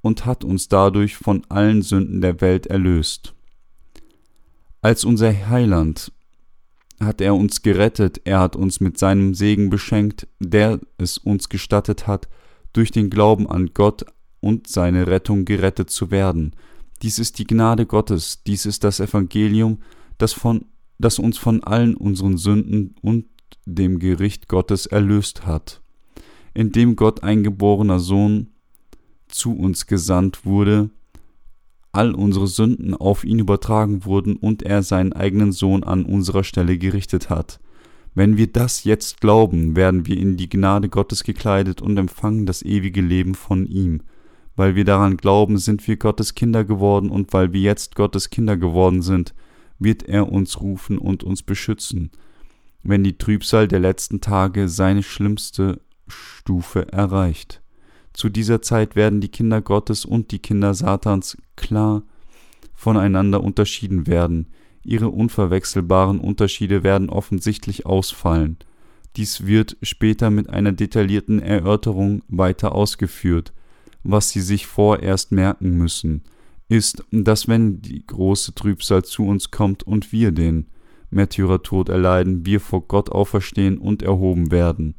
und 0.00 0.26
hat 0.26 0.42
uns 0.42 0.68
dadurch 0.68 1.16
von 1.16 1.42
allen 1.48 1.82
Sünden 1.82 2.20
der 2.20 2.40
Welt 2.40 2.66
erlöst. 2.66 3.32
Als 4.82 5.04
unser 5.04 5.48
Heiland 5.48 6.10
hat 7.04 7.20
er 7.20 7.34
uns 7.34 7.62
gerettet, 7.62 8.20
er 8.24 8.40
hat 8.40 8.56
uns 8.56 8.80
mit 8.80 8.98
seinem 8.98 9.34
Segen 9.34 9.70
beschenkt, 9.70 10.28
der 10.40 10.80
es 10.98 11.18
uns 11.18 11.48
gestattet 11.48 12.06
hat, 12.06 12.28
durch 12.72 12.90
den 12.90 13.10
Glauben 13.10 13.48
an 13.48 13.70
Gott 13.74 14.04
und 14.40 14.66
seine 14.66 15.06
Rettung 15.06 15.44
gerettet 15.44 15.90
zu 15.90 16.10
werden. 16.10 16.54
Dies 17.02 17.18
ist 17.18 17.38
die 17.38 17.46
Gnade 17.46 17.86
Gottes, 17.86 18.42
dies 18.44 18.66
ist 18.66 18.84
das 18.84 19.00
Evangelium, 19.00 19.78
das, 20.18 20.32
von, 20.32 20.66
das 20.98 21.18
uns 21.18 21.38
von 21.38 21.62
allen 21.64 21.96
unseren 21.96 22.36
Sünden 22.36 22.94
und 23.00 23.26
dem 23.66 23.98
Gericht 23.98 24.48
Gottes 24.48 24.86
erlöst 24.86 25.46
hat. 25.46 25.80
Indem 26.52 26.96
Gott 26.96 27.22
ein 27.22 27.42
geborener 27.42 27.98
Sohn 27.98 28.50
zu 29.28 29.56
uns 29.56 29.86
gesandt 29.86 30.44
wurde, 30.44 30.90
all 31.94 32.14
unsere 32.14 32.46
Sünden 32.46 32.94
auf 32.94 33.24
ihn 33.24 33.38
übertragen 33.38 34.04
wurden 34.04 34.36
und 34.36 34.62
er 34.62 34.82
seinen 34.82 35.12
eigenen 35.12 35.52
Sohn 35.52 35.84
an 35.84 36.04
unserer 36.04 36.44
Stelle 36.44 36.76
gerichtet 36.76 37.30
hat. 37.30 37.60
Wenn 38.14 38.36
wir 38.36 38.46
das 38.46 38.84
jetzt 38.84 39.20
glauben, 39.20 39.74
werden 39.76 40.06
wir 40.06 40.16
in 40.16 40.36
die 40.36 40.48
Gnade 40.48 40.88
Gottes 40.88 41.24
gekleidet 41.24 41.82
und 41.82 41.96
empfangen 41.96 42.46
das 42.46 42.62
ewige 42.62 43.00
Leben 43.00 43.34
von 43.34 43.66
ihm. 43.66 44.02
Weil 44.56 44.76
wir 44.76 44.84
daran 44.84 45.16
glauben, 45.16 45.58
sind 45.58 45.86
wir 45.88 45.96
Gottes 45.96 46.34
Kinder 46.34 46.64
geworden 46.64 47.10
und 47.10 47.32
weil 47.32 47.52
wir 47.52 47.60
jetzt 47.60 47.96
Gottes 47.96 48.30
Kinder 48.30 48.56
geworden 48.56 49.02
sind, 49.02 49.34
wird 49.80 50.04
er 50.04 50.30
uns 50.30 50.60
rufen 50.60 50.98
und 50.98 51.24
uns 51.24 51.42
beschützen, 51.42 52.10
wenn 52.84 53.02
die 53.02 53.18
Trübsal 53.18 53.66
der 53.66 53.80
letzten 53.80 54.20
Tage 54.20 54.68
seine 54.68 55.02
schlimmste 55.02 55.80
Stufe 56.06 56.92
erreicht. 56.92 57.63
Zu 58.14 58.28
dieser 58.28 58.62
Zeit 58.62 58.96
werden 58.96 59.20
die 59.20 59.28
Kinder 59.28 59.60
Gottes 59.60 60.04
und 60.04 60.30
die 60.30 60.38
Kinder 60.38 60.72
Satans 60.72 61.36
klar 61.56 62.04
voneinander 62.72 63.42
unterschieden 63.42 64.06
werden. 64.06 64.46
Ihre 64.84 65.08
unverwechselbaren 65.08 66.20
Unterschiede 66.20 66.82
werden 66.82 67.10
offensichtlich 67.10 67.86
ausfallen. 67.86 68.58
Dies 69.16 69.46
wird 69.46 69.76
später 69.82 70.30
mit 70.30 70.48
einer 70.48 70.72
detaillierten 70.72 71.40
Erörterung 71.40 72.22
weiter 72.28 72.74
ausgeführt. 72.74 73.52
Was 74.02 74.30
Sie 74.30 74.40
sich 74.40 74.66
vorerst 74.66 75.32
merken 75.32 75.76
müssen, 75.76 76.22
ist, 76.68 77.04
dass 77.10 77.48
wenn 77.48 77.80
die 77.82 78.06
große 78.06 78.54
Trübsal 78.54 79.04
zu 79.04 79.26
uns 79.26 79.50
kommt 79.50 79.82
und 79.82 80.12
wir 80.12 80.32
den 80.32 80.66
Märtyrertod 81.10 81.88
erleiden, 81.88 82.44
wir 82.46 82.60
vor 82.60 82.86
Gott 82.86 83.10
auferstehen 83.10 83.78
und 83.78 84.02
erhoben 84.02 84.50
werden. 84.50 84.94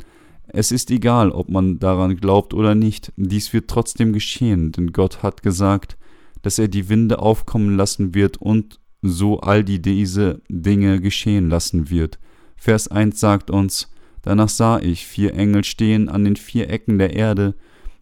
Es 0.58 0.72
ist 0.72 0.89
egal, 0.89 1.32
ob 1.32 1.49
man 1.49 1.80
daran 1.80 2.16
glaubt 2.16 2.53
oder 2.53 2.76
nicht, 2.76 3.12
dies 3.18 3.51
wird 3.51 3.70
trotzdem 3.70 4.14
geschehen, 4.14 4.72
denn 4.72 4.93
Gott 4.93 5.22
hat 5.22 5.43
gesagt, 5.43 5.97
dass 6.43 6.60
er 6.60 6.70
die 6.70 6.88
Winde 6.88 7.20
aufkommen 7.20 7.76
lassen 7.76 8.16
wird 8.16 8.38
und 8.38 8.80
so 9.01 9.41
all 9.41 9.66
die 9.66 9.82
diese 9.82 10.41
Dinge 10.47 11.01
geschehen 11.01 11.49
lassen 11.49 11.89
wird. 11.89 12.20
Vers 12.56 12.88
1 12.88 13.20
sagt 13.20 13.51
uns, 13.51 13.91
Danach 14.22 14.47
sah 14.47 14.80
ich 14.80 15.06
vier 15.06 15.34
Engel 15.34 15.66
stehen 15.66 16.08
an 16.08 16.24
den 16.24 16.38
vier 16.38 16.70
Ecken 16.70 16.99
der 16.99 17.14
Erde, 17.14 17.56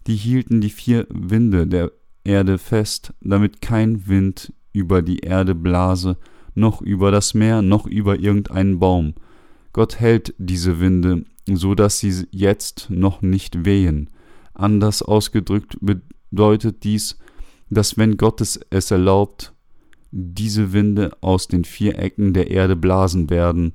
die 0.05 0.15
hielten 0.15 0.61
die 0.61 0.69
vier 0.69 1.07
Winde 1.09 1.65
der 1.65 1.91
Erde 2.23 2.59
fest, 2.59 3.15
damit 3.19 3.63
kein 3.63 4.05
Wind 4.07 4.53
über 4.73 5.01
die 5.01 5.21
Erde 5.21 5.55
blase, 5.55 6.17
noch 6.53 6.83
über 6.83 7.09
das 7.09 7.33
Meer, 7.33 7.63
noch 7.63 7.87
über 7.87 8.19
irgendeinen 8.19 8.77
Baum. 8.77 9.15
Gott 9.73 9.99
hält 9.99 10.35
diese 10.37 10.79
Winde 10.79 11.23
so 11.47 11.75
dass 11.75 11.99
sie 11.99 12.27
jetzt 12.31 12.89
noch 12.89 13.21
nicht 13.21 13.65
wehen. 13.65 14.09
Anders 14.53 15.01
ausgedrückt 15.01 15.77
bedeutet 15.81 16.83
dies, 16.83 17.17
dass 17.69 17.97
wenn 17.97 18.17
Gott 18.17 18.41
es 18.41 18.91
erlaubt, 18.91 19.53
diese 20.11 20.73
Winde 20.73 21.11
aus 21.21 21.47
den 21.47 21.63
vier 21.63 21.97
Ecken 21.97 22.33
der 22.33 22.51
Erde 22.51 22.75
blasen 22.75 23.29
werden. 23.31 23.73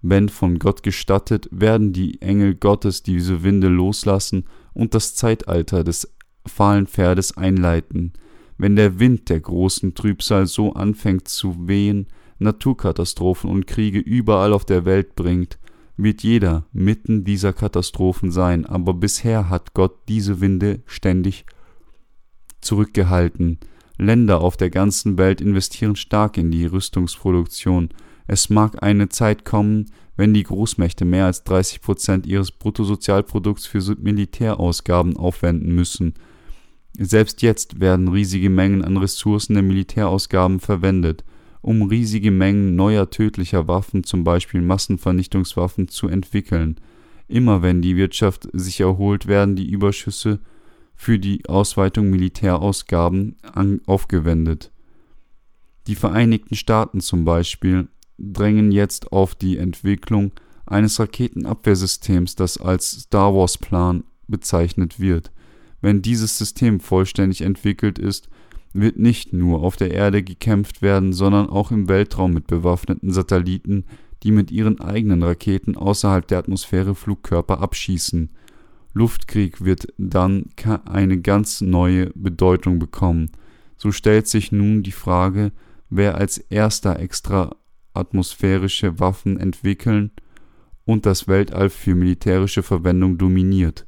Wenn 0.00 0.28
von 0.30 0.58
Gott 0.58 0.82
gestattet, 0.82 1.48
werden 1.50 1.92
die 1.92 2.22
Engel 2.22 2.54
Gottes 2.54 3.02
diese 3.02 3.42
Winde 3.42 3.68
loslassen 3.68 4.44
und 4.72 4.94
das 4.94 5.14
Zeitalter 5.14 5.84
des 5.84 6.10
fahlen 6.46 6.86
Pferdes 6.86 7.36
einleiten. 7.36 8.14
Wenn 8.56 8.76
der 8.76 8.98
Wind 8.98 9.28
der 9.28 9.40
großen 9.40 9.94
Trübsal 9.94 10.46
so 10.46 10.72
anfängt 10.72 11.28
zu 11.28 11.68
wehen, 11.68 12.06
Naturkatastrophen 12.38 13.50
und 13.50 13.66
Kriege 13.66 13.98
überall 13.98 14.52
auf 14.52 14.64
der 14.64 14.84
Welt 14.86 15.14
bringt, 15.14 15.58
wird 15.96 16.22
jeder 16.22 16.66
mitten 16.72 17.24
dieser 17.24 17.52
Katastrophen 17.52 18.30
sein, 18.30 18.66
aber 18.66 18.94
bisher 18.94 19.48
hat 19.48 19.74
Gott 19.74 20.08
diese 20.08 20.40
Winde 20.40 20.82
ständig 20.86 21.46
zurückgehalten. 22.60 23.58
Länder 23.98 24.40
auf 24.40 24.56
der 24.56 24.70
ganzen 24.70 25.16
Welt 25.16 25.40
investieren 25.40 25.96
stark 25.96 26.36
in 26.36 26.50
die 26.50 26.66
Rüstungsproduktion. 26.66 27.90
Es 28.26 28.50
mag 28.50 28.82
eine 28.82 29.08
Zeit 29.08 29.44
kommen, 29.44 29.86
wenn 30.16 30.34
die 30.34 30.42
Großmächte 30.42 31.04
mehr 31.04 31.26
als 31.26 31.44
30 31.44 31.80
Prozent 31.80 32.26
ihres 32.26 32.50
Bruttosozialprodukts 32.50 33.66
für 33.66 33.80
Militärausgaben 33.98 35.16
aufwenden 35.16 35.74
müssen. 35.74 36.14
Selbst 36.98 37.42
jetzt 37.42 37.80
werden 37.80 38.08
riesige 38.08 38.50
Mengen 38.50 38.82
an 38.82 38.96
Ressourcen 38.96 39.54
der 39.54 39.62
Militärausgaben 39.62 40.60
verwendet, 40.60 41.24
um 41.66 41.82
riesige 41.82 42.30
Mengen 42.30 42.76
neuer 42.76 43.10
tödlicher 43.10 43.66
Waffen, 43.66 44.04
zum 44.04 44.22
Beispiel 44.22 44.62
Massenvernichtungswaffen, 44.62 45.88
zu 45.88 46.06
entwickeln. 46.06 46.76
Immer 47.26 47.60
wenn 47.60 47.82
die 47.82 47.96
Wirtschaft 47.96 48.48
sich 48.52 48.78
erholt, 48.78 49.26
werden 49.26 49.56
die 49.56 49.68
Überschüsse 49.68 50.38
für 50.94 51.18
die 51.18 51.44
Ausweitung 51.48 52.08
Militärausgaben 52.08 53.34
aufgewendet. 53.84 54.70
Die 55.88 55.96
Vereinigten 55.96 56.54
Staaten 56.54 57.00
zum 57.00 57.24
Beispiel 57.24 57.88
drängen 58.16 58.70
jetzt 58.70 59.10
auf 59.10 59.34
die 59.34 59.56
Entwicklung 59.56 60.30
eines 60.66 61.00
Raketenabwehrsystems, 61.00 62.36
das 62.36 62.58
als 62.58 62.92
Star 62.92 63.34
Wars 63.34 63.58
Plan 63.58 64.04
bezeichnet 64.28 65.00
wird. 65.00 65.32
Wenn 65.80 66.00
dieses 66.00 66.38
System 66.38 66.78
vollständig 66.78 67.40
entwickelt 67.40 67.98
ist, 67.98 68.28
wird 68.72 68.98
nicht 68.98 69.32
nur 69.32 69.62
auf 69.62 69.76
der 69.76 69.92
Erde 69.92 70.22
gekämpft 70.22 70.82
werden, 70.82 71.12
sondern 71.12 71.48
auch 71.48 71.70
im 71.70 71.88
Weltraum 71.88 72.34
mit 72.34 72.46
bewaffneten 72.46 73.12
Satelliten, 73.12 73.84
die 74.22 74.32
mit 74.32 74.50
ihren 74.50 74.80
eigenen 74.80 75.22
Raketen 75.22 75.76
außerhalb 75.76 76.26
der 76.26 76.38
Atmosphäre 76.38 76.94
Flugkörper 76.94 77.60
abschießen. 77.60 78.30
Luftkrieg 78.92 79.64
wird 79.64 79.88
dann 79.98 80.46
eine 80.86 81.20
ganz 81.20 81.60
neue 81.60 82.10
Bedeutung 82.14 82.78
bekommen. 82.78 83.30
So 83.76 83.92
stellt 83.92 84.26
sich 84.26 84.52
nun 84.52 84.82
die 84.82 84.92
Frage, 84.92 85.52
wer 85.90 86.16
als 86.16 86.38
erster 86.38 86.98
extraatmosphärische 86.98 88.98
Waffen 88.98 89.38
entwickeln 89.38 90.12
und 90.86 91.04
das 91.04 91.28
Weltall 91.28 91.68
für 91.68 91.94
militärische 91.94 92.62
Verwendung 92.62 93.18
dominiert. 93.18 93.86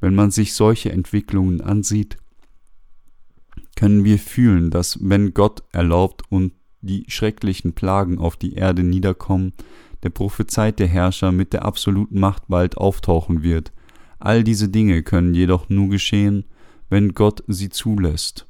Wenn 0.00 0.14
man 0.14 0.30
sich 0.30 0.54
solche 0.54 0.92
Entwicklungen 0.92 1.60
ansieht, 1.60 2.18
können 3.76 4.04
wir 4.04 4.18
fühlen, 4.18 4.70
dass 4.70 4.98
wenn 5.00 5.34
Gott 5.34 5.62
erlaubt 5.72 6.22
und 6.30 6.52
die 6.80 7.04
schrecklichen 7.08 7.72
Plagen 7.72 8.18
auf 8.18 8.36
die 8.36 8.54
Erde 8.54 8.82
niederkommen, 8.82 9.52
der 10.02 10.10
prophezeite 10.10 10.86
Herrscher 10.86 11.32
mit 11.32 11.52
der 11.52 11.64
absoluten 11.64 12.20
Macht 12.20 12.44
bald 12.48 12.76
auftauchen 12.76 13.42
wird– 13.42 13.72
All 14.24 14.42
diese 14.42 14.70
Dinge 14.70 15.02
können 15.02 15.34
jedoch 15.34 15.68
nur 15.68 15.90
geschehen, 15.90 16.46
wenn 16.88 17.12
Gott 17.12 17.44
sie 17.46 17.68
zulässt. 17.68 18.46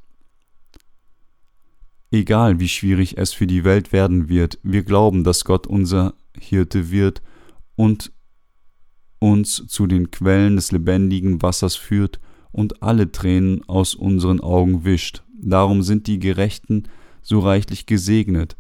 Egal 2.13 2.61
wie 2.61 2.69
schwierig 2.69 3.19
es 3.19 3.33
für 3.33 3.49
die 3.49 3.65
Welt 3.65 3.93
werden 3.93 4.29
wird, 4.29 4.61
wir 4.63 4.85
glauben, 4.85 5.25
dass 5.25 5.45
Gott 5.45 5.67
unser 5.67 6.15
Hirte 6.39 6.93
wird 6.93 7.23
und 7.75 8.13
uns 9.19 9.67
zu 9.67 9.89
den 9.89 10.13
Quellen 10.13 10.55
des 10.55 10.71
lebendigen 10.71 11.43
Wassers 11.43 11.75
führt 11.75 12.21
und 12.55 12.83
alle 12.83 13.11
Tränen 13.11 13.63
aus 13.67 13.95
unseren 13.95 14.41
Augen 14.41 14.85
wischt. 14.85 15.25
Darum 15.43 15.83
sind 15.83 16.07
die 16.07 16.21
Gerechten 16.21 16.85
so 17.21 17.41
reichlich 17.41 17.85
gesegnet. 17.87 18.57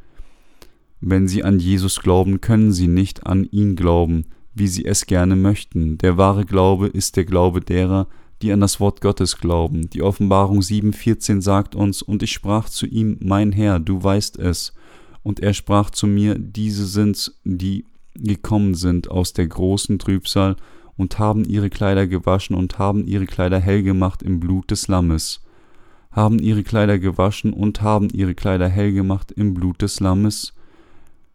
Wenn 1.01 1.29
sie 1.29 1.45
an 1.45 1.61
Jesus 1.61 2.01
glauben, 2.01 2.41
können 2.41 2.73
sie 2.73 2.89
nicht 2.89 3.27
an 3.27 3.45
ihn 3.45 3.77
glauben, 3.77 4.25
wie 4.53 4.67
sie 4.67 4.85
es 4.85 5.07
gerne 5.07 5.37
möchten. 5.37 5.97
Der 5.99 6.17
wahre 6.17 6.45
Glaube 6.45 6.89
ist 6.89 7.17
der 7.17 7.25
Glaube 7.25 7.61
derer, 7.61 8.09
die 8.43 8.53
an 8.53 8.61
das 8.61 8.81
Wort 8.81 9.01
Gottes 9.01 9.39
glauben. 9.39 9.89
Die 9.91 10.03
Offenbarung 10.03 10.59
7,14 10.59 11.41
sagt 11.41 11.77
uns, 11.77 12.03
und 12.03 12.23
ich 12.23 12.33
sprach 12.33 12.69
zu 12.69 12.87
ihm, 12.87 13.17
mein 13.21 13.53
Herr, 13.53 13.79
du 13.79 14.03
weißt 14.03 14.39
es. 14.39 14.75
Und 15.23 15.41
er 15.41 15.55
sprach 15.55 15.91
zu 15.91 16.07
mir, 16.07 16.37
diese 16.37 16.87
sind's, 16.87 17.39
die 17.45 17.85
gekommen 18.17 18.75
sind 18.75 19.11
aus 19.11 19.35
der 19.35 19.47
großen 19.47 19.99
Trübsal 19.99 20.57
und 20.97 21.19
haben 21.19 21.45
ihre 21.45 21.71
Kleider 21.71 22.07
gewaschen 22.07 22.57
und 22.57 22.79
haben 22.79 23.07
ihre 23.07 23.27
Kleider 23.27 23.61
hell 23.61 23.83
gemacht 23.83 24.23
im 24.23 24.41
Blut 24.41 24.71
des 24.71 24.89
Lammes. 24.89 25.43
Haben 26.11 26.39
ihre 26.39 26.63
Kleider 26.63 26.99
gewaschen 26.99 27.53
und 27.53 27.83
haben 27.83 28.09
ihre 28.11 28.35
Kleider 28.35 28.69
hell 28.69 28.93
gemacht 28.93 29.33
im 29.33 29.55
Blut 29.55 29.83
des 29.83 30.01
Lammes 30.01 30.55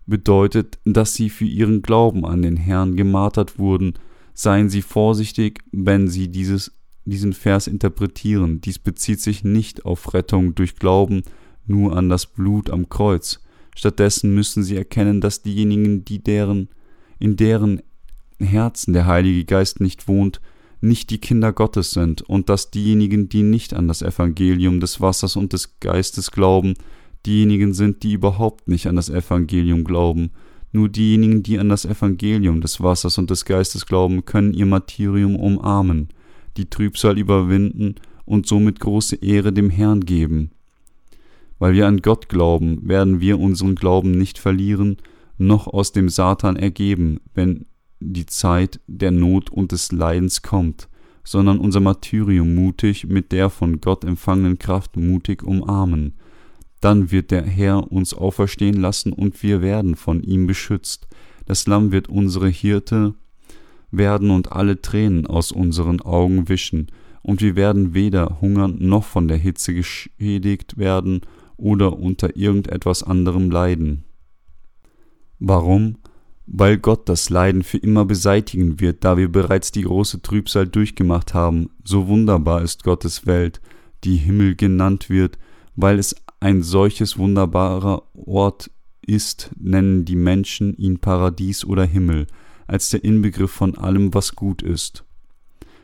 bedeutet, 0.10 0.80
dass 0.84 1.14
sie 1.14 1.30
für 1.30 1.46
ihren 1.46 1.82
Glauben 1.82 2.26
an 2.26 2.42
den 2.42 2.58
Herrn 2.58 2.98
gemartert 2.98 3.60
wurden. 3.60 3.94
Seien 4.34 4.70
Sie 4.70 4.82
vorsichtig, 4.82 5.62
wenn 5.72 6.08
Sie 6.08 6.30
dieses, 6.30 6.72
diesen 7.06 7.34
Vers 7.34 7.68
interpretieren. 7.68 8.62
Dies 8.62 8.80
bezieht 8.80 9.22
sich 9.22 9.44
nicht 9.44 9.86
auf 9.86 10.14
Rettung 10.14 10.56
durch 10.56 10.76
Glauben 10.76 11.24
nur 11.66 11.96
an 11.96 12.10
das 12.10 12.26
Blut 12.26 12.70
am 12.70 12.90
Kreuz. 12.90 13.42
Stattdessen 13.76 14.34
müssen 14.34 14.64
Sie 14.64 14.76
erkennen, 14.76 15.22
dass 15.22 15.42
diejenigen, 15.42 16.04
die 16.04 16.24
deren, 16.24 16.70
in 17.20 17.36
deren 17.36 17.82
Herzen 18.40 18.94
der 18.94 19.06
Heilige 19.06 19.46
Geist 19.46 19.80
nicht 19.82 20.08
wohnt, 20.08 20.42
nicht 20.82 21.10
die 21.10 21.18
Kinder 21.18 21.52
Gottes 21.52 21.92
sind 21.92 22.22
und 22.22 22.50
dass 22.50 22.72
diejenigen, 22.72 23.30
die 23.30 23.44
nicht 23.44 23.74
an 23.74 23.88
das 23.88 24.02
Evangelium 24.02 24.80
des 24.80 25.02
Wassers 25.02 25.36
und 25.36 25.54
des 25.54 25.80
Geistes 25.80 26.32
glauben, 26.32 26.76
diejenigen 27.26 27.74
sind, 27.74 28.04
die 28.04 28.14
überhaupt 28.14 28.68
nicht 28.68 28.88
an 28.88 28.96
das 28.96 29.10
Evangelium 29.10 29.84
glauben. 29.84 30.32
Nur 30.72 30.88
diejenigen, 30.88 31.44
die 31.44 31.58
an 31.60 31.70
das 31.70 31.86
Evangelium 31.86 32.62
des 32.62 32.80
Wassers 32.82 33.18
und 33.18 33.30
des 33.30 33.46
Geistes 33.46 33.86
glauben, 33.86 34.26
können 34.26 34.54
ihr 34.54 34.66
Martyrium 34.66 35.36
umarmen, 35.36 36.10
die 36.58 36.70
Trübsal 36.70 37.18
überwinden 37.18 37.96
und 38.26 38.48
somit 38.48 38.80
große 38.80 39.18
Ehre 39.18 39.52
dem 39.52 39.70
Herrn 39.70 40.02
geben. 40.02 40.52
Weil 41.58 41.74
wir 41.74 41.88
an 41.88 42.02
Gott 42.02 42.30
glauben, 42.30 42.88
werden 42.88 43.20
wir 43.20 43.40
unseren 43.40 43.76
Glauben 43.76 44.12
nicht 44.12 44.38
verlieren, 44.38 44.98
noch 45.38 45.68
aus 45.68 45.92
dem 45.92 46.08
Satan 46.08 46.56
ergeben, 46.56 47.20
wenn 47.34 47.66
die 48.00 48.26
Zeit 48.26 48.80
der 48.88 49.12
Not 49.12 49.50
und 49.50 49.72
des 49.72 49.92
Leidens 49.92 50.42
kommt, 50.42 50.88
sondern 51.24 51.60
unser 51.60 51.80
Martyrium 51.80 52.56
mutig 52.56 53.08
mit 53.08 53.32
der 53.32 53.50
von 53.50 53.82
Gott 53.82 54.04
empfangenen 54.04 54.58
Kraft 54.60 54.98
mutig 54.98 55.44
umarmen 55.44 56.14
dann 56.80 57.12
wird 57.12 57.32
der 57.32 57.44
Herr 57.44 57.92
uns 57.92 58.14
auferstehen 58.14 58.80
lassen 58.80 59.12
und 59.12 59.44
wir 59.44 59.62
werden 59.62 59.96
von 59.96 60.24
ihm 60.24 60.48
beschützt. 60.48 61.08
Das 61.46 61.68
Lamm 61.68 61.92
wird 61.92 62.08
unsere 62.08 62.48
Hirte 62.48 63.16
werden 63.92 64.30
und 64.30 64.52
alle 64.52 64.82
Tränen 64.82 65.26
aus 65.26 65.52
unseren 65.52 66.02
Augen 66.02 66.48
wischen, 66.48 66.88
und 67.22 67.42
wir 67.42 67.58
werden 67.58 67.94
weder 67.94 68.40
hungern 68.40 68.78
noch 68.80 69.04
von 69.04 69.28
der 69.28 69.36
Hitze 69.36 69.74
geschädigt 69.74 70.78
werden 70.78 71.22
oder 71.58 72.00
unter 72.00 72.38
irgendetwas 72.38 73.04
anderem 73.04 73.52
leiden. 73.52 74.06
Warum? 75.38 75.98
Weil 76.52 76.78
Gott 76.80 77.08
das 77.08 77.30
Leiden 77.30 77.62
für 77.62 77.78
immer 77.78 78.06
beseitigen 78.06 78.80
wird, 78.80 79.04
da 79.04 79.18
wir 79.18 79.32
bereits 79.32 79.72
die 79.72 79.84
große 79.84 80.24
Trübsal 80.24 80.68
durchgemacht 80.68 81.36
haben. 81.36 81.70
So 81.84 82.08
wunderbar 82.08 82.64
ist 82.64 82.84
Gottes 82.84 83.28
Welt, 83.28 83.62
die 84.04 84.16
Himmel 84.16 84.56
genannt 84.56 85.10
wird, 85.10 85.38
weil 85.76 86.00
es 86.00 86.16
ein 86.40 86.64
solches 86.64 87.18
wunderbarer 87.18 88.04
Ort 88.14 88.72
ist, 89.06 89.52
nennen 89.60 90.06
die 90.06 90.16
Menschen 90.16 90.76
ihn 90.78 91.00
Paradies 91.00 91.66
oder 91.66 91.86
Himmel, 91.86 92.28
als 92.68 92.90
der 92.90 93.04
Inbegriff 93.04 93.52
von 93.52 93.78
allem, 93.78 94.14
was 94.14 94.36
gut 94.36 94.62
ist. 94.62 95.04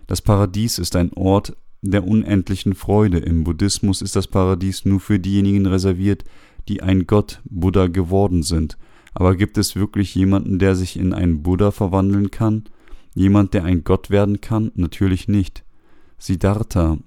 Das 0.07 0.21
Paradies 0.21 0.79
ist 0.79 0.95
ein 0.95 1.13
Ort 1.13 1.55
der 1.81 2.07
unendlichen 2.07 2.73
Freude. 2.73 3.19
Im 3.19 3.43
Buddhismus 3.43 4.01
ist 4.01 4.15
das 4.15 4.27
Paradies 4.27 4.85
nur 4.85 4.99
für 4.99 5.19
diejenigen 5.19 5.65
reserviert, 5.65 6.23
die 6.67 6.81
ein 6.81 7.05
Gott, 7.05 7.41
Buddha 7.45 7.87
geworden 7.87 8.43
sind. 8.43 8.77
Aber 9.15 9.35
gibt 9.35 9.57
es 9.57 9.75
wirklich 9.75 10.13
jemanden, 10.13 10.59
der 10.59 10.75
sich 10.75 10.99
in 10.99 11.13
einen 11.13 11.41
Buddha 11.41 11.71
verwandeln 11.71 12.31
kann? 12.31 12.65
Jemand, 13.13 13.53
der 13.53 13.63
ein 13.63 13.85
Gott 13.85 14.09
werden 14.09 14.41
kann? 14.41 14.71
Natürlich 14.75 15.29
nicht. 15.29 15.63
Siddhartha 16.17 16.97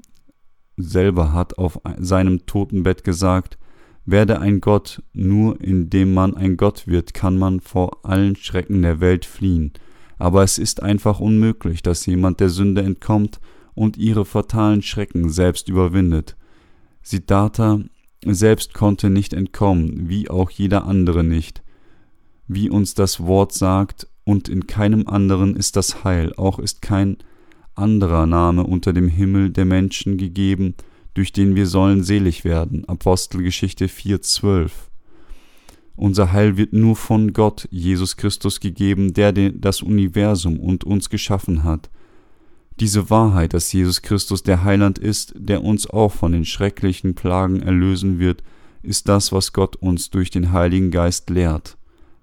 selber 0.79 1.33
hat 1.33 1.59
auf 1.59 1.81
seinem 1.99 2.47
Totenbett 2.47 3.05
gesagt, 3.05 3.59
werde 4.07 4.41
ein 4.41 4.63
Gott, 4.63 5.03
nur 5.13 5.61
indem 5.61 6.15
man 6.15 6.35
ein 6.35 6.57
Gott 6.57 6.87
wird, 6.87 7.13
kann 7.13 7.37
man 7.37 7.61
vor 7.61 8.07
allen 8.07 8.37
Schrecken 8.37 8.81
der 8.81 9.01
Welt 9.01 9.27
fliehen. 9.27 9.75
Aber 10.17 10.43
es 10.43 10.57
ist 10.57 10.83
einfach 10.83 11.21
unmöglich, 11.21 11.83
dass 11.83 12.07
jemand 12.07 12.41
der 12.41 12.49
Sünde 12.49 12.81
entkommt 12.81 13.39
und 13.75 13.99
ihre 13.99 14.25
fatalen 14.25 14.81
Schrecken 14.81 15.29
selbst 15.29 15.69
überwindet. 15.69 16.37
Siddhartha 17.03 17.81
selbst 18.25 18.73
konnte 18.73 19.11
nicht 19.11 19.35
entkommen, 19.35 20.09
wie 20.09 20.31
auch 20.31 20.51
jeder 20.51 20.87
andere 20.87 21.23
nicht. 21.23 21.63
Wie 22.49 22.71
uns 22.71 22.95
das 22.95 23.21
Wort 23.21 23.53
sagt, 23.53 24.09
und 24.25 24.49
in 24.49 24.67
keinem 24.67 25.07
anderen 25.07 25.57
ist 25.57 25.77
das 25.77 26.05
Heil, 26.05 26.35
auch 26.37 26.59
ist 26.59 26.83
kein 26.83 27.17
anderer 27.75 28.27
Name 28.27 28.65
unter 28.65 28.93
dem 28.93 29.09
Himmel 29.09 29.51
der 29.51 29.65
Menschen 29.65 30.19
gegeben, 30.19 30.75
durch 31.15 31.33
den 31.33 31.55
wir 31.55 31.67
sollen 31.67 32.03
selig 32.03 32.45
werden. 32.45 32.87
Apostelgeschichte 32.87 33.87
4,12. 33.87 34.71
Unser 35.97 36.33
Heil 36.33 36.57
wird 36.57 36.73
nur 36.75 36.95
von 36.95 37.33
Gott, 37.33 37.67
Jesus 37.71 38.17
Christus, 38.17 38.61
gegeben, 38.61 39.15
der 39.15 39.33
das 39.33 39.83
Universum 39.83 40.61
und 40.61 40.85
uns 40.85 41.11
geschaffen 41.11 41.65
hat. 41.65 41.91
Diese 42.79 43.11
Wahrheit, 43.11 43.55
dass 43.55 43.73
Jesus 43.73 44.03
Christus 44.03 44.43
der 44.43 44.63
Heiland 44.63 44.99
ist, 44.99 45.33
der 45.37 45.65
uns 45.65 45.89
auch 45.89 46.13
von 46.13 46.33
den 46.33 46.45
schrecklichen 46.45 47.15
Plagen 47.15 47.61
erlösen 47.61 48.19
wird, 48.19 48.43
ist 48.83 49.09
das, 49.09 49.33
was 49.33 49.53
Gott 49.53 49.77
uns 49.77 50.11
durch 50.11 50.31
den 50.31 50.53
Heiligen 50.53 50.91
Geist 50.91 51.31
lehrt. 51.31 51.78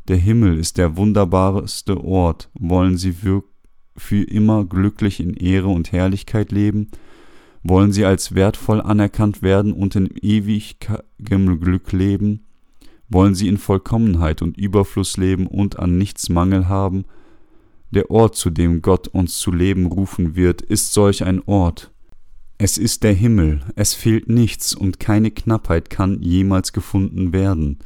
Der 0.07 0.17
Himmel 0.17 0.59
ist 0.59 0.77
der 0.77 0.97
wunderbarste 0.97 2.03
Ort. 2.03 2.51
Wollen 2.53 2.97
Sie 2.97 3.13
für 3.13 4.23
immer 4.23 4.65
glücklich 4.65 5.19
in 5.19 5.33
Ehre 5.33 5.67
und 5.67 5.91
Herrlichkeit 5.91 6.51
leben? 6.51 6.91
Wollen 7.63 7.91
Sie 7.91 8.05
als 8.05 8.35
wertvoll 8.35 8.81
anerkannt 8.81 9.41
werden 9.41 9.73
und 9.73 9.95
in 9.95 10.11
ewigem 10.21 11.59
Glück 11.59 11.91
leben? 11.91 12.45
Wollen 13.09 13.33
Sie 13.33 13.47
in 13.47 13.57
Vollkommenheit 13.57 14.43
und 14.43 14.57
Überfluss 14.57 15.17
leben 15.17 15.47
und 15.47 15.79
an 15.79 15.97
nichts 15.97 16.29
Mangel 16.29 16.67
haben? 16.67 17.05
Der 17.89 18.11
Ort, 18.11 18.35
zu 18.35 18.51
dem 18.51 18.83
Gott 18.83 19.07
uns 19.07 19.39
zu 19.39 19.51
leben 19.51 19.87
rufen 19.87 20.35
wird, 20.35 20.61
ist 20.61 20.93
solch 20.93 21.23
ein 21.23 21.41
Ort. 21.47 21.91
Es 22.59 22.77
ist 22.77 23.03
der 23.03 23.13
Himmel, 23.13 23.61
es 23.75 23.95
fehlt 23.95 24.29
nichts 24.29 24.75
und 24.75 24.99
keine 24.99 25.31
Knappheit 25.31 25.89
kann 25.89 26.21
jemals 26.21 26.73
gefunden 26.73 27.33
werden. 27.33 27.79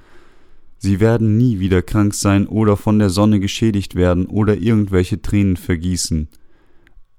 Sie 0.80 0.99
werden 0.99 1.38
nie 1.38 1.60
wieder 1.60 1.81
krank 1.81 2.14
sein 2.14 2.47
oder 2.47 2.76
von 2.76 2.97
der 2.97 3.10
Sonne 3.10 3.39
geschädigt 3.39 3.95
werden 3.95 4.26
oder 4.26 4.57
irgendwelche 4.57 5.22
Tränen 5.22 5.56
vergießen. 5.56 6.30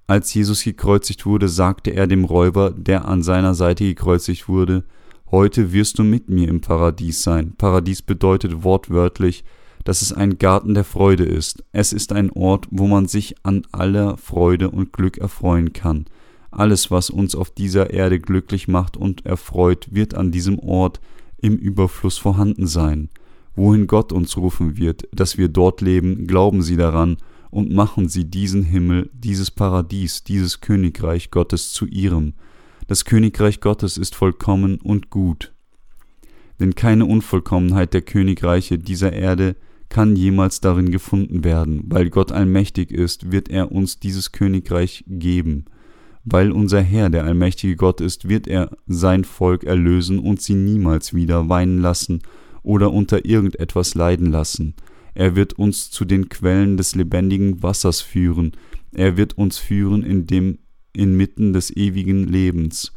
Als 0.09 0.35
Jesus 0.35 0.65
gekreuzigt 0.65 1.25
wurde, 1.25 1.49
sagte 1.49 1.91
er 1.91 2.09
dem 2.09 2.25
Räuber, 2.25 2.73
der 2.73 3.07
an 3.07 3.23
seiner 3.23 3.55
Seite 3.55 3.85
gekreuzigt 3.85 4.49
wurde, 4.49 4.85
Heute 5.31 5.73
wirst 5.73 6.01
du 6.01 6.03
mit 6.03 6.29
mir 6.29 6.49
im 6.49 6.61
Paradies 6.61 7.23
sein. 7.23 7.55
Paradies 7.57 8.03
bedeutet 8.03 8.65
wortwörtlich 8.65 9.45
dass 9.85 10.03
es 10.03 10.13
ein 10.13 10.39
Garten 10.39 10.75
der 10.75 10.85
Freude 10.85 11.25
ist. 11.25 11.65
Es 11.73 11.93
ist 11.93 12.13
ein 12.13 12.31
Ort, 12.31 12.67
wo 12.71 12.87
man 12.87 13.07
sich 13.07 13.35
an 13.43 13.63
aller 13.73 14.17
Freude 14.17 14.71
und 14.71 14.93
Glück 14.93 15.19
erfreuen 15.19 15.73
kann. 15.73 16.07
Alles, 16.51 16.91
was 16.91 17.11
uns 17.11 17.35
auf 17.35 17.51
dieser 17.51 17.91
Erde 17.91 18.19
glücklich 18.19 18.69
macht 18.69 18.97
und 18.97 19.25
erfreut, 19.25 19.89
wird 19.91 20.15
an 20.15 20.33
diesem 20.33 20.59
Ort 20.59 21.01
im 21.39 21.57
Überfluss 21.57 22.19
vorhanden 22.19 22.67
sein. 22.67 23.09
Wohin 23.57 23.87
Gott 23.87 24.13
uns 24.13 24.37
rufen 24.37 24.77
wird, 24.77 25.09
dass 25.13 25.39
wir 25.39 25.49
dort 25.49 25.81
leben, 25.81 26.27
glauben 26.27 26.63
Sie 26.63 26.77
daran 26.77 27.17
und 27.51 27.73
machen 27.73 28.09
Sie 28.09 28.25
diesen 28.25 28.63
Himmel, 28.63 29.11
dieses 29.13 29.51
Paradies, 29.51 30.25
dieses 30.25 30.61
Königreich 30.61 31.31
Gottes 31.31 31.73
zu 31.73 31.87
Ihrem. 31.87 32.35
Das 32.87 33.05
Königreich 33.05 33.61
Gottes 33.61 33.97
ist 33.97 34.15
vollkommen 34.15 34.79
und 34.81 35.11
gut. 35.11 35.53
Denn 36.61 36.75
keine 36.75 37.07
Unvollkommenheit 37.07 37.95
der 37.95 38.03
Königreiche 38.03 38.79
dieser 38.79 39.13
Erde 39.13 39.57
kann 39.89 40.15
jemals 40.15 40.61
darin 40.61 40.91
gefunden 40.91 41.43
werden. 41.43 41.83
Weil 41.87 42.11
Gott 42.11 42.31
allmächtig 42.33 42.93
ist, 42.93 43.33
wird 43.33 43.49
er 43.49 43.73
uns 43.73 43.99
dieses 43.99 44.31
Königreich 44.31 45.05
geben. 45.09 45.65
Weil 46.25 46.53
unser 46.53 46.83
Herr 46.83 47.11
der 47.11 47.25
allmächtige 47.25 47.77
Gott 47.77 48.01
ist, 48.01 48.29
wird 48.29 48.47
er 48.47 48.71
sein 48.87 49.25
Volk 49.25 49.65
erlösen 49.65 50.19
und 50.19 50.41
sie 50.41 50.55
niemals 50.55 51.15
wieder 51.15 51.49
weinen 51.49 51.81
lassen 51.81 52.23
oder 52.63 52.93
unter 52.93 53.25
irgendetwas 53.25 53.95
leiden 53.95 54.31
lassen. 54.31 54.75
Er 55.15 55.37
wird 55.37 55.55
uns 55.55 55.91
zu 55.91 56.05
den 56.05 56.29
Quellen 56.29 56.77
des 56.77 56.95
lebendigen 56.95 57.63
Wassers 57.63 58.01
führen. 58.01 58.53
Er 58.93 59.17
wird 59.17 59.37
uns 59.39 59.59
führen 59.59 60.03
in 60.03 60.27
dem 60.27 60.59
inmitten 60.93 61.53
des 61.53 61.75
ewigen 61.77 62.27
Lebens, 62.27 62.93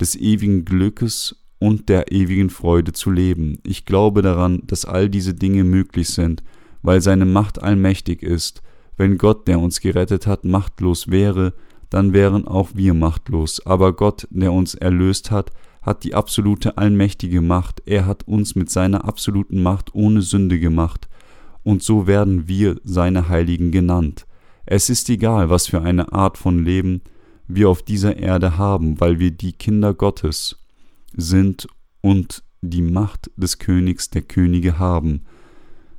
des 0.00 0.16
ewigen 0.16 0.64
Glückes 0.64 1.44
und 1.58 1.88
der 1.88 2.12
ewigen 2.12 2.50
Freude 2.50 2.92
zu 2.92 3.10
leben. 3.10 3.58
Ich 3.64 3.84
glaube 3.84 4.22
daran, 4.22 4.62
dass 4.66 4.84
all 4.84 5.08
diese 5.08 5.34
Dinge 5.34 5.64
möglich 5.64 6.08
sind, 6.08 6.42
weil 6.82 7.00
seine 7.00 7.24
Macht 7.24 7.62
allmächtig 7.62 8.22
ist. 8.22 8.62
Wenn 8.96 9.18
Gott, 9.18 9.48
der 9.48 9.60
uns 9.60 9.80
gerettet 9.80 10.26
hat, 10.26 10.44
machtlos 10.44 11.08
wäre, 11.08 11.54
dann 11.90 12.12
wären 12.12 12.46
auch 12.46 12.70
wir 12.74 12.94
machtlos. 12.94 13.64
Aber 13.64 13.94
Gott, 13.94 14.26
der 14.30 14.52
uns 14.52 14.74
erlöst 14.74 15.30
hat, 15.30 15.50
hat 15.86 16.02
die 16.02 16.14
absolute 16.14 16.76
allmächtige 16.76 17.40
Macht. 17.40 17.80
Er 17.86 18.04
hat 18.04 18.26
uns 18.26 18.56
mit 18.56 18.68
seiner 18.70 19.04
absoluten 19.04 19.62
Macht 19.62 19.94
ohne 19.94 20.20
Sünde 20.20 20.58
gemacht. 20.58 21.08
Und 21.62 21.82
so 21.82 22.08
werden 22.08 22.48
wir 22.48 22.80
seine 22.82 23.28
Heiligen 23.28 23.70
genannt. 23.70 24.26
Es 24.66 24.90
ist 24.90 25.08
egal, 25.08 25.48
was 25.48 25.68
für 25.68 25.80
eine 25.80 26.12
Art 26.12 26.38
von 26.38 26.64
Leben 26.64 27.02
wir 27.46 27.70
auf 27.70 27.82
dieser 27.82 28.16
Erde 28.16 28.58
haben, 28.58 29.00
weil 29.00 29.20
wir 29.20 29.30
die 29.30 29.52
Kinder 29.52 29.94
Gottes 29.94 30.58
sind 31.16 31.68
und 32.00 32.42
die 32.62 32.82
Macht 32.82 33.30
des 33.36 33.58
Königs 33.58 34.10
der 34.10 34.22
Könige 34.22 34.80
haben, 34.80 35.22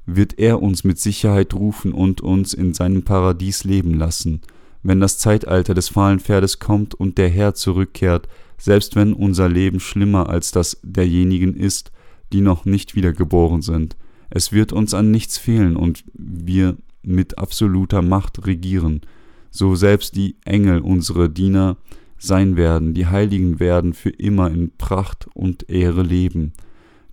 wird 0.06 0.38
er 0.38 0.62
uns 0.62 0.84
mit 0.84 1.00
Sicherheit 1.00 1.54
rufen 1.54 1.94
und 1.94 2.20
uns 2.20 2.54
in 2.54 2.74
seinem 2.74 3.04
Paradies 3.04 3.64
leben 3.64 3.94
lassen, 3.94 4.42
wenn 4.84 5.00
das 5.00 5.18
Zeitalter 5.18 5.74
des 5.74 5.90
fahlen 5.90 6.20
Pferdes 6.20 6.60
kommt 6.60 6.94
und 6.94 7.18
der 7.18 7.30
Herr 7.30 7.54
zurückkehrt, 7.54 8.28
selbst 8.58 8.96
wenn 8.96 9.14
unser 9.14 9.50
Leben 9.50 9.80
schlimmer 9.80 10.30
als 10.30 10.52
das 10.52 10.80
derjenigen 10.84 11.56
ist, 11.56 11.92
die 12.34 12.42
noch 12.42 12.66
nicht 12.66 12.96
wiedergeboren 12.96 13.62
sind. 13.62 13.96
Es 14.30 14.52
wird 14.52 14.74
uns 14.74 14.94
an 14.94 15.12
nichts 15.12 15.38
fehlen 15.38 15.78
und 15.78 16.04
wir 16.14 16.78
mit 17.02 17.38
absoluter 17.38 18.02
Macht 18.02 18.46
regieren, 18.46 19.02
so 19.50 19.76
selbst 19.76 20.16
die 20.16 20.36
Engel 20.44 20.82
unsere 20.82 21.30
Diener 21.30 21.78
sein 22.18 22.58
werden. 22.58 22.94
Die 22.94 23.08
Heiligen 23.08 23.60
werden 23.60 23.94
für 23.94 24.10
immer 24.10 24.52
in 24.52 24.72
Pracht 24.78 25.28
und 25.34 25.70
Ehre 25.70 26.04
leben. 26.04 26.54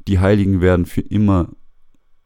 Die 0.08 0.18
Heiligen 0.18 0.60
werden 0.60 0.86
für 0.86 1.02
immer 1.02 1.50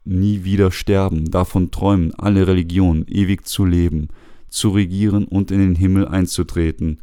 nie 0.03 0.43
wieder 0.43 0.71
sterben, 0.71 1.29
davon 1.29 1.71
träumen 1.71 2.13
alle 2.15 2.47
Religionen, 2.47 3.05
ewig 3.07 3.45
zu 3.47 3.65
leben, 3.65 4.07
zu 4.47 4.69
regieren 4.69 5.25
und 5.25 5.51
in 5.51 5.59
den 5.59 5.75
Himmel 5.75 6.07
einzutreten. 6.07 6.99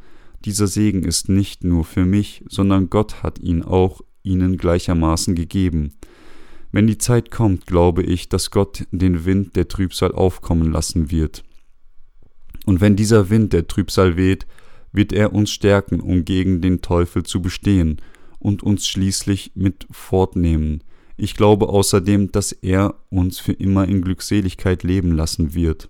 Dieser 0.47 0.69
Segen 0.69 1.03
ist 1.03 1.29
nicht 1.29 1.65
nur 1.65 1.85
für 1.85 2.05
mich, 2.05 2.45
sondern 2.49 2.89
Gott 2.89 3.25
hat 3.25 3.41
ihn 3.41 3.63
auch 3.63 4.01
ihnen 4.23 4.57
gleichermaßen 4.57 5.35
gegeben. 5.35 5.95
Wenn 6.71 6.87
die 6.87 6.99
Zeit 6.99 7.33
kommt, 7.33 7.67
glaube 7.67 8.05
ich, 8.05 8.29
dass 8.29 8.53
Gott 8.53 8.87
den 8.93 9.25
Wind 9.25 9.57
der 9.57 9.67
Trübsal 9.67 10.13
aufkommen 10.13 10.71
lassen 10.71 11.11
wird. 11.11 11.43
Und 12.65 12.81
wenn 12.81 12.95
dieser 12.95 13.29
Wind 13.29 13.53
der 13.53 13.67
Trübsal 13.67 14.17
weht, 14.17 14.47
wird 14.93 15.13
er 15.13 15.33
uns 15.33 15.51
stärken, 15.51 16.01
um 16.01 16.25
gegen 16.25 16.61
den 16.61 16.81
Teufel 16.81 17.25
zu 17.25 17.43
bestehen 17.43 18.01
und 18.39 18.63
uns 18.63 18.87
schließlich 18.87 19.53
mit 19.57 19.89
fortnehmen. 19.91 20.85
Ich 21.17 21.35
glaube 21.35 21.69
außerdem, 21.71 22.31
dass 22.31 22.53
er 22.53 22.95
uns 23.11 23.41
für 23.41 23.53
immer 23.53 23.89
in 23.89 24.01
Glückseligkeit 24.01 24.85
leben 24.85 25.11
lassen 25.11 25.55
wird. 25.55 25.89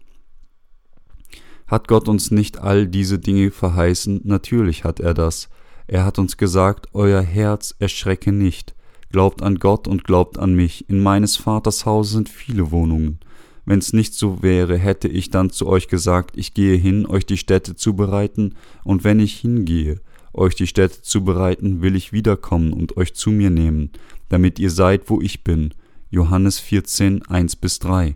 Hat 1.67 1.89
Gott 1.89 2.09
uns 2.09 2.31
nicht 2.31 2.59
all 2.59 2.87
diese 2.87 3.19
Dinge 3.19 3.51
verheißen? 3.51 4.21
Natürlich 4.25 4.85
hat 4.85 5.01
er 5.01 5.15
das. 5.15 5.49
Er 5.87 6.05
hat 6.05 6.19
uns 6.19 6.37
gesagt, 6.37 6.89
Euer 6.93 7.23
Herz 7.23 7.75
erschrecke 7.79 8.33
nicht. 8.33 8.75
Glaubt 9.11 9.43
an 9.43 9.57
Gott 9.59 9.89
und 9.89 10.05
glaubt 10.05 10.39
an 10.39 10.55
mich. 10.55 10.89
In 10.89 11.03
meines 11.03 11.37
Vaters 11.37 11.87
Haus 11.87 12.11
sind 12.11 12.29
viele 12.29 12.71
Wohnungen. 12.71 13.19
Wenn's 13.65 13.93
nicht 13.93 14.15
so 14.15 14.43
wäre, 14.43 14.79
hätte 14.79 15.09
ich 15.09 15.31
dann 15.31 15.51
zu 15.51 15.67
euch 15.67 15.89
gesagt, 15.89 16.37
ich 16.37 16.55
gehe 16.55 16.77
hin, 16.77 17.05
euch 17.05 17.27
die 17.27 17.37
Städte 17.37 17.75
zu 17.75 17.97
bereiten, 17.97 18.55
und 18.85 19.03
wenn 19.03 19.19
ich 19.19 19.35
hingehe, 19.35 20.01
euch 20.33 20.55
die 20.55 20.69
Städte 20.69 21.03
zu 21.03 21.25
bereiten, 21.25 21.83
will 21.83 21.97
ich 21.97 22.13
wiederkommen 22.13 22.73
und 22.73 22.97
euch 22.97 23.15
zu 23.15 23.31
mir 23.31 23.51
nehmen, 23.51 23.91
damit 24.29 24.61
ihr 24.61 24.71
seid, 24.71 25.11
wo 25.11 25.21
ich 25.21 25.43
bin. 25.43 25.75
Johannes 26.11 26.61
14, 26.61 27.27
1 27.27 27.57
bis 27.57 27.81
3. 27.81 28.15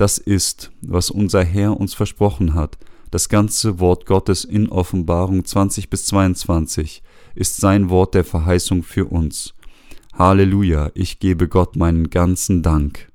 Das 0.00 0.16
ist, 0.16 0.72
was 0.80 1.10
unser 1.10 1.44
Herr 1.44 1.78
uns 1.78 1.92
versprochen 1.92 2.54
hat. 2.54 2.78
Das 3.10 3.28
ganze 3.28 3.80
Wort 3.80 4.06
Gottes 4.06 4.44
in 4.46 4.70
Offenbarung 4.70 5.44
20 5.44 5.90
bis 5.90 6.06
22 6.06 7.02
ist 7.34 7.58
sein 7.58 7.90
Wort 7.90 8.14
der 8.14 8.24
Verheißung 8.24 8.82
für 8.82 9.04
uns. 9.04 9.52
Halleluja, 10.14 10.90
ich 10.94 11.18
gebe 11.18 11.48
Gott 11.48 11.76
meinen 11.76 12.08
ganzen 12.08 12.62
Dank. 12.62 13.09